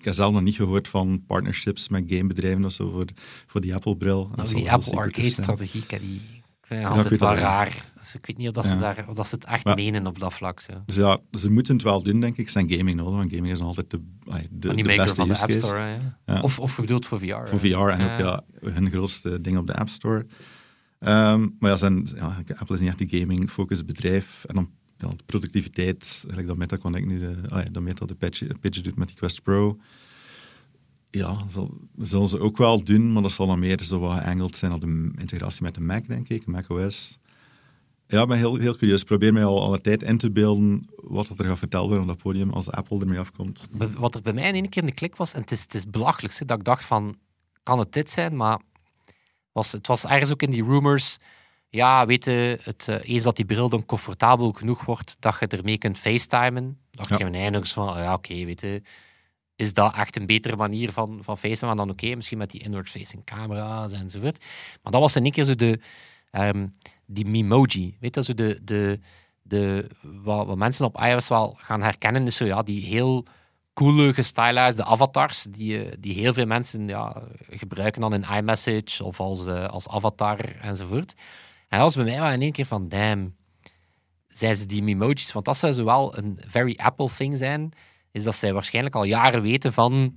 Ik, 0.00 0.06
ik 0.06 0.06
heb 0.06 0.14
zelf 0.14 0.32
nog 0.32 0.42
niet 0.42 0.54
gehoord 0.54 0.88
van 0.88 1.24
partnerships 1.26 1.88
met 1.88 2.04
gamebedrijven 2.06 2.64
of 2.64 2.72
zo 2.72 2.90
voor, 2.90 3.04
voor 3.46 3.60
die 3.60 3.74
Apple-bril. 3.74 4.30
Nou, 4.34 4.54
die 4.54 4.72
Apple 4.72 4.96
Arcade-strategie, 4.96 5.84
die 5.88 6.20
vind 6.62 6.82
het 6.82 6.92
altijd 6.96 7.20
wel 7.20 7.34
raar. 7.34 7.84
Dus 7.98 8.14
ik 8.14 8.26
weet 8.26 8.36
niet 8.36 8.48
of, 8.48 8.54
dat 8.54 8.66
ze, 8.66 8.78
daar, 8.78 9.04
of 9.08 9.14
dat 9.14 9.26
ze 9.26 9.34
het 9.34 9.44
echt 9.44 9.64
menen 9.64 10.06
op 10.06 10.18
dat 10.18 10.34
vlak. 10.34 10.60
Zo. 10.60 10.72
Dus 10.86 10.96
ja, 10.96 11.18
ze 11.38 11.50
moeten 11.50 11.74
het 11.74 11.82
wel 11.82 12.02
doen, 12.02 12.20
denk 12.20 12.36
ik. 12.36 12.46
Ze 12.46 12.52
zijn 12.52 12.70
gaming 12.70 12.96
nodig, 12.96 13.14
want 13.14 13.32
gaming 13.32 13.52
is 13.52 13.58
nog 13.58 13.68
altijd 13.68 13.90
de, 13.90 14.00
de, 14.50 14.74
de 14.74 14.82
beste 14.82 15.14
van 15.14 15.28
de 15.28 15.38
App 15.40 15.50
Store. 15.50 15.96
Ja. 16.26 16.40
Of, 16.40 16.58
of 16.58 16.76
bedoeld 16.76 17.06
voor 17.06 17.18
VR. 17.18 17.48
Voor 17.48 17.58
VR 17.58 17.66
en 17.66 18.10
ook 18.10 18.18
ja, 18.18 18.42
hun 18.60 18.90
grootste 18.90 19.40
ding 19.40 19.58
op 19.58 19.66
de 19.66 19.74
App 19.74 19.88
Store. 19.88 20.26
Um, 20.98 21.56
maar 21.58 21.70
ja, 21.70 21.76
zijn, 21.76 22.08
ja, 22.14 22.36
Apple 22.56 22.74
is 22.74 22.80
niet 22.80 22.88
echt 22.88 23.00
een 23.00 23.20
gaming-focused 23.20 23.86
bedrijf. 23.86 24.44
En 24.44 24.54
dan 24.54 24.70
ja, 25.00 25.08
de 25.08 25.24
productiviteit, 25.26 26.18
eigenlijk 26.20 26.46
dat 26.46 26.56
Meta 26.56 26.78
Connect 26.78 27.06
nu, 27.06 27.18
de, 27.18 27.36
ah, 27.48 27.66
dat 27.72 27.82
Meta 27.82 28.06
de 28.06 28.14
pitch, 28.14 28.42
pitch 28.60 28.80
doet 28.80 28.96
met 28.96 29.08
die 29.08 29.16
Quest 29.16 29.42
Pro 29.42 29.78
ja, 31.10 31.38
zal, 31.48 31.70
zullen 31.98 32.28
ze 32.28 32.40
ook 32.40 32.56
wel 32.56 32.84
doen, 32.84 33.12
maar 33.12 33.22
dat 33.22 33.32
zal 33.32 33.46
dan 33.46 33.58
meer 33.58 33.82
zo 33.82 33.98
wat 33.98 34.56
zijn 34.56 34.72
op 34.72 34.80
de 34.80 35.12
integratie 35.18 35.62
met 35.62 35.74
de 35.74 35.80
Mac, 35.80 36.06
denk 36.06 36.28
ik, 36.28 36.46
Mac 36.46 36.70
OS. 36.70 37.18
Ja, 38.06 38.22
ik 38.22 38.28
ben 38.28 38.38
heel, 38.38 38.56
heel 38.56 38.76
curieus. 38.76 39.04
Probeer 39.04 39.32
mij 39.32 39.44
al 39.44 39.62
alle 39.62 39.80
tijd 39.80 40.02
in 40.02 40.18
te 40.18 40.30
beelden 40.30 40.88
wat 40.96 41.28
er 41.28 41.44
gaat 41.44 41.58
verteld 41.58 41.86
worden 41.86 42.02
op 42.02 42.08
dat 42.08 42.22
podium 42.22 42.50
als 42.50 42.70
Apple 42.70 43.00
ermee 43.00 43.18
afkomt. 43.18 43.68
Wat 43.98 44.14
er 44.14 44.22
bij 44.22 44.32
mij 44.32 44.48
in 44.48 44.54
één 44.54 44.68
keer 44.68 44.82
in 44.82 44.88
de 44.88 44.94
klik 44.94 45.16
was, 45.16 45.34
en 45.34 45.40
het 45.40 45.50
is, 45.50 45.62
het 45.62 45.74
is 45.74 45.90
belachelijk, 45.90 46.46
dat 46.46 46.58
ik 46.58 46.64
dacht 46.64 46.84
van, 46.84 47.16
kan 47.62 47.78
het 47.78 47.92
dit 47.92 48.10
zijn? 48.10 48.36
Maar 48.36 48.60
was, 49.52 49.72
het 49.72 49.86
was 49.86 50.04
ergens 50.04 50.30
ook 50.32 50.42
in 50.42 50.50
die 50.50 50.64
rumors, 50.64 51.18
ja, 51.70 52.06
weet 52.06 52.24
je, 52.24 52.58
het, 52.62 52.86
uh, 52.90 52.96
eens 53.02 53.24
dat 53.24 53.36
die 53.36 53.44
bril 53.44 53.68
dan 53.68 53.86
comfortabel 53.86 54.52
genoeg 54.52 54.84
wordt, 54.84 55.16
dat 55.18 55.36
je 55.40 55.46
ermee 55.46 55.78
kunt 55.78 55.98
facetimen. 55.98 56.78
dacht 56.90 57.08
ja. 57.08 57.18
je 57.18 57.24
eindelijk 57.24 57.66
van, 57.66 57.98
ja, 57.98 58.14
oké, 58.14 58.32
okay, 58.32 58.46
weet 58.46 58.60
je, 58.60 58.82
is 59.56 59.74
dat 59.74 59.94
echt 59.94 60.16
een 60.16 60.26
betere 60.26 60.56
manier 60.56 60.92
van, 60.92 61.18
van 61.22 61.38
facetimen 61.38 61.76
dan 61.76 61.90
oké, 61.90 62.14
misschien 62.14 62.38
met 62.38 62.50
die 62.50 62.62
inward-facing 62.62 63.24
camera's 63.24 63.92
enzovoort. 63.92 64.38
Maar 64.82 64.92
dat 64.92 65.00
was 65.00 65.16
in 65.16 65.22
één 65.22 65.32
keer 65.32 65.44
zo 65.44 65.54
de, 65.54 65.80
um, 66.32 66.72
die 67.06 67.26
Memoji. 67.26 67.96
Weet 68.00 68.14
je, 68.14 68.22
zo 68.22 68.34
de, 68.34 68.60
de, 68.62 69.00
de, 69.42 69.86
wat, 70.02 70.46
wat, 70.46 70.56
mensen 70.56 70.84
op 70.84 71.00
iOS 71.00 71.28
wel 71.28 71.54
gaan 71.58 71.82
herkennen, 71.82 72.26
is 72.26 72.36
zo 72.36 72.44
ja, 72.44 72.62
die 72.62 72.84
heel 72.84 73.26
coole, 73.72 74.14
gestylized 74.14 74.80
avatars, 74.80 75.42
die, 75.42 75.98
die 75.98 76.14
heel 76.14 76.32
veel 76.32 76.46
mensen 76.46 76.88
ja, 76.88 77.22
gebruiken 77.50 78.00
dan 78.00 78.14
in 78.14 78.36
iMessage 78.36 79.04
of 79.04 79.20
als, 79.20 79.46
uh, 79.46 79.68
als 79.68 79.88
avatar 79.88 80.38
enzovoort. 80.60 81.14
En 81.70 81.78
dat 81.78 81.80
was 81.80 81.94
bij 81.94 82.04
mij 82.04 82.20
wel 82.20 82.30
in 82.30 82.42
één 82.42 82.52
keer 82.52 82.66
van, 82.66 82.88
damn, 82.88 83.36
zijn 84.28 84.56
ze 84.56 84.66
die 84.66 84.82
Memojis? 84.82 85.32
Want 85.32 85.44
dat 85.44 85.56
zou 85.56 85.72
zo 85.72 85.84
wel 85.84 86.18
een 86.18 86.38
very 86.46 86.74
Apple 86.76 87.08
thing 87.16 87.36
zijn 87.38 87.72
is 88.12 88.22
dat 88.22 88.36
zij 88.36 88.52
waarschijnlijk 88.52 88.94
al 88.94 89.04
jaren 89.04 89.42
weten 89.42 89.72
van 89.72 90.16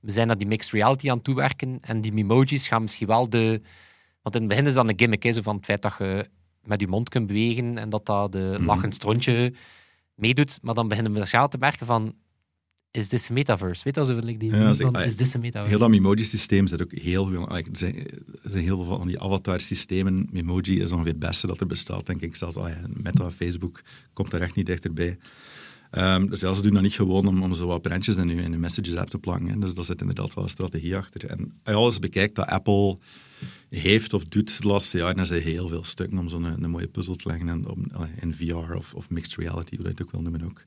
we 0.00 0.10
zijn 0.10 0.26
naar 0.26 0.38
die 0.38 0.46
mixed 0.46 0.72
reality 0.72 1.10
aan 1.10 1.16
het 1.16 1.24
toewerken 1.24 1.78
en 1.80 2.00
die 2.00 2.14
emojis 2.14 2.68
gaan 2.68 2.82
misschien 2.82 3.06
wel 3.06 3.30
de... 3.30 3.62
Want 4.22 4.34
in 4.34 4.40
het 4.40 4.50
begin 4.50 4.66
is 4.66 4.74
dat 4.74 4.88
een 4.88 4.98
gimmick, 4.98 5.22
hè, 5.22 5.32
zo 5.32 5.42
van 5.42 5.56
het 5.56 5.64
feit 5.64 5.82
dat 5.82 5.94
je 5.98 6.28
met 6.62 6.80
je 6.80 6.88
mond 6.88 7.08
kunt 7.08 7.26
bewegen 7.26 7.78
en 7.78 7.88
dat 7.88 8.06
dat 8.06 8.32
de 8.32 8.56
mm 8.58 8.66
lachend 8.66 8.94
strontje 8.94 9.54
meedoet. 10.14 10.58
Maar 10.62 10.74
dan 10.74 10.88
beginnen 10.88 11.12
we 11.12 11.18
waarschijnlijk 11.18 11.54
te 11.54 11.60
merken 11.60 11.86
van 11.86 12.14
is 12.90 13.08
dit 13.08 13.28
een 13.28 13.34
metaverse? 13.34 13.84
Weet 13.84 13.94
je, 13.94 14.00
alsof 14.00 14.16
ik 14.16 14.40
die 14.40 14.50
ja, 14.50 14.74
van, 14.74 14.96
is 14.96 15.16
dit 15.16 15.34
een 15.34 15.40
metaverse? 15.40 15.70
Heel 15.70 15.78
dat 15.78 15.90
Memoji-systeem 15.90 16.66
zit 16.66 16.82
ook 16.82 16.92
heel 16.92 17.26
veel... 17.26 17.48
Er 17.48 17.64
zijn, 17.72 17.94
heel 18.52 18.84
veel 18.84 18.96
van 18.96 19.06
die 19.06 19.20
avatar-systemen. 19.20 20.28
Memoji 20.30 20.80
is 20.80 20.92
ongeveer 20.92 21.12
het 21.12 21.20
beste 21.20 21.46
dat 21.46 21.60
er 21.60 21.66
bestaat, 21.66 22.06
denk 22.06 22.20
ik. 22.20 22.36
Zelfs 22.36 22.56
oh 22.56 22.68
ja, 22.68 22.80
Meta, 22.88 23.30
Facebook 23.30 23.82
komt 24.12 24.32
er 24.32 24.40
echt 24.40 24.54
niet 24.54 24.66
dichterbij. 24.66 25.18
Um, 25.92 26.30
dus 26.30 26.40
ja, 26.40 26.52
ze 26.52 26.62
doen 26.62 26.72
dat 26.72 26.82
niet 26.82 26.94
gewoon 26.94 27.26
om, 27.26 27.42
om 27.42 27.54
zo 27.54 27.66
wat 27.66 27.82
brandjes 27.82 28.16
in 28.16 28.28
je, 28.28 28.42
in 28.42 28.50
de 28.50 28.58
messages 28.58 28.96
app 28.96 29.10
te 29.10 29.18
plakken. 29.18 29.60
Dus 29.60 29.74
daar 29.74 29.84
zit 29.84 30.00
inderdaad 30.00 30.34
wel 30.34 30.44
een 30.44 30.50
strategie 30.50 30.96
achter. 30.96 31.26
En 31.26 31.38
als 31.38 31.74
je 31.74 31.80
alles 31.80 31.98
bekijkt 31.98 32.34
dat 32.34 32.46
Apple 32.46 32.98
heeft 33.68 34.14
of 34.14 34.24
doet 34.24 34.62
de 34.62 34.68
laatste 34.68 34.98
jaren, 34.98 35.16
dan 35.16 35.26
zijn 35.26 35.42
heel 35.42 35.68
veel 35.68 35.84
stukken 35.84 36.18
om 36.18 36.28
zo'n 36.28 36.44
een, 36.44 36.62
een, 36.62 36.70
mooie 36.70 36.88
puzzel 36.88 37.16
te 37.16 37.28
leggen 37.28 37.48
in, 37.48 37.68
om, 37.68 37.86
in 38.20 38.34
VR 38.34 38.74
of, 38.74 38.94
of 38.94 39.10
mixed 39.10 39.34
reality, 39.34 39.76
hoe 39.76 39.84
dat 39.84 39.98
je 39.98 39.98
het 39.98 40.02
ook 40.02 40.10
wil 40.10 40.22
noemen 40.22 40.44
ook. 40.44 40.64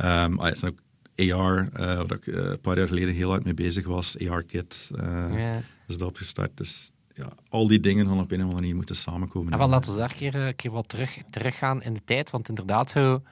Um, 0.00 0.38
ah, 0.38 0.64
ook 0.64 0.78
AR, 1.18 1.68
uh, 1.72 1.96
waar 1.96 2.12
ik 2.12 2.26
uh, 2.26 2.36
een 2.36 2.60
paar 2.60 2.78
jaar 2.78 2.88
geleden 2.88 3.14
heel 3.14 3.30
hard 3.30 3.44
mee 3.44 3.54
bezig 3.54 3.86
was, 3.86 4.28
AR-kit, 4.28 4.90
uh, 4.94 5.38
ja. 5.38 5.62
is 5.86 5.98
dat 5.98 6.08
opgestart. 6.08 6.56
Dus 6.56 6.92
ja, 7.14 7.32
al 7.48 7.66
die 7.66 7.80
dingen 7.80 8.06
gaan 8.06 8.20
op 8.20 8.30
een 8.30 8.36
of 8.36 8.42
andere 8.42 8.60
manier 8.60 8.74
moeten 8.74 8.96
samenkomen. 8.96 9.52
En 9.52 9.58
wel, 9.58 9.68
laten 9.68 9.92
we 9.92 9.98
daar 9.98 10.10
een 10.10 10.16
keer, 10.16 10.34
een 10.34 10.56
keer 10.56 10.70
wat 10.70 10.88
terug, 10.88 11.18
teruggaan 11.30 11.82
in 11.82 11.94
de 11.94 12.04
tijd, 12.04 12.30
want 12.30 12.48
inderdaad 12.48 12.90
zo 12.90 13.22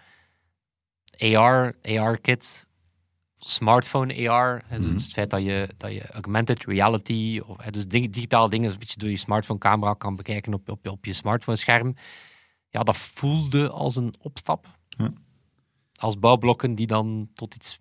AR, 1.18 1.74
AR-kits, 1.82 2.66
smartphone 3.34 4.30
AR. 4.30 4.64
Dus 4.70 4.84
mhm. 4.84 4.94
het 4.94 5.12
feit 5.12 5.30
dat 5.30 5.42
je, 5.42 5.68
dat 5.76 5.92
je 5.92 6.10
augmented 6.10 6.64
reality, 6.64 7.40
of, 7.46 7.56
dus 7.56 7.88
digitale 7.88 8.50
dingen, 8.50 8.70
een 8.70 8.78
beetje 8.78 8.98
door 8.98 9.10
je 9.10 9.16
smartphone-camera 9.16 9.94
kan 9.94 10.16
bekijken 10.16 10.54
op, 10.54 10.68
op, 10.68 10.88
op 10.88 11.04
je 11.04 11.12
smartphone-scherm. 11.12 11.96
Ja, 12.68 12.82
dat 12.82 12.96
voelde 12.96 13.70
als 13.70 13.96
een 13.96 14.14
opstap. 14.20 14.66
Ja. 14.88 15.12
Als 15.96 16.18
bouwblokken 16.18 16.74
die 16.74 16.86
dan 16.86 17.28
tot 17.34 17.54
iets 17.54 17.76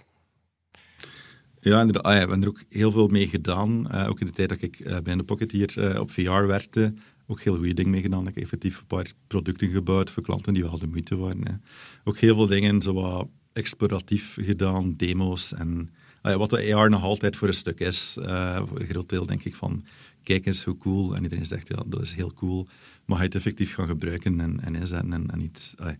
ja, 1.66 1.80
inderdaad. 1.80 2.04
Ah, 2.04 2.12
ja, 2.12 2.24
we 2.24 2.30
hebben 2.30 2.42
er 2.42 2.48
ook 2.48 2.64
heel 2.70 2.92
veel 2.92 3.08
mee 3.08 3.28
gedaan. 3.28 3.88
Uh, 3.92 4.10
ook 4.10 4.20
in 4.20 4.26
de 4.26 4.32
tijd 4.32 4.50
dat 4.50 4.62
ik 4.62 4.80
uh, 4.80 4.98
bij 5.04 5.16
de 5.16 5.24
Pocket 5.24 5.52
hier 5.52 5.76
uh, 5.78 6.00
op 6.00 6.12
VR 6.12 6.32
werkte, 6.32 6.94
ook 7.28 7.42
heel 7.42 7.56
goede 7.56 7.74
dingen 7.74 7.92
mee 7.92 8.02
gedaan. 8.02 8.28
Ik 8.28 8.36
heb 8.36 8.44
effectief 8.44 8.80
een 8.80 8.86
paar 8.86 9.12
producten 9.28 9.70
gebouwd 9.70 10.12
voor 10.12 10.24
klanten 10.24 10.54
die 10.54 10.64
wel 10.64 10.80
de 10.80 10.88
moeite 10.88 11.18
waren. 11.18 11.64
Ook 12.04 12.18
heel 12.18 12.36
veel 12.36 12.48
dingen 12.48 12.82
zo 12.82 12.94
wat 12.94 13.28
exploratief 13.54 14.38
gedaan, 14.42 14.94
demo's. 14.96 15.54
En 15.54 15.90
ah 16.22 16.36
wat 16.36 16.50
de 16.50 16.76
AR 16.76 16.90
nog 16.90 17.04
altijd 17.04 17.36
voor 17.36 17.48
een 17.48 17.54
stuk 17.54 17.80
is, 17.80 18.18
voor 18.66 18.80
een 18.80 18.88
groot 18.88 19.10
deel 19.10 19.26
denk 19.26 19.44
ik 19.44 19.56
van, 19.56 19.86
kijk 20.24 20.46
eens 20.46 20.64
hoe 20.64 20.78
cool. 20.78 21.16
En 21.16 21.24
iedereen 21.24 21.46
zegt, 21.46 21.68
ja, 21.68 21.84
dat 21.86 22.02
is 22.02 22.14
heel 22.14 22.34
cool. 22.34 22.68
Maar 23.06 23.18
je 23.18 23.24
het 23.24 23.36
effectief 23.36 23.74
gaan 23.74 23.88
gebruiken 23.88 24.40
en, 24.40 24.60
en 24.62 24.76
inzetten 24.76 25.14
en, 25.14 25.30
en 25.30 25.42
iets 25.42 25.74
ah 25.78 25.94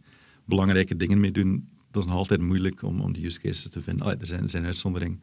belangrijke 0.46 0.96
dingen 0.96 1.20
mee 1.20 1.32
doen, 1.32 1.70
dat 1.96 2.04
is 2.04 2.10
nog 2.10 2.20
altijd 2.20 2.42
moeilijk 2.42 2.82
om, 2.82 3.02
om 3.02 3.14
die 3.14 3.26
use 3.26 3.40
cases 3.40 3.70
te 3.70 3.82
vinden. 3.82 4.06
Allee, 4.06 4.18
er 4.18 4.28
zijn, 4.28 4.42
er 4.42 4.50
zijn 4.50 4.66
uitzonderingen. 4.66 5.22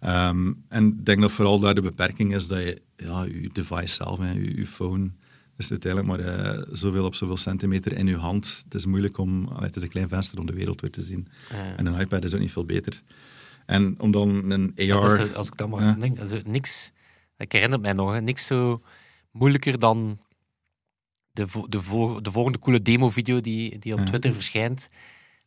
Ehm, 0.00 0.52
en 0.68 0.86
ik 0.86 1.04
denk 1.04 1.20
dat 1.20 1.32
vooral 1.32 1.58
daar 1.60 1.74
de 1.74 1.80
beperking 1.82 2.34
is 2.34 2.46
dat 2.46 2.58
je 2.58 2.82
ja, 2.96 3.22
je 3.24 3.50
device 3.52 3.94
zelf, 3.94 4.18
hè, 4.18 4.30
je, 4.32 4.56
je 4.56 4.66
phone, 4.66 5.10
is 5.56 5.70
uiteindelijk 5.70 6.16
maar 6.16 6.26
eh, 6.26 6.62
zoveel 6.72 7.04
op 7.04 7.14
zoveel 7.14 7.36
centimeter 7.36 7.92
in 7.92 8.06
je 8.06 8.16
hand. 8.16 8.62
Het 8.64 8.74
is 8.74 8.86
moeilijk 8.86 9.18
om, 9.18 9.46
allee, 9.48 9.66
het 9.66 9.76
is 9.76 9.82
een 9.82 9.88
klein 9.88 10.08
venster 10.08 10.38
om 10.38 10.46
de 10.46 10.52
wereld 10.52 10.80
weer 10.80 10.90
te 10.90 11.02
zien. 11.02 11.28
Ja. 11.50 11.76
En 11.76 11.86
een 11.86 12.00
iPad 12.00 12.24
is 12.24 12.34
ook 12.34 12.40
niet 12.40 12.52
veel 12.52 12.64
beter. 12.64 13.02
En 13.66 13.94
om 14.00 14.10
dan 14.10 14.50
een 14.50 14.72
AR... 14.76 15.16
Dat 15.16 15.34
als 15.34 15.46
ik 15.46 15.56
dan 15.56 15.70
maar 15.70 16.00
denk, 16.00 16.18
also, 16.20 16.40
niks, 16.44 16.92
ik 17.36 17.52
herinner 17.52 17.80
mij 17.80 17.92
nog, 17.92 18.12
hè, 18.12 18.20
niks 18.20 18.46
zo 18.46 18.82
moeilijker 19.30 19.78
dan 19.78 20.18
de, 21.32 21.48
vo- 21.48 21.68
de, 21.68 21.82
vo- 21.82 22.20
de 22.20 22.30
volgende 22.30 22.58
coole 22.58 22.82
demo-video 22.82 23.40
die, 23.40 23.78
die 23.78 23.92
op. 23.94 24.00
Twitter 24.06 24.32
verschijnt. 24.32 24.88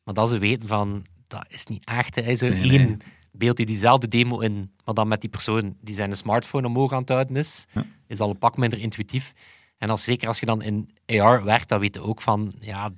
Maar 0.04 0.14
dat 0.14 0.30
ze 0.30 0.38
weten 0.38 0.68
van, 0.68 1.06
dat 1.28 1.46
is 1.50 1.66
niet 1.66 1.86
echt. 1.86 2.18
er 2.18 2.24
Nee, 2.24 2.62
één 2.62 2.70
nee. 2.70 2.98
beeld 3.32 3.58
die 3.58 3.66
diezelfde 3.66 4.08
demo 4.08 4.40
in, 4.40 4.72
maar 4.86 4.94
dan 4.96 5.08
met 5.08 5.22
die 5.22 5.30
persoon 5.30 5.76
die 5.82 5.96
zijn 5.96 6.16
smartphone 6.18 6.68
omhoog 6.68 6.92
aan 6.94 7.00
het 7.00 7.10
houden 7.10 7.36
is, 7.36 7.66
Ja. 7.74 7.86
is 8.08 8.20
al 8.20 8.30
een 8.30 8.38
pak 8.38 8.58
minder 8.58 8.80
intuïtief. 8.80 9.34
En 9.78 9.90
als, 9.90 10.04
zeker 10.04 10.28
als 10.28 10.40
je 10.40 10.46
dan 10.46 10.62
in 10.62 10.90
AR 11.06 11.44
werkt, 11.44 11.70
dan 11.70 11.80
weet 11.80 11.96
je 11.96 12.02
ook 12.02 12.22
van, 12.22 12.54
ja, 12.60 12.92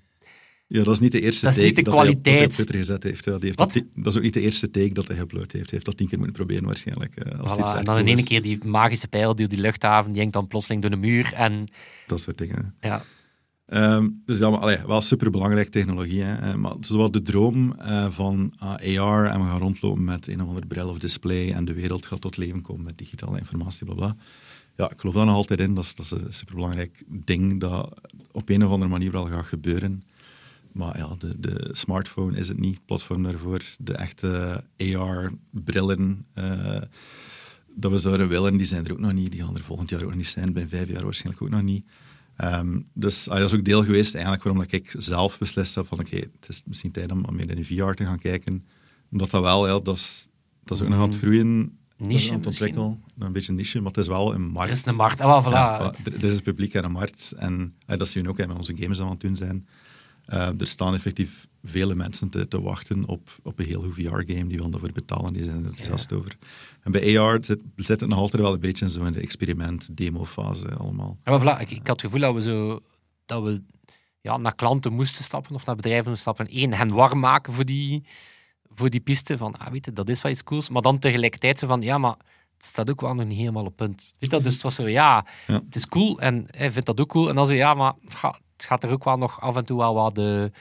Ja, 0.68 0.84
dat 0.84 0.94
is 0.94 1.00
niet 1.00 1.12
de 1.12 1.22
eerste 1.22 1.46
Dat 1.46 1.56
take 1.56 1.74
de 1.74 1.82
dat, 1.82 1.94
hij 1.98 2.10
op, 2.10 2.26
hij. 2.26 2.48
Twitter 2.48 2.76
gezet 2.76 3.04
heeft. 3.04 3.26
Ja, 3.26 3.32
die 3.38 3.46
heeft 3.46 3.58
dat, 3.58 3.76
is 4.06 4.18
ook 4.18 4.24
niet 4.24 4.34
de 4.34 4.42
eerste 4.42 4.70
take 4.72 4.94
dat 4.94 5.08
hij 5.08 5.18
geüpload 5.18 5.52
heeft. 5.52 5.52
Hij 5.52 5.70
heeft 5.70 5.86
dat 5.86 5.98
tien 5.98 6.08
keer 6.08 6.18
moeten 6.18 6.36
proberen 6.36 6.66
waarschijnlijk. 6.66 7.16
eh, 7.16 7.40
Als 7.40 7.74
voilà. 7.74 7.78
en 7.78 7.86
dan 7.86 7.98
in 7.98 8.08
één 8.08 8.24
keer 8.24 8.42
die 8.42 8.64
magische 8.66 9.08
pijl 9.08 9.36
die 9.36 9.46
op 9.46 9.52
die 9.52 9.60
luchthaven, 9.62 10.12
die 10.12 10.20
hangt 10.20 10.34
dan 10.36 10.48
plotseling 10.48 10.82
door 10.82 10.92
de 10.92 10.98
muur. 10.98 11.34
En 11.34 11.68
Dat 12.08 12.20
soort 12.20 12.38
dingen. 12.38 12.76
ja, 12.82 13.04
Ehm, 13.66 14.10
dus 14.26 14.40
wel 14.86 15.02
superbelangrijk 15.02 15.70
technologie. 15.70 16.22
Hè. 16.22 16.36
Eh, 16.36 16.56
maar 16.56 16.76
zowel 16.80 17.12
de 17.12 17.22
droom 17.22 17.74
eh, 17.74 18.10
van 18.10 18.54
ah, 18.58 19.00
AR 19.00 19.26
en 19.26 19.40
we 19.40 19.48
gaan 19.48 19.60
rondlopen 19.60 20.04
met 20.04 20.28
een 20.28 20.42
of 20.42 20.48
ander 20.48 20.68
bril 20.68 20.90
of 20.90 20.98
display 20.98 21.52
en 21.52 21.66
de 21.66 21.74
wereld 21.74 22.06
gaat 22.06 22.22
tot 22.22 22.38
leven 22.38 22.62
komen 22.62 22.84
met 22.84 22.98
digitale 22.98 23.38
informatie, 23.38 23.86
bla. 23.96 24.16
Ja, 24.76 24.90
ik 24.92 25.00
geloof 25.00 25.16
daar 25.16 25.26
nog 25.26 25.36
altijd 25.36 25.60
in. 25.60 25.74
Dat 25.74 25.84
is, 25.84 25.96
dat 25.96 26.06
is 26.06 26.12
een 26.12 26.34
superbelangrijk 26.34 27.04
ding 27.08 27.60
dat 27.60 27.94
op 28.32 28.50
een 28.50 28.66
of 28.66 28.72
andere 28.72 28.92
manier 28.92 29.12
wel 29.12 29.28
gaat 29.28 29.46
gebeuren. 29.46 30.04
Maar 30.72 30.98
ja, 30.98 31.16
de, 31.20 31.40
de 31.40 31.70
smartphone 31.72 32.38
is 32.38 32.48
het 32.48 32.60
niet, 32.60 32.86
platform 32.86 33.24
daarvoor. 33.24 33.62
De 33.80 33.94
echte 33.94 34.64
AR-brillen 34.78 36.26
eh, 36.34 36.82
dat 37.76 37.92
we 37.92 37.98
zouden 37.98 38.28
willen, 38.28 38.58
die 38.58 38.66
zijn 38.66 38.86
er 38.86 38.92
ook 38.92 39.00
nog 39.00 39.14
niet. 39.14 39.32
Die 39.32 39.44
gaan 39.44 39.56
er 39.56 39.64
volgend 39.64 39.90
jaar 39.90 40.04
ook 40.04 40.16
niet 40.16 40.28
zijn, 40.28 40.54
bij 40.54 40.68
vijf 40.68 40.90
jaar 40.90 41.04
waarschijnlijk 41.04 41.44
ook 41.44 41.50
nog 41.50 41.62
niet. 41.62 41.86
Ehm, 42.36 42.80
dus 42.94 43.30
ah, 43.30 43.38
dat 43.38 43.52
is 43.52 43.60
ook 43.60 43.66
deel 43.66 43.84
geweest 43.84 44.14
eigenlijk 44.14 44.44
waarom 44.44 44.64
dat 44.64 44.72
ik 44.72 44.94
zelf 44.98 45.38
beslist 45.38 45.76
heb 45.76 45.88
van 45.88 46.00
oké, 46.00 46.16
het 46.16 46.48
is 46.48 46.64
misschien 46.66 46.92
tijd 46.92 47.12
om 47.12 47.26
om 47.26 47.36
meer 47.36 47.50
in 47.50 47.56
de 47.56 47.66
VR 47.66 47.92
te 47.92 48.06
gaan 48.06 48.20
kijken. 48.20 48.66
Omdat 49.12 49.30
dat 49.30 49.42
wel, 49.42 49.68
ja, 49.68 49.80
dat 49.80 49.96
is, 49.96 50.28
dat 50.64 50.78
is 50.78 50.84
ook 50.84 50.90
nog 50.90 51.00
aan 51.00 51.10
het 51.10 51.18
groeien. 51.18 51.78
dat 51.98 52.08
is 52.08 52.14
Niche 52.14 52.30
aan 52.30 52.38
het 52.38 52.46
ontwikkelen. 52.46 53.04
Een 53.20 53.32
beetje 53.32 53.54
niche, 53.54 53.78
maar 53.78 53.88
het 53.88 53.98
is 53.98 54.08
wel 54.08 54.34
een 54.34 54.48
markt. 54.48 54.70
er 54.70 54.76
is 54.76 54.86
een 54.86 54.96
markt. 54.96 55.22
Ah, 55.22 55.28
wel, 55.28 55.52
voilà. 55.52 55.56
Ja, 55.56 55.94
er, 56.04 56.16
er 56.16 56.24
is 56.24 56.36
een 56.36 56.42
publiek 56.42 56.74
en 56.74 56.84
een 56.84 56.92
markt. 56.92 57.34
En 57.38 57.76
dat 57.86 58.08
zien 58.08 58.24
we 58.24 58.30
ook 58.30 58.38
hè, 58.38 58.48
met 58.48 58.56
onze 58.56 58.78
games 58.78 59.02
aan 59.02 59.10
het 59.10 59.20
doen 59.20 59.36
zijn. 59.36 59.68
Eh, 60.26 60.60
er 60.60 60.68
staan 60.68 60.94
effectief 60.94 61.48
vele 61.64 61.96
mensen 61.96 62.30
te, 62.30 62.48
te 62.48 62.62
wachten 62.62 63.08
op, 63.08 63.30
op 63.44 63.60
een 63.60 63.66
heel 63.66 63.84
VR-game. 63.92 64.24
Die 64.26 64.58
willen 64.58 64.72
daarvoor 64.72 64.92
betalen, 64.92 65.34
die 65.34 65.44
zijn 65.44 65.60
er 65.60 65.66
enthousiast 65.66 66.14
over. 66.14 66.38
En 66.82 66.92
bij 66.92 67.20
AR 67.20 67.38
zit, 67.42 67.62
zit 67.76 68.00
het 68.00 68.10
nog 68.10 68.20
altijd 68.20 68.42
wel 68.42 68.54
een 68.54 68.60
beetje 68.60 68.90
zo 68.90 69.04
in 69.04 69.14
de 69.14 69.20
experiment-demo-fase 69.20 70.76
allemaal. 70.76 71.18
Ja, 71.24 71.38
maar 71.38 71.42
voilà, 71.58 71.62
ik, 71.62 71.72
ik 71.72 71.88
had 71.88 72.02
het 72.02 72.12
gevoel 72.12 72.20
dat 72.20 72.34
we 72.34 72.42
zo 72.42 72.80
dat 73.26 73.44
we 73.44 73.62
ja, 74.22 74.38
naar 74.38 74.56
klanten 74.56 74.94
moesten 74.94 75.24
stappen 75.24 75.56
of 75.56 75.66
naar 75.66 75.76
bedrijven 75.76 76.10
moesten 76.10 76.34
stappen. 76.34 76.62
Eén, 76.62 76.74
hen 76.74 76.94
warm 76.94 77.20
maken 77.20 77.54
voor 77.54 77.66
die, 77.66 78.04
voor 78.74 78.90
die 78.90 79.00
piste. 79.00 79.38
Van, 79.38 79.58
ah, 79.58 79.72
weet 79.72 79.86
je, 79.86 79.94
dat 79.94 80.10
is 80.10 80.22
wel 80.22 80.32
iets 80.32 80.44
cools. 80.44 80.70
Maar 80.70 80.82
dan 80.82 81.00
tegelijkertijd 81.00 81.60
zo 81.60 81.68
van, 81.68 81.82
ja, 81.82 81.98
maar 81.98 82.16
het 82.58 82.66
staat 82.66 82.90
ook 82.90 83.02
wel 83.02 83.14
nog 83.16 83.26
niet 83.28 83.38
helemaal 83.38 83.66
op 83.66 83.76
punt. 83.76 84.14
Weet 84.20 84.30
dat? 84.30 84.44
dus 84.44 84.54
het 84.54 84.64
was 84.64 84.76
zo, 84.76 84.88
ja, 84.88 85.26
Ja. 85.48 85.54
het 85.54 85.76
is 85.76 85.88
cool 85.88 86.20
en 86.20 86.46
hij 86.48 86.72
vindt 86.72 86.88
dat 86.88 87.00
ook 87.00 87.10
cool. 87.10 87.30
En 87.30 87.36
dan 87.36 87.48
zo, 87.48 87.54
ja, 87.54 87.74
maar 87.74 87.94
het 88.58 88.66
gaat 88.66 88.84
er 88.84 88.90
ook 88.90 89.04
wel 89.04 89.18
nog 89.18 89.42
af 89.42 89.56
en 89.56 89.66
toe 89.66 89.78
wel 89.78 89.94
wat, 89.94 90.16
de, 90.16 90.52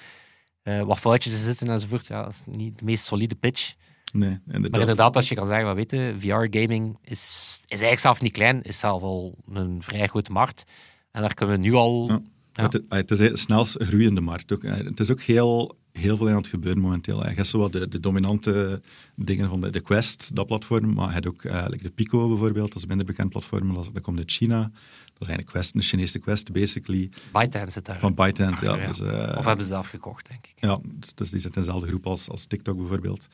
eh, 0.63 0.83
wat 0.83 0.99
foutjes 0.99 1.33
in 1.33 1.43
zitten 1.43 1.69
enzovoort. 1.71 2.07
Ja, 2.07 2.23
dat 2.23 2.33
is 2.33 2.57
niet 2.57 2.79
de 2.79 2.85
meest 2.85 3.05
solide 3.05 3.35
pitch. 3.35 3.75
Nee, 4.13 4.29
inderdaad. 4.47 4.71
Maar 4.71 4.81
inderdaad, 4.81 5.17
als 5.17 5.29
je 5.29 5.35
kan 5.35 5.47
zeggen, 5.47 5.75
weet 5.75 5.91
je, 5.91 6.15
VR-gaming 6.19 6.99
is, 7.03 7.21
is 7.63 7.69
eigenlijk 7.69 8.01
zelf 8.01 8.21
niet 8.21 8.33
klein, 8.33 8.63
is 8.63 8.79
zelf 8.79 9.03
al 9.03 9.35
een 9.53 9.83
vrij 9.83 10.07
grote 10.07 10.33
markt. 10.33 10.65
En 11.11 11.21
daar 11.21 11.35
kunnen 11.35 11.55
we 11.55 11.61
nu 11.61 11.75
al... 11.75 12.09
Ja. 12.09 12.21
Ja. 12.53 12.63
Het, 12.63 12.81
het 12.89 13.11
is 13.11 13.19
de 13.19 13.37
snelst 13.37 13.83
groeiende 13.83 14.21
markt. 14.21 14.53
Ook. 14.53 14.65
Eh, 14.65 14.73
Het 14.77 15.01
is 15.01 15.11
ook 15.11 15.21
heel, 15.21 15.77
heel 15.99 16.17
veel 16.17 16.29
aan 16.29 16.37
het 16.37 16.47
gebeuren 16.47 16.81
momenteel. 16.83 17.29
Je 17.29 17.35
hebt 17.35 17.47
zo 17.47 17.59
wat 17.59 17.73
de, 17.73 17.89
de 17.89 18.01
dominante 18.01 18.81
dingen 19.15 19.49
van 19.49 19.61
de, 19.61 19.71
de 19.71 19.81
Quest, 19.81 20.35
dat 20.35 20.47
platform, 20.47 20.93
maar 20.95 21.07
je 21.07 21.13
hebt 21.13 21.27
ook 21.27 21.43
eh, 21.43 21.65
de 21.69 21.91
Pico 21.91 22.29
bijvoorbeeld, 22.29 22.67
dat 22.69 22.77
is 22.77 22.83
een 22.83 22.89
minder 22.89 23.07
bekend 23.07 23.31
platform, 23.31 23.75
dat, 23.75 23.91
dat 23.93 24.03
komt 24.03 24.19
uit 24.19 24.31
China. 24.31 24.59
Dat 24.61 25.23
is 25.23 25.29
eigenlijk 25.29 25.47
Quest, 25.47 25.75
een 25.75 25.83
Chinese 25.83 26.19
Quest, 26.19 26.53
basically, 26.53 27.09
ByteDance 27.33 27.71
zit 27.71 27.87
daar. 27.87 27.99
van 27.99 28.15
ByteDance. 28.15 28.65
Ja, 28.65 28.87
dus, 28.87 29.01
eh, 29.01 29.35
Of 29.39 29.45
hebben 29.45 29.65
ze 29.65 29.71
zelf 29.71 29.89
gekocht, 29.89 30.29
denk 30.29 30.47
ik. 30.47 30.55
ja, 30.57 30.79
dus- 30.83 31.15
dus 31.15 31.31
die 31.31 31.41
zit 31.41 31.55
in 31.57 31.61
dezelfde 31.63 31.89
groep 31.89 32.07
als, 32.07 32.29
als 32.29 32.45
TikTok 32.47 32.77
bijvoorbeeld. 32.77 33.29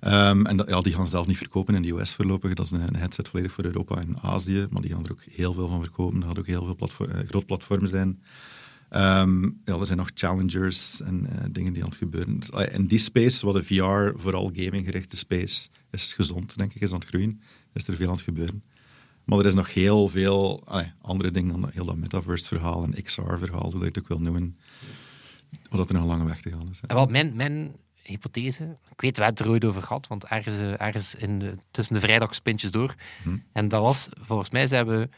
Ehm, 0.00 0.46
en 0.46 0.56
dat, 0.56 0.68
ja, 0.68 0.80
die 0.80 0.92
gaan 0.94 1.08
zelf 1.08 1.26
niet 1.26 1.36
verkopen 1.36 1.74
in 1.74 1.82
de 1.82 1.90
US 1.94 2.14
voorlopig. 2.14 2.54
Dat 2.54 2.64
is 2.64 2.70
een, 2.70 2.80
een 2.88 2.96
headset 2.96 3.28
volledig 3.28 3.52
voor 3.52 3.64
Europa 3.64 3.96
en 4.00 4.20
Azië. 4.22 4.66
Maar 4.70 4.82
die 4.82 4.90
gaan 4.90 5.04
er 5.04 5.10
ook 5.12 5.22
heel 5.30 5.52
veel 5.52 5.66
van 5.66 5.82
verkopen. 5.82 6.18
Dat 6.20 6.28
gaat 6.28 6.38
ook 6.38 6.46
heel 6.46 6.64
veel 6.64 6.74
platform, 6.76 7.10
eh, 7.10 7.26
groot 7.26 7.46
platform 7.46 7.86
zijn. 7.86 8.22
Ehm, 8.88 9.42
ja, 9.42 9.78
er 9.78 9.86
zijn 9.86 9.98
nog 9.98 10.10
challengers 10.14 11.00
en 11.00 11.26
eh, 11.26 11.44
dingen 11.50 11.72
die 11.72 11.82
aan 11.82 11.88
het 11.88 11.98
gebeuren. 11.98 12.38
Dus, 12.38 12.52
ah, 12.52 12.74
in 12.74 12.86
die 12.86 12.98
space, 12.98 13.46
wat 13.46 13.54
de 13.54 13.64
VR, 13.64 14.20
vooral 14.20 14.50
gaming-gerichte 14.54 15.16
space, 15.16 15.68
is 15.90 16.12
gezond, 16.12 16.56
denk 16.56 16.74
ik, 16.74 16.82
is 16.82 16.92
aan 16.92 16.98
het 16.98 17.08
groeien. 17.08 17.40
Is 17.72 17.86
er 17.86 17.96
veel 17.96 18.08
aan 18.08 18.14
het 18.14 18.22
gebeuren. 18.22 18.62
Maar 19.24 19.38
er 19.38 19.46
is 19.46 19.54
nog 19.54 19.74
heel 19.74 20.08
veel 20.08 20.64
andere 21.00 21.30
dingen 21.30 21.60
dan 21.60 21.70
heel 21.72 21.84
dat 21.84 21.96
metaverse-verhaal 21.96 22.84
en 22.84 23.02
XR-verhaal, 23.02 23.70
hoe 23.70 23.80
je 23.80 23.86
het 23.86 23.98
ook 23.98 24.08
wil 24.08 24.20
noemen. 24.20 24.58
Wat 25.70 25.88
er 25.88 25.94
nog 25.94 26.02
een 26.02 26.08
lange 26.08 26.24
weg 26.24 26.40
te 26.40 26.50
gaan 26.50 26.68
is. 26.70 26.80
hè. 26.80 26.86
En 26.86 26.94
wel, 26.94 27.06
mijn, 27.06 27.36
mijn 27.36 27.76
hypothese, 28.02 28.78
ik 28.90 29.00
weet, 29.00 29.16
we 29.16 29.22
hebben 29.22 29.26
het 29.26 29.40
er 29.40 29.48
ooit 29.48 29.64
over 29.64 29.82
gehad, 29.82 30.06
want 30.06 30.24
ergens, 30.24 30.54
eh, 30.54 30.80
ergens 30.80 31.14
in 31.14 31.38
de, 31.38 31.54
tussen 31.70 31.94
de 31.94 32.00
vrijdagspintjes 32.00 32.70
door. 32.70 32.94
Hm. 33.22 33.36
En 33.52 33.68
dat 33.68 33.80
was, 33.80 34.08
volgens 34.20 34.50
mij 34.50 34.66
zijn 34.66 34.86
we, 34.86 34.94
een 34.94 35.10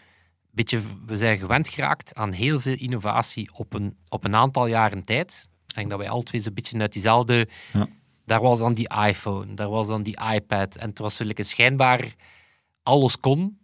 beetje, 0.50 0.80
we 1.06 1.16
zijn 1.16 1.38
gewend 1.38 1.68
geraakt 1.68 2.14
aan 2.14 2.32
heel 2.32 2.60
veel 2.60 2.76
innovatie 2.76 3.50
op 3.54 3.74
een, 3.74 3.96
op 4.08 4.24
een 4.24 4.34
aantal 4.34 4.66
jaren 4.66 5.02
tijd. 5.02 5.48
Ik 5.66 5.74
denk 5.74 5.90
dat 5.90 5.98
wij 5.98 6.08
alle 6.08 6.22
twee 6.22 6.40
zo'n 6.40 6.54
beetje 6.54 6.78
uit 6.78 6.92
diezelfde... 6.92 7.48
Ja. 7.72 7.86
Daar 8.24 8.40
was 8.40 8.58
dan 8.58 8.72
die 8.72 8.90
iPhone, 9.06 9.54
daar 9.54 9.68
was 9.68 9.86
dan 9.86 10.02
die 10.02 10.18
iPad. 10.32 10.76
En 10.76 10.88
het 10.88 10.98
was 10.98 11.18
natuurlijk 11.18 11.48
schijnbaar 11.48 12.14
alles 12.82 13.20
kon. 13.20 13.58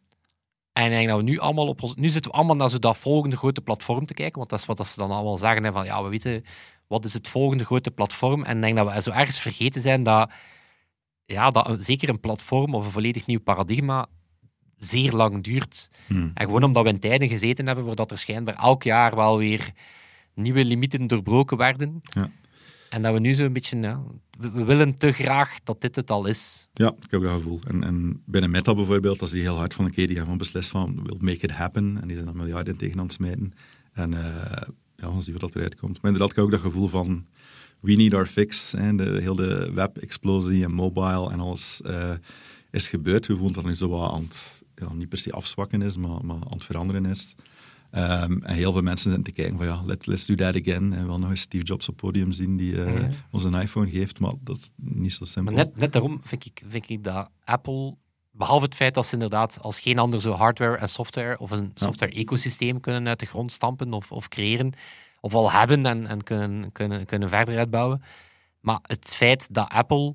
En 0.72 0.85
ik 0.85 0.90
denk 0.90 1.09
dat 1.09 1.16
we 1.16 1.22
nu 1.22 1.38
allemaal 1.38 1.68
op 1.68 1.83
ons... 1.83 1.94
Nu 1.94 2.09
zitten 2.09 2.31
we 2.31 2.37
allemaal 2.37 2.57
naar 2.57 2.70
zo 2.70 2.79
dat 2.79 2.96
volgende 2.96 3.37
grote 3.37 3.61
platform 3.61 4.07
te 4.07 4.14
kijken. 4.14 4.38
Want 4.38 4.51
dat 4.51 4.59
is 4.59 4.66
wat 4.66 4.77
dat 4.77 4.87
ze 4.87 4.99
dan 4.99 5.11
allemaal 5.11 5.37
zeggen. 5.37 5.64
Hè, 5.64 5.72
van, 5.72 5.85
ja, 5.85 6.03
we 6.03 6.09
weten 6.09 6.44
wat 6.87 7.05
is 7.05 7.14
het 7.14 7.29
volgende 7.29 7.64
grote 7.64 7.90
platform. 7.90 8.44
En 8.44 8.57
ik 8.57 8.62
denk 8.62 8.77
dat 8.77 8.94
we 8.94 9.03
zo 9.03 9.11
ergens 9.11 9.40
vergeten 9.40 9.81
zijn 9.81 10.03
dat... 10.03 10.31
Ja, 11.25 11.51
dat 11.51 11.77
zeker 11.79 12.09
een 12.09 12.20
platform 12.20 12.75
of 12.75 12.85
een 12.85 12.90
volledig 12.90 13.27
nieuw 13.27 13.40
paradigma 13.40 14.07
zeer 14.79 15.12
lang 15.12 15.45
duurt. 15.45 15.91
Hm. 16.07 16.29
En 16.35 16.47
gewoon 16.47 16.62
omdat 16.62 16.83
we 16.83 16.89
in 16.89 16.99
tijden 16.99 17.29
gezeten 17.29 17.67
hebben 17.67 17.85
waar 17.85 17.95
dat 17.95 18.11
er 18.11 18.19
schijnbaar 18.19 18.55
elk 18.55 18.83
jaar 18.83 19.17
wel 19.17 19.39
weer 19.39 19.73
nieuwe 20.35 20.65
limieten 20.65 21.07
doorbroken 21.07 21.57
werden. 21.57 22.01
Ja. 22.03 22.31
En 22.91 23.03
dat 23.03 23.12
we 23.12 23.21
nu 23.21 23.35
zo 23.35 23.45
een 23.45 23.53
beetje... 23.53 23.79
Ja, 23.79 24.03
we, 24.39 24.51
we 24.51 24.65
willen 24.65 24.95
te 24.95 25.12
graag 25.12 25.59
dat 25.65 25.81
dit 25.81 25.97
het 25.97 26.11
al 26.11 26.27
is. 26.27 26.69
Ja, 26.73 26.89
ik 26.89 27.11
heb 27.11 27.23
dat 27.23 27.33
gevoel. 27.33 27.61
En, 27.69 27.85
en 27.85 28.23
binnen 28.25 28.51
Meta 28.51 28.75
bijvoorbeeld, 28.75 29.21
als 29.21 29.31
die 29.31 29.43
heel 29.43 29.57
hard 29.57 29.75
van 29.75 29.85
een 29.85 29.91
keer 29.91 30.07
die 30.07 30.17
hebben 30.17 30.35
gewoon 30.39 30.53
beslist 30.53 30.71
van 30.71 31.01
we'll 31.03 31.17
make 31.21 31.45
it 31.45 31.51
happen. 31.51 31.99
En 32.01 32.07
die 32.07 32.15
zijn 32.17 32.27
dan 32.27 32.37
miljarden 32.37 32.77
tegen 32.77 32.99
aan 32.99 33.05
het 33.05 33.12
smijten. 33.12 33.55
En 33.93 34.15
eh 34.15 34.69
ja, 34.97 35.07
dan 35.07 35.23
zien 35.23 35.39
wat 35.39 35.55
eruit 35.55 35.77
komt. 35.77 36.03
Maar 36.03 36.12
inderdaad, 36.12 36.31
ik 36.31 36.37
heb 36.37 36.45
ook 36.45 36.51
dat 36.51 36.61
gevoel 36.61 36.89
van 36.89 37.27
we 37.81 37.93
need 37.93 38.15
our 38.15 38.27
fix. 38.27 38.73
Hè. 38.73 38.95
De, 38.95 39.21
heel 39.21 39.35
de 39.35 39.71
web-explosie 39.75 40.65
en 40.65 40.73
mobile 40.73 41.31
en 41.31 41.41
alles 41.41 41.81
eh, 41.83 42.11
is 42.71 42.89
gebeurd. 42.89 43.27
We 43.27 43.37
voelen 43.37 43.55
dat 43.55 43.65
nu 43.65 43.75
zo 43.75 43.89
wat 43.89 44.12
aan 44.12 44.23
het, 44.23 44.62
ja, 44.77 44.93
niet 44.93 45.09
per 45.09 45.19
se 45.19 45.33
afzwakken 45.33 45.83
is, 45.83 45.97
maar, 45.97 46.24
maar 46.24 46.37
aan 46.37 46.51
het 46.51 46.64
veranderen 46.64 47.07
is. 47.07 47.35
Ehm, 47.91 48.39
en 48.43 48.55
heel 48.55 48.72
veel 48.72 48.83
mensen 48.83 49.12
zitten 49.12 49.35
te 49.35 49.41
kijken 49.41 49.57
van 49.57 49.66
ja, 49.66 49.83
let, 49.85 50.07
let's 50.07 50.27
do 50.27 50.35
that 50.35 50.57
again. 50.57 50.93
En 50.93 50.99
we 50.99 51.05
willen 51.05 51.20
nog 51.20 51.31
eens 51.31 51.41
Steve 51.41 51.64
Jobs 51.64 51.89
op 51.89 51.95
het 51.95 52.05
podium 52.05 52.33
zien 52.33 52.57
die 52.57 52.77
Ja. 52.77 53.09
ons 53.31 53.45
een 53.45 53.55
iPhone 53.55 53.91
geeft, 53.91 54.20
maar 54.20 54.33
dat 54.41 54.57
is 54.57 54.70
niet 54.77 55.12
zo 55.12 55.24
simpel. 55.24 55.55
Maar 55.55 55.64
net, 55.64 55.77
net 55.77 55.93
daarom 55.93 56.20
vind 56.22 56.45
ik, 56.47 56.62
vind 56.68 56.91
ik 56.91 57.05
dat 57.05 57.29
Apple, 57.45 57.97
behalve 58.31 58.64
het 58.64 58.74
feit 58.74 58.95
dat 58.95 59.07
ze 59.07 59.12
inderdaad 59.12 59.61
als 59.61 59.81
geen 59.81 59.99
ander 59.99 60.20
zo 60.20 60.33
hardware 60.33 60.77
en 60.77 60.89
software 60.89 61.39
of 61.39 61.51
een 61.51 61.70
software-ecosysteem 61.74 62.81
kunnen 62.81 63.09
uit 63.09 63.20
de 63.20 63.27
grond 63.27 63.53
stampen 63.53 63.93
of, 63.93 64.12
of 64.12 64.29
creëren, 64.29 64.72
of 65.20 65.35
al 65.35 65.53
hebben 65.53 65.87
en, 65.87 66.07
en 66.07 66.22
kunnen, 66.22 66.72
kunnen, 66.72 67.07
kunnen 67.07 67.29
verder 67.29 67.59
uitbouwen. 67.59 68.03
Maar 68.61 68.79
het 68.83 69.14
feit 69.14 69.55
dat 69.55 69.68
Apple 69.68 70.14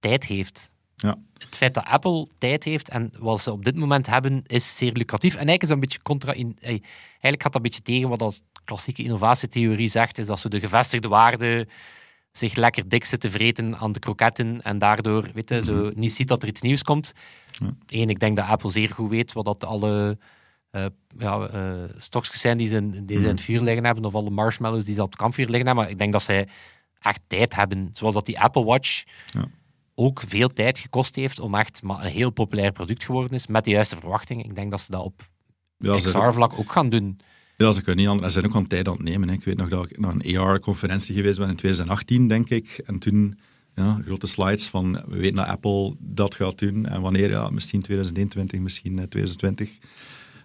tijd 0.00 0.24
heeft. 0.24 0.70
Ja. 1.02 1.16
Het 1.38 1.56
feit 1.56 1.74
dat 1.74 1.84
Apple 1.84 2.28
tijd 2.38 2.64
heeft 2.64 2.88
en 2.88 3.12
wat 3.18 3.40
ze 3.40 3.52
op 3.52 3.64
dit 3.64 3.76
moment 3.76 4.06
hebben, 4.06 4.42
is 4.46 4.76
zeer 4.76 4.92
lucratief. 4.92 5.32
En 5.36 5.48
eigenlijk 5.48 5.62
is 5.62 5.68
dat 5.68 5.76
een 5.76 5.82
beetje 5.82 6.02
contra... 6.02 6.32
In, 6.32 6.56
eigenlijk 6.60 7.42
gaat 7.42 7.42
dat 7.42 7.54
een 7.54 7.62
beetje 7.62 7.82
tegen 7.82 8.08
wat 8.08 8.18
dat 8.18 8.42
klassieke 8.64 9.02
innovatietheorie 9.02 9.88
zegt, 9.88 10.18
is 10.18 10.26
dat 10.26 10.40
ze 10.40 10.48
de 10.48 10.60
gevestigde 10.60 11.08
waarde 11.08 11.68
zich 12.32 12.54
lekker 12.54 12.88
dik 12.88 13.04
zit 13.04 13.20
te 13.20 13.30
vreten 13.30 13.76
aan 13.76 13.92
de 13.92 13.98
kroketten 13.98 14.62
en 14.62 14.78
daardoor 14.78 15.28
weet 15.34 15.48
je, 15.48 15.62
zo 15.64 15.72
Mhm. 15.74 15.90
niet 16.00 16.12
ziet 16.12 16.28
dat 16.28 16.42
er 16.42 16.48
iets 16.48 16.60
nieuws 16.60 16.82
komt. 16.82 17.12
Ja. 17.50 17.74
Eén, 17.86 18.10
ik 18.10 18.18
denk 18.18 18.36
dat 18.36 18.46
Apple 18.46 18.70
zeer 18.70 18.88
goed 18.90 19.10
weet 19.10 19.32
wat 19.32 19.44
dat 19.44 19.64
alle 19.64 20.18
eh 20.70 20.86
ja, 21.18 21.46
eh, 21.48 21.72
stokjes 21.96 22.40
zijn 22.40 22.58
die 22.58 22.68
ze, 22.68 22.76
in, 22.76 22.90
die 22.90 23.00
ze 23.06 23.12
in 23.14 23.18
Mhm. 23.20 23.28
het 23.28 23.40
vuur 23.40 23.60
liggen 23.60 23.84
hebben, 23.84 24.04
of 24.04 24.14
alle 24.14 24.30
marshmallows 24.30 24.84
die 24.84 24.94
ze 24.94 25.02
op 25.02 25.10
het 25.10 25.18
kampvuur 25.20 25.46
liggen 25.46 25.66
hebben. 25.66 25.82
Maar 25.84 25.92
ik 25.92 25.98
denk 25.98 26.12
dat 26.12 26.22
zij 26.22 26.48
echt 27.00 27.20
tijd 27.26 27.54
hebben. 27.54 27.90
Zoals 27.92 28.14
dat 28.14 28.26
die 28.26 28.40
Apple 28.40 28.64
Watch 28.64 29.02
Ja. 29.26 29.44
Ook 29.94 30.22
veel 30.26 30.48
tijd 30.48 30.78
gekost 30.78 31.16
heeft 31.16 31.40
om 31.40 31.54
echt 31.54 31.82
maar 31.82 32.04
een 32.04 32.10
heel 32.10 32.30
populair 32.30 32.72
product 32.72 33.04
geworden 33.04 33.30
is, 33.36 33.46
met 33.46 33.64
de 33.64 33.70
juiste 33.70 33.96
verwachtingen. 33.96 34.44
Ik 34.44 34.54
denk 34.54 34.70
dat 34.70 34.80
ze 34.80 34.90
dat 34.90 35.04
op 35.04 35.22
Ja, 35.78 35.94
XR-vlak 35.94 36.58
ook 36.58 36.72
gaan 36.72 36.88
doen. 36.88 37.18
ja, 37.56 37.70
ze 37.70 37.82
kunnen 37.82 38.04
niet 38.04 38.12
anders. 38.12 38.32
Ze 38.32 38.40
zijn 38.40 38.52
ook 38.52 38.58
aan 38.58 38.66
tijd 38.66 38.88
aan 38.88 38.94
het 38.94 39.02
nemen. 39.02 39.28
Hè. 39.28 39.34
Ik 39.34 39.44
weet 39.44 39.56
nog 39.56 39.68
dat 39.68 39.90
ik 39.90 39.98
naar 39.98 40.14
een 40.18 40.38
AR-conferentie 40.38 41.14
geweest 41.14 41.38
ben 41.38 41.48
in 41.48 41.56
2018, 41.56 42.28
denk 42.28 42.48
ik. 42.50 42.82
En 42.86 42.98
toen 42.98 43.38
ja, 43.74 44.00
grote 44.04 44.26
slides 44.26 44.66
van, 44.66 44.92
we 44.92 45.16
weten 45.16 45.36
dat 45.36 45.46
Apple 45.46 45.96
dat 45.98 46.34
gaat 46.34 46.58
doen. 46.58 46.86
En 46.86 47.00
wanneer, 47.00 47.30
ja, 47.30 47.50
misschien 47.50 47.80
2021, 47.80 48.60
misschien 48.60 48.98
eh, 48.98 49.04
2020. 49.04 49.78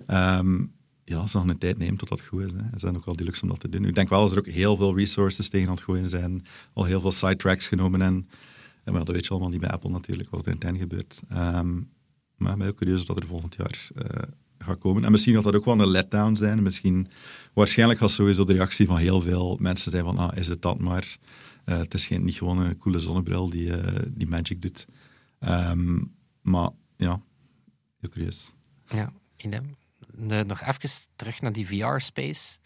Ehm, 0.05 0.63
ja, 1.03 1.27
ze 1.27 1.37
gaan 1.37 1.49
een 1.49 1.57
tijd 1.57 1.77
nemen 1.77 1.97
tot 1.97 2.09
dat 2.09 2.21
goed 2.21 2.41
is. 2.41 2.51
Hè. 2.51 2.57
Ze 2.57 2.79
zijn 2.79 2.95
ook 2.95 3.05
wel 3.05 3.15
die 3.15 3.25
luxe 3.25 3.43
om 3.43 3.49
dat 3.49 3.59
te 3.59 3.69
doen. 3.69 3.85
Ik 3.85 3.95
denk 3.95 4.09
wel 4.09 4.21
dat 4.21 4.31
er 4.31 4.37
ook 4.37 4.47
heel 4.47 4.75
veel 4.75 4.97
resources 4.97 5.49
tegen 5.49 5.67
aan 5.67 5.75
het 5.75 5.83
gooien 5.83 6.09
zijn. 6.09 6.41
Al 6.73 6.83
heel 6.83 7.01
veel 7.01 7.11
sidetracks 7.11 7.67
genomen. 7.67 8.01
En, 8.01 8.27
wel, 8.93 9.05
dat 9.05 9.15
weet 9.15 9.23
je 9.23 9.29
allemaal 9.29 9.49
niet 9.49 9.59
bij 9.59 9.69
Apple 9.69 9.89
natuurlijk, 9.89 10.29
wat 10.29 10.45
er 10.45 10.51
intern 10.51 10.77
gebeurt. 10.77 11.19
Ehm, 11.29 11.73
maar 12.35 12.51
ik 12.51 12.57
ben 12.57 12.61
heel 12.61 12.73
curieus 12.73 13.03
wat 13.03 13.19
er 13.19 13.27
volgend 13.27 13.55
jaar 13.55 13.88
eh, 13.95 14.23
gaat 14.57 14.79
komen. 14.79 15.03
En 15.03 15.11
misschien 15.11 15.33
gaat 15.33 15.43
dat 15.43 15.55
ook 15.55 15.65
wel 15.65 15.79
een 15.79 15.88
letdown 15.88 16.35
zijn. 16.35 16.63
Misschien, 16.63 17.07
waarschijnlijk 17.53 17.99
gaat 17.99 18.11
sowieso 18.11 18.43
de 18.43 18.53
reactie 18.53 18.85
van 18.85 18.97
heel 18.97 19.21
veel 19.21 19.57
mensen 19.59 19.91
zijn 19.91 20.03
van, 20.03 20.17
ah, 20.17 20.38
is 20.38 20.47
het 20.47 20.61
dat 20.61 20.79
maar? 20.79 21.17
Eh, 21.65 21.77
het 21.77 21.93
is 21.93 22.05
geen, 22.05 22.23
niet 22.23 22.35
gewoon 22.35 22.57
een 22.57 22.77
coole 22.77 22.99
zonnebril 22.99 23.49
die, 23.49 23.77
eh, 23.77 24.01
die 24.07 24.27
magic 24.27 24.61
doet. 24.61 24.85
Ehm, 25.39 25.99
maar 26.41 26.69
ja, 26.97 27.21
heel 27.99 28.09
curieus. 28.09 28.53
Ja, 28.88 29.13
in 29.35 29.75
nog 30.45 30.61
even 30.61 30.89
terug 31.15 31.41
naar 31.41 31.53
die 31.53 31.67
VR-space. 31.67 32.57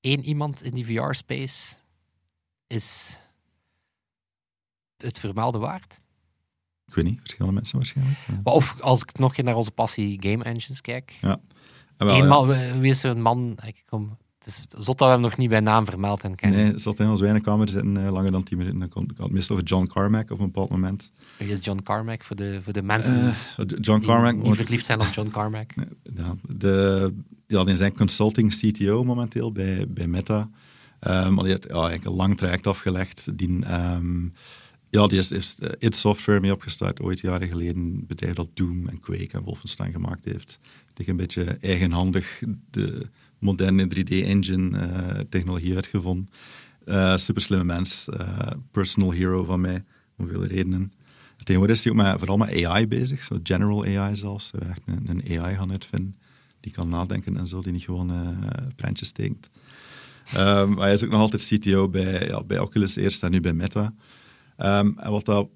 Eén 0.00 0.24
iemand 0.24 0.62
in 0.62 0.74
die 0.74 0.86
VR-space 0.86 1.76
is 2.66 3.18
het 5.04 5.18
vermelde 5.18 5.58
waard. 5.58 6.02
Ik 6.86 6.94
weet 6.94 7.04
niet, 7.04 7.18
verschillende 7.20 7.54
mensen 7.54 7.78
waarschijnlijk. 7.78 8.18
Ja. 8.26 8.40
Maar 8.44 8.54
Of 8.54 8.80
als 8.80 9.02
ik 9.02 9.18
nog 9.18 9.36
naar 9.36 9.56
onze 9.56 9.70
passie 9.70 10.16
game 10.20 10.44
engines 10.44 10.80
kijk. 10.80 11.18
Wel, 11.96 12.16
ja. 12.16 12.24
man, 12.24 12.46
wie 12.80 12.90
is 12.90 13.02
er 13.02 13.10
een 13.10 13.22
man? 13.22 13.58
Ik 13.64 13.82
kom, 13.86 14.16
het 14.44 14.46
is 14.46 14.84
zot 14.84 14.98
dat 14.98 15.08
we 15.08 15.14
hem 15.14 15.22
nog 15.22 15.36
niet 15.36 15.48
bij 15.48 15.60
naam 15.60 15.84
vermeld 15.84 16.24
en 16.24 16.34
kennen. 16.34 16.58
Nee, 16.64 16.78
zat 16.78 16.98
in 16.98 17.08
ons 17.08 17.20
wijnkamer 17.20 17.68
zitten 17.68 17.96
eh, 17.96 18.12
langer 18.12 18.30
dan 18.30 18.42
10 18.42 18.58
minuten. 18.58 18.78
Dan 18.78 18.90
had 18.92 19.16
het 19.16 19.30
meestal 19.30 19.56
over 19.56 19.68
John 19.68 19.86
Carmack 19.86 20.30
op 20.30 20.38
een 20.38 20.44
bepaald 20.44 20.70
moment. 20.70 21.12
Wie 21.36 21.48
is 21.48 21.64
John 21.64 21.82
Carmack 21.82 22.24
voor 22.24 22.36
de, 22.36 22.58
voor 22.62 22.72
de 22.72 22.82
mensen 22.82 23.34
Eh, 23.56 23.66
John 23.80 23.98
die 23.98 24.08
Carmack 24.08 24.54
verliefd 24.54 24.86
zijn 24.86 25.00
op 25.00 25.06
John 25.12 25.30
Carmack? 25.30 25.70
ja, 26.16 26.34
de, 26.42 27.14
ja, 27.46 27.64
die 27.64 27.76
zijn 27.76 27.96
consulting 27.96 28.54
CTO 28.54 29.04
momenteel 29.04 29.52
bij, 29.52 29.86
bij 29.88 30.06
Meta. 30.06 30.50
Maar 31.00 31.34
die 31.34 31.46
heeft 31.46 31.64
ja, 31.68 31.74
eigenlijk 31.74 32.04
een 32.04 32.12
lang 32.12 32.36
traject 32.36 32.66
afgelegd. 32.66 33.38
Die, 33.38 33.64
ehm, 33.64 34.28
ja, 34.94 35.06
die 35.06 35.18
is, 35.18 35.30
is 35.30 35.56
eh, 35.58 35.70
id 35.78 35.96
Software 35.96 36.40
mee 36.40 36.52
opgestart, 36.52 37.00
ooit 37.00 37.20
jaren 37.20 37.48
geleden. 37.48 37.82
Een 37.82 38.04
bedrijf 38.06 38.34
dat 38.34 38.48
Doom 38.54 38.88
en 38.88 39.00
Quake 39.00 39.28
en 39.30 39.42
Wolfenstein 39.42 39.92
gemaakt 39.92 40.24
heeft. 40.24 40.58
Die 40.94 41.08
een 41.08 41.16
beetje 41.16 41.44
eigenhandig 41.60 42.42
de 42.70 43.06
moderne 43.38 43.84
3D-engine 43.84 44.78
eh, 44.78 45.20
technologie 45.28 45.74
uitgevonden. 45.74 46.30
Eh 46.84 47.16
super 47.16 47.42
slimme 47.42 47.64
mens, 47.64 48.08
personal 48.70 49.10
hero 49.10 49.44
van 49.44 49.60
mij, 49.60 49.84
om 50.16 50.28
vele 50.28 50.46
redenen. 50.46 50.92
Tegenwoordig 51.36 51.76
is 51.76 51.84
hij 51.84 51.92
ook 51.92 52.18
vooral 52.18 52.36
met 52.36 52.64
AI 52.64 52.86
bezig, 52.86 53.22
zo 53.22 53.38
general 53.42 53.84
AI 53.84 54.16
zelfs. 54.16 54.46
Ze 54.46 54.58
echt 54.58 54.80
een, 54.86 55.40
AI 55.40 55.54
gaan 55.54 55.70
uitvinden 55.70 56.16
die 56.60 56.72
kan 56.72 56.88
nadenken 56.88 57.36
en 57.36 57.46
zo, 57.46 57.60
die 57.60 57.72
niet 57.72 57.84
gewoon 57.84 58.12
prentjes. 58.76 59.12
Ehm, 59.12 60.70
maar 60.70 60.84
hij 60.84 60.92
is 60.92 61.04
ook 61.04 61.10
nog 61.10 61.20
altijd 61.20 61.46
CTO 61.46 61.88
bij, 61.88 62.26
ja, 62.26 62.42
bij 62.42 62.58
Oculus 62.58 62.96
eerst 62.96 63.22
en 63.22 63.30
nu 63.30 63.40
bij 63.40 63.52
Meta. 63.52 63.94
Ehm, 64.56 64.92
en 64.96 65.10
wat 65.10 65.24
dat 65.24 65.48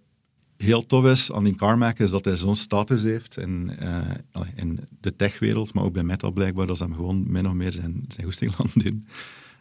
heel 0.56 0.86
tof 0.86 1.04
is 1.04 1.32
aan 1.32 1.44
die 1.44 1.54
Carmack 1.54 1.98
is 1.98 2.10
dat 2.10 2.24
hij 2.24 2.36
zo'n 2.36 2.56
status 2.56 3.02
heeft 3.02 3.36
in, 3.36 3.70
eh, 3.78 4.40
in 4.54 4.80
de 5.00 5.16
techwereld, 5.16 5.72
maar 5.72 5.84
ook 5.84 5.92
bij 5.92 6.02
Meta 6.02 6.30
blijkbaar, 6.30 6.66
dat 6.66 6.76
ze 6.76 6.82
hem 6.82 6.94
gewoon 6.94 7.24
min 7.26 7.46
of 7.46 7.52
meer 7.52 7.72
zijn, 7.72 8.04
zijn 8.08 8.26
goesting 8.26 8.50
laten 8.58 8.80
doen. 8.82 9.06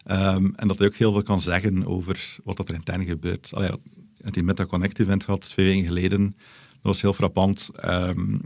Ehm, 0.03 0.49
en 0.55 0.67
dat 0.67 0.77
hij 0.77 0.87
ook 0.87 0.95
heel 0.95 1.11
veel 1.11 1.23
kan 1.23 1.41
zeggen 1.41 1.85
over 1.85 2.37
wat 2.43 2.59
er 2.59 2.73
intern 2.73 3.05
gebeurt. 3.05 3.49
Allee, 3.53 3.69
het 4.21 4.33
die 4.33 4.43
Meta 4.43 4.65
Connect 4.65 4.99
event 4.99 5.23
gehad 5.23 5.49
twee 5.49 5.65
weken 5.65 5.85
geleden. 5.85 6.35
Dat 6.71 6.81
was 6.81 7.01
heel 7.01 7.13
frappant. 7.13 7.69
Ehm, 7.75 8.37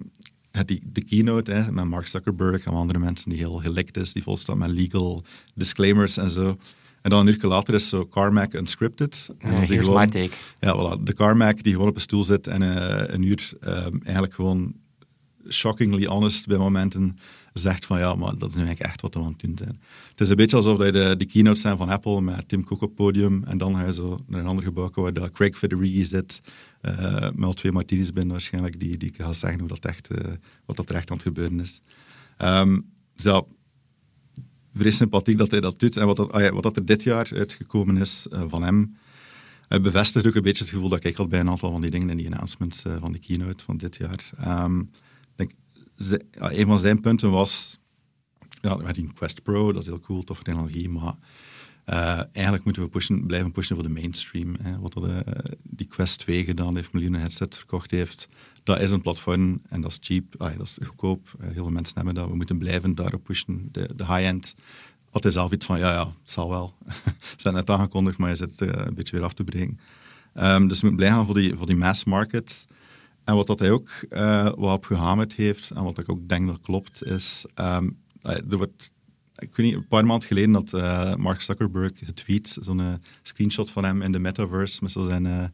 het 0.52 0.68
die, 0.68 0.82
de 0.86 1.04
keynote 1.04 1.68
met 1.72 1.86
Mark 1.86 2.08
Zuckerberg 2.08 2.66
en 2.66 2.74
andere 2.74 3.00
mensen 3.00 3.30
die 3.30 3.40
heel 3.40 3.58
gelikt 3.58 3.98
is, 3.98 4.14
die 4.14 4.24
vol 4.24 4.38
staat 4.38 4.58
met 4.58 4.70
legal 4.70 5.24
disclaimers 5.56 6.18
en 6.18 6.30
zo. 6.30 6.58
En 7.02 7.10
dan 7.10 7.28
een 7.28 7.34
uur 7.34 7.48
later 7.50 7.74
is 7.74 7.90
zo 7.90 8.08
Carmack 8.08 8.54
unscripted. 8.54 9.30
En 9.38 9.52
dan 9.52 9.62
here's 9.62 9.86
gewoon- 9.86 10.10
take. 10.10 10.32
ja, 10.60 10.76
voilà. 10.98 11.04
De 11.04 11.14
Carmack 11.14 11.64
die 11.64 11.74
gewoon 11.74 11.88
op 11.88 11.96
een 11.96 12.02
stoel 12.02 12.24
zit 12.24 12.48
en 12.48 12.62
eh, 12.62 13.14
een 13.14 13.22
uur 13.24 13.52
ehm, 13.62 13.98
eigenlijk 14.04 14.34
gewoon 14.34 14.74
shockingly 15.50 16.06
honest 16.06 16.48
bij 16.48 16.58
momenten 16.58 17.16
zegt 17.54 17.86
van 17.86 18.00
ja, 18.00 18.16
maar 18.16 18.38
dat 18.38 18.50
is 18.50 18.56
nu 18.56 18.62
eigenlijk 18.66 18.80
echt 18.92 19.02
wat 19.02 19.14
we 19.14 19.20
aan 19.20 19.28
het 19.28 19.40
doen 19.40 19.58
zijn. 19.58 19.82
Het 20.10 20.22
is 20.22 20.30
een 20.30 20.36
beetje 20.36 20.56
alsof 20.56 20.86
je 20.86 20.92
de, 20.92 21.16
de 21.18 21.26
keynotes 21.26 21.62
zijn 21.62 21.78
van 21.78 21.90
Apple 21.90 22.22
met 22.22 22.48
Tim 22.48 22.64
Cook 22.64 22.82
op 22.82 22.88
het 22.88 22.98
podium 22.98 23.44
en 23.44 23.58
dan 23.58 23.76
ga 23.76 23.86
je 23.86 23.94
zo 23.94 24.18
naar 24.28 24.40
een 24.40 24.48
ander 24.48 24.66
gebouw 24.66 24.90
waar 24.94 25.14
dat 25.14 25.32
Craig 25.32 25.58
Federighi 25.58 26.06
zit 26.06 26.42
eh, 26.82 27.22
met 27.22 27.44
al 27.46 27.54
twee 27.54 27.72
martinis 27.72 28.14
binnen 28.14 28.32
waarschijnlijk 28.32 28.80
die, 28.80 28.98
die 28.98 29.14
gaan 29.18 29.36
zeggen 29.36 29.60
hoe 29.60 29.68
dat 29.68 29.86
echt, 29.86 30.08
eh, 30.08 30.32
wat 30.66 30.76
dat 30.76 30.90
er 30.90 30.96
echt 30.96 31.10
aan 31.12 31.18
het 31.18 31.26
gebeuren 31.26 31.60
is. 31.60 31.82
Ehm 32.38 32.80
dus 33.16 33.24
ja, 33.24 33.44
vrij 34.74 34.92
sympathiek 34.92 35.38
dat 35.38 35.52
hij 35.52 35.60
dat 35.60 35.80
doet. 35.80 35.98
En 35.98 36.06
wat, 36.06 36.16
dat, 36.16 36.32
ah 36.32 36.50
wat 36.50 36.64
dat 36.64 36.76
er 36.76 36.86
dit 36.86 37.04
jaar 37.04 37.30
uitgekomen 37.34 37.98
is 37.98 38.28
eh, 38.32 38.44
van 38.48 38.64
hem, 38.64 38.98
het 39.68 39.82
bevestigt 39.82 40.28
ook 40.28 40.36
een 40.36 40.42
beetje 40.42 40.64
het 40.64 40.74
gevoel 40.74 40.90
dat 40.90 41.04
ik 41.04 41.16
had 41.16 41.30
bij 41.30 41.40
een 41.40 41.50
aantal 41.50 41.72
van 41.72 41.82
die 41.82 41.92
dingen 41.92 42.10
in 42.10 42.18
die 42.18 42.26
announcements 42.26 42.84
eh, 42.84 42.96
van 43.00 43.12
de 43.12 43.20
keynote 43.20 43.64
van 43.64 43.78
dit 43.78 43.96
jaar. 43.96 44.30
Ehm, 44.38 44.84
denk, 45.36 45.52
ja, 46.32 46.52
een 46.52 46.68
van 46.68 46.80
zijn 46.80 47.00
punten 47.00 47.32
was, 47.32 47.80
ja, 48.62 48.76
met 48.76 48.96
die 48.96 49.14
Quest 49.14 49.44
Pro, 49.44 49.72
dat 49.72 49.82
is 49.82 49.88
heel 49.88 50.00
cool, 50.00 50.24
toffe 50.24 50.44
technologie, 50.44 50.90
maar 50.90 51.16
eigenlijk 52.32 52.64
moeten 52.64 52.84
we 52.84 52.90
pushen, 52.90 53.26
blijven 53.26 53.52
pushen 53.52 53.76
voor 53.76 53.86
de 53.86 53.94
mainstream. 53.94 54.56
Wat 54.80 54.96
eh, 54.96 55.18
die 55.64 55.88
Quest 55.88 56.20
2 56.20 56.44
gedaan 56.44 56.76
heeft, 56.76 56.94
miljoenen 56.94 57.20
headset 57.20 57.56
verkocht 57.56 57.92
heeft, 57.92 58.28
dat 58.64 58.82
is 58.82 58.92
een 58.92 59.02
platform 59.02 59.62
en 59.70 59.82
dat 59.82 59.92
is 59.92 59.98
cheap, 60.02 60.24
dat 60.38 60.68
is 60.68 60.78
goedkoop. 60.86 61.34
Eh, 61.40 61.46
heel 61.46 61.54
veel 61.54 61.70
mensen 61.70 61.96
hebben 61.96 62.14
dat. 62.14 62.28
We 62.28 62.36
moeten 62.36 62.58
blijven 62.58 62.96
daarop 62.96 63.24
pushen. 63.24 63.70
De, 63.72 63.90
de 63.96 64.06
high-end 64.06 64.56
had 65.10 65.24
hij 65.24 65.32
zelf 65.32 65.52
iets 65.52 65.66
van, 65.66 65.80
ja, 65.80 65.92
ja, 65.92 66.06
het 66.06 66.32
zal 66.32 66.50
wel. 66.50 66.74
Ze 67.20 67.36
zijn 67.38 67.54
net 67.54 67.70
aangekondigd, 67.70 68.18
maar 68.18 68.30
je 68.30 68.36
zit 68.36 68.62
eh, 68.62 68.86
een 68.86 68.94
beetje 68.94 69.16
weer 69.16 69.26
af 69.26 69.34
te 69.34 69.44
breken. 69.44 69.80
Ehm, 70.34 70.68
dus 70.68 70.82
we 70.82 70.88
moeten 70.88 70.96
blij 70.96 71.10
gaan 71.10 71.26
voor 71.26 71.36
die, 71.36 71.56
voor 71.56 71.66
die 71.66 71.76
mass 71.76 72.04
market. 72.04 72.66
En 73.24 73.36
wat 73.36 73.48
dat 73.48 73.60
hij 73.60 73.72
ook 73.72 73.90
eh, 74.10 74.44
wat 74.44 74.76
op 74.76 74.86
gehamerd 74.86 75.34
heeft, 75.34 75.70
en 75.70 75.84
wat 75.84 75.98
ik 75.98 76.10
ook 76.10 76.28
denk 76.28 76.48
dat 76.48 76.62
klopt, 76.62 77.06
is... 77.06 77.46
ehm, 77.54 77.90
eh, 78.22 78.36
er 78.36 78.58
wordt, 78.58 78.92
ik 79.36 79.56
weet 79.56 79.66
niet, 79.66 79.76
een 79.76 79.88
paar 79.88 80.06
maanden 80.06 80.28
geleden 80.28 80.66
eh, 80.66 81.16
Mark 81.16 81.42
Zuckerberg 81.42 81.92
getweet, 81.96 82.58
zo'n 82.62 82.82
screenshot 83.22 83.72
van 83.72 83.84
hem 83.84 84.02
in 84.02 84.12
de 84.12 84.20
metaverse, 84.20 84.80
met 84.82 84.92
zo 84.92 85.02
zijn 85.02 85.54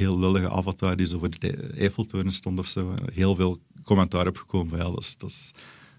heel 0.00 0.18
lullige 0.18 0.50
avatar 0.50 0.96
die 0.96 1.06
zo 1.06 1.18
voor 1.18 1.30
de 1.38 1.70
Eiffeltoren 1.76 2.32
stond 2.32 2.58
of 2.58 2.66
zo. 2.66 2.94
Heel 3.12 3.34
veel 3.34 3.58
commentaar 3.84 4.26
opgekomen 4.26 4.68
van, 4.68 4.78
ja, 4.78 4.84
dat 4.84 5.00
is... 5.00 5.14
Dat 5.18 5.30
is 5.30 5.52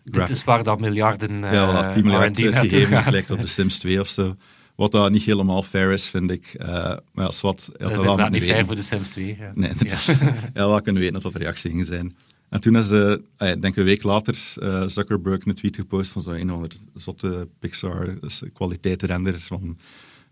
Dit 0.04 0.30
is 0.30 0.43
waar 0.43 0.64
dat 0.64 0.80
miljarden 0.80 1.32
uh, 1.32 1.52
ja, 1.52 1.91
voilà, 1.91 1.93
10 1.93 2.04
miljard 2.04 2.38
R&D 2.38 2.43
naartoe 2.43 2.60
uitgegeven, 2.60 2.97
gaat. 2.97 3.04
gelijk 3.04 3.30
op 3.30 3.41
de 3.41 3.47
Sims 3.47 3.80
2 3.80 3.99
of 3.99 4.08
zo. 4.08 4.36
Wat 4.76 4.91
dat 4.91 5.12
niet 5.12 5.24
helemaal 5.24 5.64
fair 5.64 5.91
is, 5.91 6.10
vind 6.10 6.32
ik. 6.32 6.54
Eh, 6.54 6.68
maar 6.68 6.99
ja, 7.14 7.28
is 7.28 7.41
wat, 7.41 7.66
had 7.66 7.80
Dat 7.80 7.91
is 7.91 7.97
inderdaad 7.97 8.32
niet 8.32 8.43
fair 8.43 8.66
voor 8.66 8.76
de 8.76 8.82
Sims 8.82 9.10
2. 9.10 9.38
Ja. 9.39 9.52
Nee, 9.54 9.70
inderdaad. 9.70 10.06
ja, 10.54 10.68
wel 10.68 10.82
kunnen 10.82 11.02
weten 11.02 11.14
dat 11.14 11.24
dat 11.24 11.34
de 11.34 11.39
reactie 11.39 11.72
ging 11.72 11.86
zijn. 11.86 12.16
En 12.52 12.62
toen 12.62 12.76
is, 12.76 12.91
eh, 12.91 13.10
ah 13.10 13.18
ja, 13.38 13.47
ik 13.47 13.62
denk 13.62 13.76
een 13.76 13.84
week 13.84 14.04
later, 14.04 14.54
eh, 14.56 14.88
Zuckerberg 14.88 15.45
een 15.45 15.56
tweet 15.56 15.76
gepost 15.76 16.12
van 16.12 16.22
zo'n 16.22 16.34
een 16.34 16.49
of 16.49 16.56
andere 16.56 16.76
zotte 16.93 17.47
Pixar 17.60 18.20
dus 18.20 18.43
kwaliteit 18.54 19.04
render 19.04 19.39
van 19.39 19.62
eh, 19.64 19.76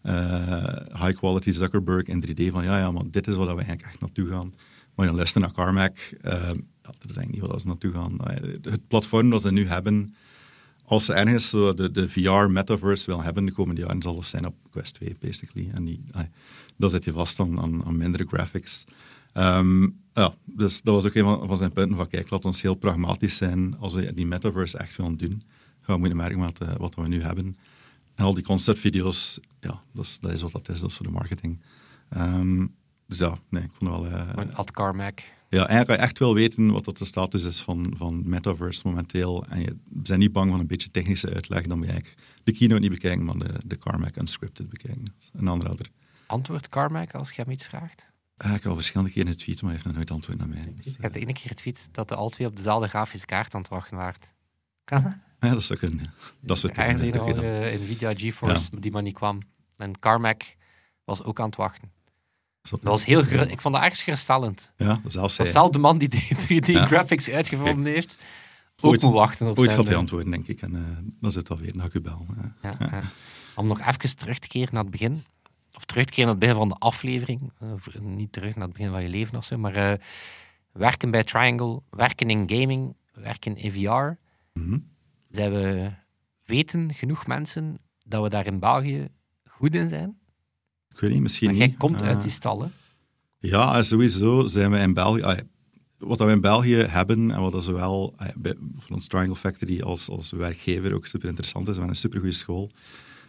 high 0.01 1.17
quality 1.17 1.51
Zuckerberg 1.51 2.07
in 2.07 2.23
3D. 2.27 2.51
Van 2.51 2.63
ja, 2.63 2.77
ja, 2.77 2.91
maar 2.91 3.03
dit 3.11 3.27
is 3.27 3.35
waar 3.35 3.45
we 3.45 3.51
eigenlijk 3.51 3.81
echt 3.81 3.99
naartoe 3.99 4.27
gaan. 4.27 4.53
Maar 4.99 5.07
je 5.07 5.13
luistert 5.13 5.43
naar 5.43 5.53
Carmack, 5.53 5.97
eh, 6.21 6.31
ja, 6.31 6.53
dat 6.81 7.09
is 7.09 7.15
eigenlijk 7.15 7.31
niet 7.31 7.51
waar 7.51 7.59
ze 7.59 7.67
naartoe 7.67 7.91
gaan. 7.91 8.19
Ja, 8.23 8.69
Het 8.71 8.87
platform 8.87 9.29
dat 9.29 9.41
ze 9.41 9.51
nu 9.51 9.67
hebben, 9.67 10.15
als 10.85 11.05
ze 11.05 11.13
ergens 11.13 11.49
zo 11.49 11.73
de, 11.73 11.91
de 11.91 12.09
VR-metaverse 12.09 13.05
willen 13.05 13.23
hebben 13.23 13.45
de 13.45 13.51
komende 13.51 13.81
jaren, 13.81 14.01
zal 14.01 14.15
het 14.15 14.25
zijn 14.25 14.45
op 14.45 14.55
Quest 14.71 14.93
2, 14.93 15.15
basically. 15.19 15.69
En 15.73 15.85
die, 15.85 16.03
ah, 16.11 16.23
dan 16.77 16.89
zit 16.89 17.03
je 17.03 17.11
vast 17.11 17.39
aan, 17.39 17.59
aan, 17.59 17.85
aan 17.85 17.97
mindere 17.97 18.25
graphics. 18.27 18.85
Ehm, 19.33 19.83
ja, 20.13 20.33
dus 20.45 20.81
dat 20.81 20.93
was 20.93 21.05
ook 21.05 21.15
een 21.15 21.23
van, 21.23 21.47
van 21.47 21.57
zijn 21.57 21.71
punten 21.71 21.97
van, 21.97 22.07
kijk, 22.07 22.29
laat 22.29 22.45
ons 22.45 22.61
heel 22.61 22.75
pragmatisch 22.75 23.37
zijn. 23.37 23.77
Als 23.77 23.93
we 23.93 24.13
die 24.13 24.25
metaverse 24.25 24.77
echt 24.77 24.95
willen 24.95 25.17
doen, 25.17 25.41
gaan 25.81 25.95
we 25.95 25.99
moeten 25.99 26.17
merken 26.17 26.39
wat, 26.39 26.59
eh, 26.59 26.75
wat 26.75 26.95
we 26.95 27.07
nu 27.07 27.21
hebben. 27.21 27.57
En 28.15 28.25
al 28.25 28.33
die 28.33 28.43
conceptvideo's, 28.43 29.39
ja, 29.59 29.81
dat 29.93 30.05
is, 30.05 30.19
dat 30.19 30.31
is 30.31 30.41
wat 30.41 30.51
dat 30.51 30.69
is, 30.69 30.79
dat 30.79 30.89
is 30.89 30.95
voor 30.95 31.05
de 31.05 31.11
marketing. 31.11 31.61
Ehm, 32.09 32.65
dus 33.07 33.17
ja, 33.17 33.37
nee, 33.49 33.63
ik 33.63 33.69
vond 33.73 33.91
het 33.93 34.01
wel... 34.01 34.19
eh, 34.19 34.35
Maar 34.35 34.51
Ad 34.53 34.71
Carmack. 34.71 35.23
ja, 35.49 35.67
eigenlijk 35.67 36.01
echt 36.01 36.19
wel 36.19 36.33
weten 36.33 36.71
wat 36.71 36.85
dat 36.85 36.97
de 36.97 37.05
status 37.05 37.43
is 37.43 37.61
van, 37.61 37.93
van 37.97 38.29
Metaverse 38.29 38.81
momenteel. 38.87 39.45
En 39.45 39.59
je 39.59 39.77
bent 39.89 40.19
niet 40.19 40.31
bang 40.31 40.51
van 40.51 40.59
een 40.59 40.67
beetje 40.67 40.91
technische 40.91 41.33
uitleg, 41.33 41.61
dan 41.63 41.77
moet 41.77 41.87
je 41.87 41.91
eigenlijk 41.93 42.21
de 42.43 42.51
keynote 42.51 42.81
niet 42.81 42.89
bekijken, 42.91 43.25
maar 43.25 43.37
de, 43.37 43.53
de 43.65 43.77
Carmack 43.77 44.15
Unscripted 44.15 44.69
bekijken. 44.69 45.05
Dat 45.05 45.13
is 45.19 45.29
Een 45.33 45.49
aanrader. 45.49 45.89
Antwoord 46.27 46.69
Carmack 46.69 47.13
als 47.13 47.31
je 47.31 47.41
hem 47.41 47.51
iets 47.51 47.67
vraagt. 47.67 48.07
Eh, 48.37 48.47
ik 48.53 48.61
heb 48.63 48.71
al 48.71 48.75
verschillende 48.75 49.11
keren 49.11 49.29
het 49.29 49.37
tweet, 49.37 49.55
maar 49.61 49.71
hij 49.71 49.71
heeft 49.73 49.85
nog 49.85 49.95
nooit 49.95 50.11
antwoord 50.11 50.37
naar 50.37 50.47
mij. 50.49 50.73
Dus, 50.75 50.85
Ik 50.85 51.01
heb 51.01 51.13
de 51.13 51.19
ene 51.19 51.33
keer 51.33 51.47
getweet 51.47 51.89
dat 51.91 52.07
de 52.07 52.15
al 52.15 52.29
twee 52.29 52.47
op 52.47 52.55
dezelfde 52.55 52.87
grafische 52.87 53.25
kaart 53.25 53.53
aan 53.53 53.61
het 53.61 53.69
wachten 53.69 53.97
waren. 53.97 54.19
Kan 54.83 55.03
dat? 55.03 55.11
Ja, 55.39 55.49
dat 55.49 55.61
Ergens 56.77 56.99
kunnen. 56.99 57.15
een 57.15 57.25
dat 57.25 57.35
dan- 57.35 57.43
andere 57.43 57.77
Nvidia 57.77 58.13
GeForce 58.15 58.69
die 58.79 58.91
maar 58.91 59.01
niet 59.01 59.13
kwam. 59.13 59.39
En 59.77 59.99
Carmack 59.99 60.41
was 61.03 61.23
ook 61.23 61.39
aan 61.39 61.45
het 61.45 61.55
wachten. 61.55 61.91
dat 62.69 62.79
was 62.81 63.05
heel. 63.05 63.19
Ik 63.23 63.61
vond 63.61 63.73
dat 63.73 63.83
ergens 63.83 64.01
geruststellend. 64.03 64.71
Ja, 64.77 65.01
zelfs 65.05 65.37
hij. 65.37 65.45
Dezelfde 65.45 65.79
man 65.79 65.97
die 65.97 66.09
3D 66.09 66.65
Ja. 66.67 66.85
graphics 66.85 67.29
uitgevonden 67.29 67.85
heeft, 67.93 68.17
ook 68.81 68.91
Ooit- 68.91 69.01
moet 69.01 69.13
wachten 69.13 69.47
op 69.47 69.57
Ooit 69.57 69.65
zijn... 69.69 69.75
gaat 69.75 69.85
hij 69.85 69.93
eh, 69.95 69.99
antwoorden, 69.99 70.31
denk 70.31 70.47
ik. 70.47 70.61
En 70.61 70.75
eh, 70.75 70.81
dan 71.21 71.31
zit 71.31 71.41
het 71.41 71.49
alweer. 71.57 71.71
Dan 71.71 71.81
ga 71.81 71.87
ik 71.87 71.93
u 71.93 72.01
bel. 72.01 72.25
Ja, 72.61 72.75
ja. 72.79 73.01
Om 73.55 73.67
nog 73.67 73.79
even 73.79 74.17
terug 74.17 74.39
te 74.39 74.47
keren 74.47 74.73
naar 74.73 74.81
het 74.83 74.91
begin. 74.91 75.23
Of 75.75 75.85
terug 75.85 76.05
te 76.05 76.11
keren 76.13 76.25
naar 76.25 76.35
het 76.35 76.39
begin 76.39 76.55
van 76.55 76.67
de 76.69 76.75
aflevering. 76.75 77.51
Eh, 77.59 78.01
niet 78.01 78.31
terug 78.31 78.55
naar 78.55 78.63
het 78.67 78.73
begin 78.77 78.91
van 78.91 79.01
je 79.03 79.09
leven 79.09 79.37
of 79.37 79.45
zo. 79.45 79.57
Maar 79.57 79.99
werken 80.71 81.11
bij 81.11 81.23
Triangle, 81.23 81.81
werken 81.89 82.29
in 82.29 82.49
gaming, 82.49 82.95
werken 83.13 83.55
in 83.57 83.71
VR. 83.71 84.17
Mhm. 84.59 84.77
Zijn 85.29 85.51
we 85.51 85.91
weten 86.45 86.93
genoeg 86.93 87.27
mensen 87.27 87.77
dat 88.05 88.23
we 88.23 88.29
daar 88.29 88.45
in 88.45 88.59
België 88.59 89.07
goed 89.45 89.75
in 89.75 89.89
zijn? 89.89 90.17
Ik 90.89 90.99
weet 90.99 91.11
niet, 91.11 91.21
misschien 91.21 91.47
Maar 91.47 91.57
jij 91.57 91.67
niet. 91.67 91.77
komt 91.77 92.01
uit 92.01 92.21
die 92.21 92.31
stallen. 92.31 92.73
Ja, 93.37 93.83
sowieso 93.83 94.47
zijn 94.47 94.71
we 94.71 94.77
in 94.77 94.93
België. 94.93 95.43
wat 95.97 96.19
we 96.19 96.31
in 96.31 96.41
België 96.41 96.75
hebben 96.75 97.31
en 97.31 97.41
wat 97.41 97.63
zowel 97.63 98.15
bij, 98.37 98.53
voor 98.77 98.95
ons 98.95 99.07
Triangle 99.07 99.35
Factory 99.35 99.81
als, 99.81 100.09
als 100.09 100.31
werkgever 100.31 100.93
ook 100.93 101.05
super 101.05 101.27
interessant 101.27 101.67
is. 101.67 101.73
We 101.73 101.79
hebben 101.79 101.95
een 101.95 102.01
supergoeie 102.01 102.33
school 102.33 102.71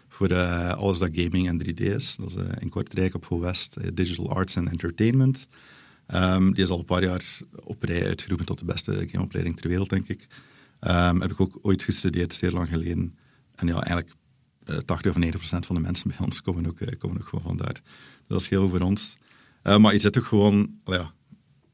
voor 0.08 0.28
eh, 0.28 0.72
alles 0.72 0.98
dat 0.98 1.10
gaming 1.12 1.48
en 1.48 1.62
3D 1.66 1.80
is. 1.80 2.16
Dat 2.16 2.28
is 2.28 2.34
eh, 2.34 2.44
in 2.58 2.68
Kortrijk 2.68 3.14
op 3.14 3.24
Go 3.24 3.40
West, 3.40 3.76
eh, 3.76 3.88
Digital 3.94 4.30
Arts 4.30 4.56
and 4.56 4.68
Entertainment. 4.68 5.48
Ehm, 6.06 6.52
die 6.52 6.62
is 6.62 6.70
al 6.70 6.78
een 6.78 6.84
paar 6.84 7.02
jaar 7.02 7.38
op 7.64 7.82
rij 7.82 8.06
uitgeroepen 8.06 8.46
tot 8.46 8.58
de 8.58 8.64
beste 8.64 9.08
gameopleiding 9.10 9.56
ter 9.56 9.68
wereld, 9.68 9.88
denk 9.88 10.08
ik. 10.08 10.26
Ehm, 10.80 11.20
heb 11.20 11.30
ik 11.30 11.40
ook 11.40 11.58
ooit 11.62 11.82
gestudeerd, 11.82 12.34
zeer 12.34 12.50
lang 12.50 12.68
geleden. 12.68 13.18
En 13.54 13.66
ja, 13.66 13.74
eigenlijk 13.74 14.16
eh 14.64 14.76
80 14.76 15.10
of 15.10 15.16
90 15.16 15.40
procent 15.40 15.66
van 15.66 15.74
de 15.74 15.82
mensen 15.82 16.08
bij 16.08 16.18
ons 16.26 16.42
komen 16.42 16.66
ook, 16.66 16.80
eh, 16.80 16.98
komen 16.98 17.20
ook 17.20 17.28
gewoon 17.28 17.44
vandaar. 17.44 17.82
Dat 18.26 18.40
is 18.40 18.48
heel 18.48 18.68
voor 18.68 18.80
ons. 18.80 19.16
Eh, 19.62 19.76
maar 19.76 19.92
je 19.92 19.98
zit 19.98 20.18
ook 20.18 20.24
gewoon, 20.24 20.70
ja, 20.84 21.12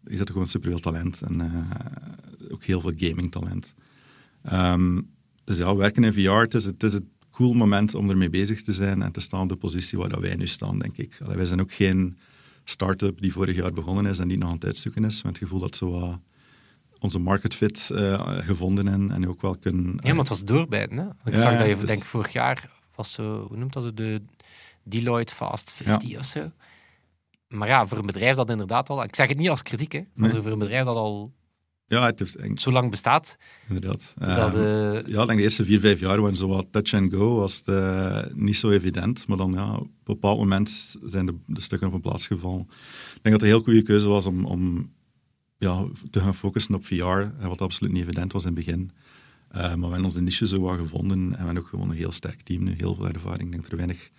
je 0.05 0.17
zit 0.17 0.21
ook 0.21 0.33
gewoon 0.33 0.49
superveel 0.49 0.81
talent 0.81 1.23
en 1.23 1.41
eh, 1.41 2.53
ook 2.53 2.65
heel 2.65 2.81
veel 2.81 2.93
gaming 2.97 3.31
talent. 3.31 3.75
Ehm, 4.43 5.01
dus 5.45 5.57
ja, 5.57 5.77
werken 5.77 6.05
in 6.05 6.13
VR, 6.13 6.31
het 6.31 6.55
is, 6.55 6.65
het 6.65 6.83
is 6.83 6.93
een 6.93 7.11
cool 7.31 7.53
moment 7.53 7.95
om 7.95 8.11
ermee 8.11 8.31
bezig 8.31 8.63
te 8.63 8.73
zijn 8.73 9.03
en 9.03 9.13
te 9.13 9.21
staan 9.21 9.43
op 9.43 9.49
de 9.49 9.57
positie 9.57 9.99
waar 9.99 10.09
dat 10.09 10.21
wij 10.21 10.37
nu 10.37 10.47
staan, 10.47 10.79
denk 10.79 10.97
ik. 10.97 11.19
Allee, 11.23 11.37
wij 11.37 11.47
zijn 11.47 11.61
ook 11.61 11.73
geen 11.73 12.19
start-up 12.65 13.21
die 13.21 13.33
vorig 13.33 13.57
jaar 13.57 13.73
begonnen 13.73 14.07
is 14.07 14.19
en 14.19 14.29
die 14.29 14.39
nog 14.39 14.49
aan 14.49 14.55
het 14.55 14.65
uitzoeken 14.65 15.05
is, 15.05 15.23
met 15.23 15.33
het 15.33 15.43
gevoel 15.43 15.61
dat 15.61 15.77
zo 15.77 16.21
onze 17.01 17.19
market 17.19 17.55
fit 17.55 17.91
eh, 17.91 18.39
gevonden 18.39 18.89
en, 18.89 19.11
en 19.11 19.29
ook 19.29 19.41
wel 19.41 19.57
kunnen... 19.59 19.95
Ja, 20.03 20.09
maar 20.09 20.19
het 20.19 20.29
was 20.29 20.45
doorbijten. 20.45 20.97
Hè? 20.97 21.05
Ik 21.05 21.33
Ja, 21.33 21.39
zag 21.39 21.53
ja, 21.53 21.59
dat 21.59 21.67
je, 21.69 21.77
dus- 21.77 21.87
denk 21.87 21.99
ik, 22.01 22.05
vorig 22.05 22.33
jaar 22.33 22.71
was 22.95 23.13
zo, 23.13 23.47
hoe 23.49 23.57
noemt 23.57 23.73
dat 23.73 23.83
zo, 23.83 23.95
de 23.95 24.23
Deloitte 24.83 25.35
Fast 25.35 25.73
50 25.73 26.19
of 26.19 26.25
zo. 26.25 26.51
Maar 27.49 27.69
ja, 27.69 27.87
voor 27.87 27.99
een 27.99 28.07
bedrijf 28.07 28.37
dat 28.37 28.51
inderdaad 28.51 28.89
al, 28.89 29.03
ik 29.03 29.15
zeg 29.15 29.29
het 29.29 29.39
niet 29.39 29.49
als 29.51 29.63
kritiek, 29.63 29.93
hè, 29.93 30.01
maar 30.15 30.33
Nee. 30.33 30.43
voor 30.43 30.53
een 30.53 30.59
bedrijf 30.59 30.85
dat 30.85 30.97
al 30.97 31.33
ja, 31.89 32.05
het 32.05 32.21
is 32.21 32.37
eng, 32.37 32.57
zo 32.57 32.73
lang 32.73 32.91
bestaat, 32.91 33.37
inderdaad. 33.69 34.15
dat 34.19 34.29
Ehm, 34.29 34.57
eh, 34.57 34.93
Ja, 35.07 35.21
ik 35.21 35.27
denk 35.27 35.39
de 35.39 35.43
eerste 35.43 35.65
vier, 35.65 35.81
vijf 35.81 36.01
jaar 36.01 36.21
waren 36.21 36.37
zo 36.37 36.49
wat 36.49 36.67
touch 36.71 36.95
and 36.95 37.15
go, 37.15 37.35
was 37.37 37.57
het 37.57 37.69
eh, 37.69 38.23
niet 38.35 38.57
zo 38.57 38.71
evident. 38.71 39.27
Maar 39.27 39.37
dan, 39.37 39.53
ja, 39.53 39.75
op 39.75 39.81
een 39.83 39.91
bepaald 40.05 40.39
moment 40.39 40.97
zijn 41.05 41.27
de, 41.27 41.35
de 41.47 41.61
stukken 41.61 41.89
op 41.89 41.95
een 41.95 42.01
plaats 42.01 42.27
gevallen. 42.27 42.61
Ik 42.61 43.23
denk 43.23 43.23
dat 43.23 43.33
het 43.33 43.43
een 43.43 43.49
heel 43.49 43.61
goede 43.63 43.83
keuze 43.83 44.09
was 44.09 44.27
om, 44.27 44.45
om 44.45 44.93
ja, 45.59 45.87
te 46.11 46.21
gaan 46.21 46.35
focussen 46.35 46.75
op 46.75 46.87
VR, 46.87 47.47
wat 47.47 47.61
absoluut 47.61 47.93
niet 47.93 48.03
evident 48.03 48.33
was 48.33 48.45
in 48.45 48.55
het 48.55 48.65
begin. 48.65 48.91
Eh, 49.49 49.63
maar 49.63 49.77
we 49.77 49.85
hebben 49.87 50.05
onze 50.05 50.21
niche 50.21 50.47
zo 50.47 50.61
wat 50.61 50.79
gevonden 50.79 51.19
en 51.19 51.31
we 51.31 51.37
hebben 51.37 51.59
ook 51.59 51.67
gewoon 51.67 51.91
een 51.91 51.97
heel 51.97 52.13
sterk 52.13 52.43
team 52.43 52.63
nu, 52.63 52.75
heel 52.77 52.95
veel 52.95 53.09
ervaring. 53.09 53.43
Ik 53.43 53.51
denk 53.51 53.63
dat 53.63 53.71
er 53.71 53.77
weinig 53.77 54.11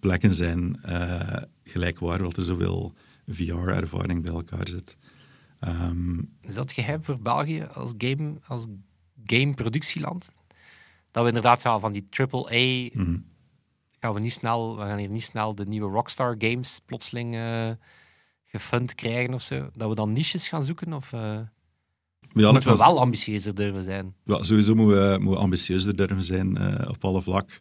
plekken 0.00 0.34
zijn 0.34 0.82
eh 0.82 1.42
gelijkwaardig, 1.64 2.26
dat 2.26 2.36
er 2.36 2.44
zoveel 2.44 2.94
VR-ervaring 3.26 4.22
bij 4.22 4.34
elkaar 4.34 4.68
zit. 4.68 4.96
Ehm, 5.58 6.18
is 6.40 6.54
dat 6.54 6.72
geheim 6.72 7.04
voor 7.04 7.18
België 7.22 7.62
als 7.62 7.92
game, 7.98 8.34
als 8.46 8.66
gameproductieland? 9.24 10.30
Dat 11.10 11.22
we 11.22 11.28
inderdaad 11.28 11.62
ja, 11.62 11.78
van 11.78 11.92
die 11.92 12.06
AAA 12.10 12.88
mhm. 12.92 13.16
gaan 14.00 14.14
we 14.14 14.20
niet 14.20 14.32
snel, 14.32 14.76
we 14.76 14.82
gaan 14.82 14.98
hier 14.98 15.08
niet 15.08 15.22
snel 15.22 15.54
de 15.54 15.66
nieuwe 15.66 15.90
Rockstar 15.90 16.34
Games 16.38 16.80
plotseling 16.86 17.34
eh 17.34 17.70
gefund 18.52 18.94
krijgen 18.94 19.34
of 19.34 19.42
zo. 19.42 19.70
Dat 19.74 19.88
we 19.88 19.94
dan 19.94 20.12
niches 20.12 20.48
gaan 20.48 20.62
zoeken 20.62 20.92
of 20.92 21.12
eh 21.12 21.38
Ja, 22.32 22.52
moeten 22.52 22.70
we 22.72 22.78
wel 22.78 23.00
ambitieuzer 23.00 23.54
durven 23.54 23.82
zijn? 23.82 24.14
ja, 24.24 24.42
sowieso 24.42 24.74
moeten 24.74 25.12
we, 25.12 25.18
moeten 25.18 25.40
ambitieuzer 25.40 25.96
durven 25.96 26.22
zijn 26.22 26.56
eh, 26.56 26.88
op 26.88 27.04
alle 27.04 27.22
vlak. 27.22 27.60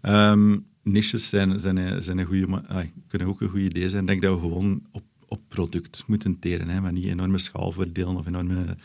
Ehm, 0.00 0.58
niches 0.82 1.28
zijn, 1.28 1.60
zijn, 1.60 2.02
zijn 2.02 2.18
een 2.18 2.26
goede, 2.26 2.62
kunnen 3.06 3.28
ook 3.28 3.40
een 3.40 3.48
goed 3.48 3.60
idee 3.60 3.88
zijn. 3.88 4.02
Ik 4.02 4.08
denk 4.08 4.22
dat 4.22 4.34
we 4.34 4.40
gewoon 4.40 4.82
op, 4.92 5.04
op 5.28 5.40
product 5.48 6.04
moeten 6.06 6.38
teren, 6.38 6.68
hè, 6.68 6.80
maar 6.80 6.92
niet 6.92 7.06
enorme 7.06 7.38
schaalvoordelen 7.38 8.16
of 8.16 8.26
enorme 8.26 8.76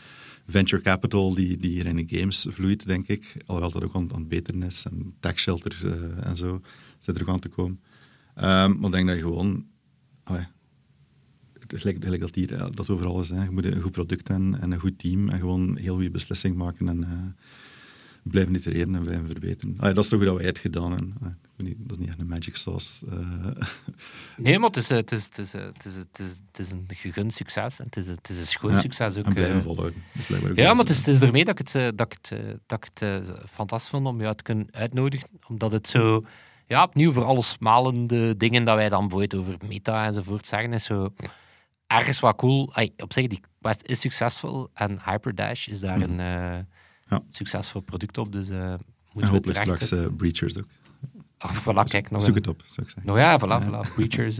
venture 0.46 0.82
capital 0.82 1.34
die, 1.34 1.56
die 1.56 1.70
hier 1.70 1.86
in 1.86 1.96
de 2.06 2.18
games 2.18 2.46
vloeit, 2.50 2.86
denk 2.86 3.08
ik. 3.08 3.36
Alhoewel 3.46 3.70
dat 3.70 3.84
ook 3.84 3.94
aan, 3.94 4.14
aan 4.14 4.28
beteren 4.28 4.62
is 4.62 4.84
en 4.84 5.14
tax 5.20 5.42
shelters 5.42 5.82
eh, 5.82 6.26
en 6.26 6.36
zo 6.36 6.60
zit 6.98 7.16
er 7.16 7.22
ook 7.22 7.28
aan 7.28 7.38
te 7.40 7.48
komen. 7.48 7.80
Ehm, 8.34 8.76
maar 8.78 8.86
ik 8.86 8.92
denk 8.92 9.06
dat 9.06 9.16
je 9.16 9.22
gewoon... 9.22 9.66
allee, 10.24 10.46
gelijk, 11.80 12.04
gelijk 12.04 12.20
dat 12.20 12.34
hier 12.34 12.54
eh, 12.54 12.66
dat 12.70 12.90
overal 12.90 13.20
is. 13.20 13.30
Hè. 13.30 13.44
Je 13.44 13.50
moet 13.50 13.64
een 13.64 13.80
goed 13.80 13.92
product 13.92 14.28
hebben 14.28 14.60
en 14.60 14.72
een 14.72 14.78
goed 14.78 14.98
team 14.98 15.28
en 15.28 15.38
gewoon 15.38 15.76
heel 15.76 15.94
goede 15.94 16.10
beslissing 16.10 16.54
maken 16.56 16.88
en 16.88 17.02
eh, 17.04 17.10
blijven 18.22 18.54
itereren 18.54 18.94
en 18.94 19.02
blijven 19.04 19.26
verbeteren. 19.26 19.74
Allee, 19.78 19.94
dat 19.94 20.04
is 20.04 20.10
toch 20.10 20.18
hoe 20.18 20.28
dat 20.28 20.36
wij 20.38 20.46
het 20.46 20.58
gedaan 20.58 20.90
hebben. 20.90 21.38
Allee, 21.58 21.76
dat 21.78 21.90
is 21.90 21.98
niet 21.98 22.08
echt 22.08 22.18
een 22.18 22.26
magic 22.26 22.56
sauce. 22.56 23.06
eh. 23.10 23.66
Nee, 24.44 24.58
maar 24.58 24.68
het 24.68 24.76
is, 24.76 24.88
het 24.88 25.12
is, 25.12 25.24
het 25.24 25.38
is, 25.38 25.52
het 25.52 25.84
is, 25.86 25.94
het 25.94 26.18
is, 26.18 26.30
het 26.50 26.58
is 26.58 26.70
een 26.70 26.84
gegund 26.88 27.34
succes. 27.34 27.78
En 27.78 27.84
het 27.84 27.96
is, 27.96 28.06
het 28.06 28.28
is 28.28 28.38
een 28.40 28.46
schoon 28.46 28.70
Ja, 28.70 28.80
succes 28.80 29.16
ook. 29.16 29.24
en 29.24 29.34
blijven 29.34 29.62
volhouden. 29.62 30.02
Is 30.18 30.26
Ja, 30.54 30.68
maar 30.70 30.76
het 30.80 30.90
is, 30.90 30.96
het 30.96 31.06
is 31.06 31.20
ermee 31.20 31.44
dat 31.44 31.58
ik 31.58 31.66
het, 31.68 31.96
dat 31.98 32.06
ik 32.12 32.18
het, 32.22 32.40
dat 32.66 32.84
ik 32.84 32.90
het 32.94 33.32
fantastisch 33.50 33.90
vond 33.90 34.06
om 34.06 34.20
jou 34.20 34.34
te 34.36 34.42
kunnen 34.42 34.66
uitnodigen. 34.70 35.28
Omdat 35.48 35.72
het 35.72 35.86
zo, 35.88 36.24
ja, 36.66 36.82
opnieuw 36.82 37.12
voor 37.12 37.24
alle 37.24 37.42
smalende 37.42 38.36
dingen 38.36 38.64
dat 38.64 38.74
wij 38.76 38.88
dan 38.88 39.00
bijvoorbeeld 39.08 39.34
over 39.34 39.56
meta 39.68 40.06
enzovoort 40.06 40.46
zeggen, 40.46 40.72
is 40.72 40.84
zo 40.84 41.14
ergens 41.98 42.20
wat 42.20 42.36
cool. 42.36 42.74
Ay, 42.74 42.92
op 42.96 43.12
zich, 43.12 43.26
die 43.26 43.40
quest 43.60 43.82
is 43.86 44.00
succesvol 44.00 44.68
en 44.74 44.98
Hyperdash 45.04 45.66
is 45.68 45.80
daar 45.80 45.98
Mhm. 45.98 46.10
een 46.10 46.20
eh, 46.20 46.64
Ja. 47.06 47.22
succesvol 47.30 47.80
product 47.80 48.18
op. 48.18 48.32
Dus 48.32 48.48
En 48.48 48.80
moeten 49.12 49.42
we 49.42 49.54
straks 49.54 49.90
eh, 49.90 50.06
Breachers 50.16 50.58
ook. 50.58 50.66
Ah, 51.38 51.56
voilà, 51.60 51.84
kijk, 51.90 52.10
nog 52.10 52.22
Zoek 52.22 52.36
een, 52.36 52.40
het 52.40 52.48
op, 52.50 52.62
zou 52.66 52.86
ik 52.86 52.92
zeggen. 52.92 53.02
nog 53.06 53.16
ja, 53.16 53.38
voilà, 53.40 53.64
voilà. 53.66 53.94
Breachers, 53.94 54.38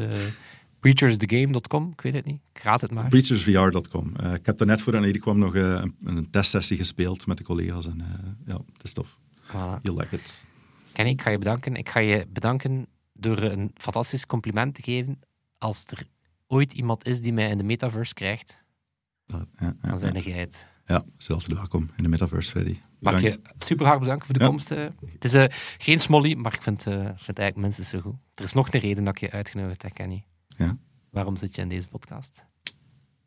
breachersthegame.com, 0.80 1.90
ik 1.92 2.00
weet 2.00 2.14
het 2.14 2.24
niet. 2.24 2.40
Ik 2.52 2.62
raad 2.62 2.80
het 2.80 2.90
maar. 2.90 3.08
Breachersvr.com. 3.08 4.12
Ik 4.34 4.46
heb 4.46 4.58
daar 4.58 4.66
net 4.66 4.82
voor 4.82 4.94
en 4.94 5.02
hier 5.02 5.18
kwam 5.18 5.38
nog 5.38 5.54
een, 5.54 5.96
een 6.04 6.30
testsessie 6.30 6.76
gespeeld 6.76 7.26
met 7.26 7.36
de 7.36 7.44
collega's. 7.44 7.86
En 7.86 8.02
ja, 8.46 8.54
het 8.72 8.82
is 8.82 8.92
tof. 8.92 9.18
Voilà. 9.46 9.80
You 9.82 9.96
like 9.98 10.14
it. 10.16 10.46
Kenny, 10.92 11.10
ik 11.10 11.22
ga 11.22 11.30
je 11.30 11.38
bedanken. 11.38 11.76
Ik 11.76 11.88
ga 11.88 12.00
je 12.00 12.26
bedanken 12.28 12.86
door 13.12 13.38
een 13.42 13.70
fantastisch 13.74 14.26
compliment 14.26 14.74
te 14.74 14.82
geven. 14.82 15.20
Als 15.58 15.84
er 15.86 16.02
ooit 16.52 16.72
iemand 16.72 17.06
is 17.06 17.20
die 17.20 17.32
mij 17.32 17.48
in 17.50 17.58
de 17.58 17.64
metaverse 17.64 18.14
krijgt, 18.14 18.64
Ja, 19.26 19.46
ja, 19.58 19.74
ja, 19.82 19.88
dan 19.88 19.98
zijn 19.98 20.22
jij 20.22 20.38
het. 20.40 20.66
Ja, 20.86 21.02
zelfs 21.16 21.46
welkom 21.46 21.90
in 21.96 22.02
de 22.02 22.08
Metaverse, 22.08 22.50
Freddy. 22.50 22.78
Mag 22.98 23.20
je 23.20 23.40
super 23.58 23.86
hard 23.86 23.98
bedanken 24.00 24.26
voor 24.26 24.38
de 24.38 24.44
komst. 24.46 24.70
eh. 24.70 24.86
Het 25.12 25.24
is 25.24 25.34
eh, 25.34 25.44
geen 25.78 25.98
smolly, 26.00 26.34
maar 26.34 26.54
ik 26.54 26.62
vind, 26.62 26.86
eh, 26.86 26.94
vind 26.94 27.26
het 27.26 27.38
eigenlijk 27.38 27.56
minstens 27.56 27.88
zo 27.88 28.00
goed. 28.00 28.14
Er 28.34 28.44
is 28.44 28.52
nog 28.52 28.72
een 28.72 28.80
reden 28.80 29.04
dat 29.04 29.14
ik 29.14 29.20
je 29.20 29.30
uitgenodigd 29.30 29.82
heb, 29.82 29.92
Kenny. 29.94 30.24
Ja. 30.48 30.78
Waarom 31.10 31.36
zit 31.36 31.54
je 31.54 31.62
in 31.62 31.68
deze 31.68 31.88
podcast? 31.88 32.46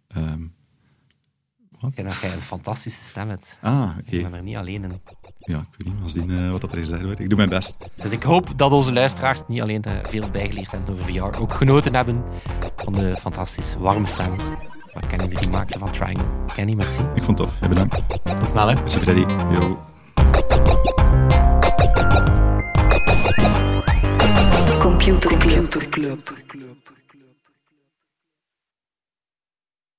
Ja, 0.07 2.03
dat 2.03 2.15
jij 2.21 2.33
een 2.33 2.41
fantastische 2.41 3.03
stem 3.03 3.29
hebt. 3.29 3.57
ah, 3.61 3.95
oké. 3.99 4.15
Ik 4.15 4.21
ben 4.23 4.33
er 4.33 4.43
niet 4.43 4.55
alleen 4.55 4.83
in. 4.83 5.01
Ja, 5.45 5.57
ik 5.57 5.65
weet 5.77 5.93
niet 5.93 6.03
als 6.03 6.13
die, 6.13 6.23
eh, 6.27 6.51
wat 6.51 6.61
dat 6.61 6.71
er 6.71 6.77
gezegd 6.77 7.03
wordt. 7.03 7.19
Ik 7.19 7.29
doe 7.29 7.37
mijn 7.37 7.49
best. 7.49 7.75
Dus 7.95 8.11
ik 8.11 8.23
hoop 8.23 8.53
dat 8.55 8.71
onze 8.71 8.93
luisteraars 8.93 9.41
niet 9.47 9.61
alleen 9.61 9.83
eh, 9.83 9.93
veel 10.01 10.29
bijgeleerd 10.29 10.71
hebben 10.71 10.93
over 10.93 11.05
VR, 11.05 11.41
ook 11.41 11.53
genoten 11.53 11.95
hebben 11.95 12.23
van 12.75 12.93
de 12.93 13.15
fantastische 13.17 13.79
warme 13.79 14.07
stem 14.07 14.31
wat 14.95 15.07
Kenny 15.07 15.27
erin 15.35 15.49
maakte 15.49 15.79
van 15.79 15.91
Triangle. 15.91 16.25
Kenny, 16.53 16.73
merci. 16.73 17.01
Ik 17.15 17.23
vond 17.23 17.37
het 17.39 17.47
tof. 17.47 17.57
Ja, 17.61 17.67
bedankt. 17.67 18.01
Tot 18.23 18.47
snel, 18.47 18.67
hè. 18.67 18.73
Merci, 18.73 18.99
Freddy. 18.99 19.25
Yo. 19.51 19.79
Computer 24.79 25.37
Club. 25.89 26.33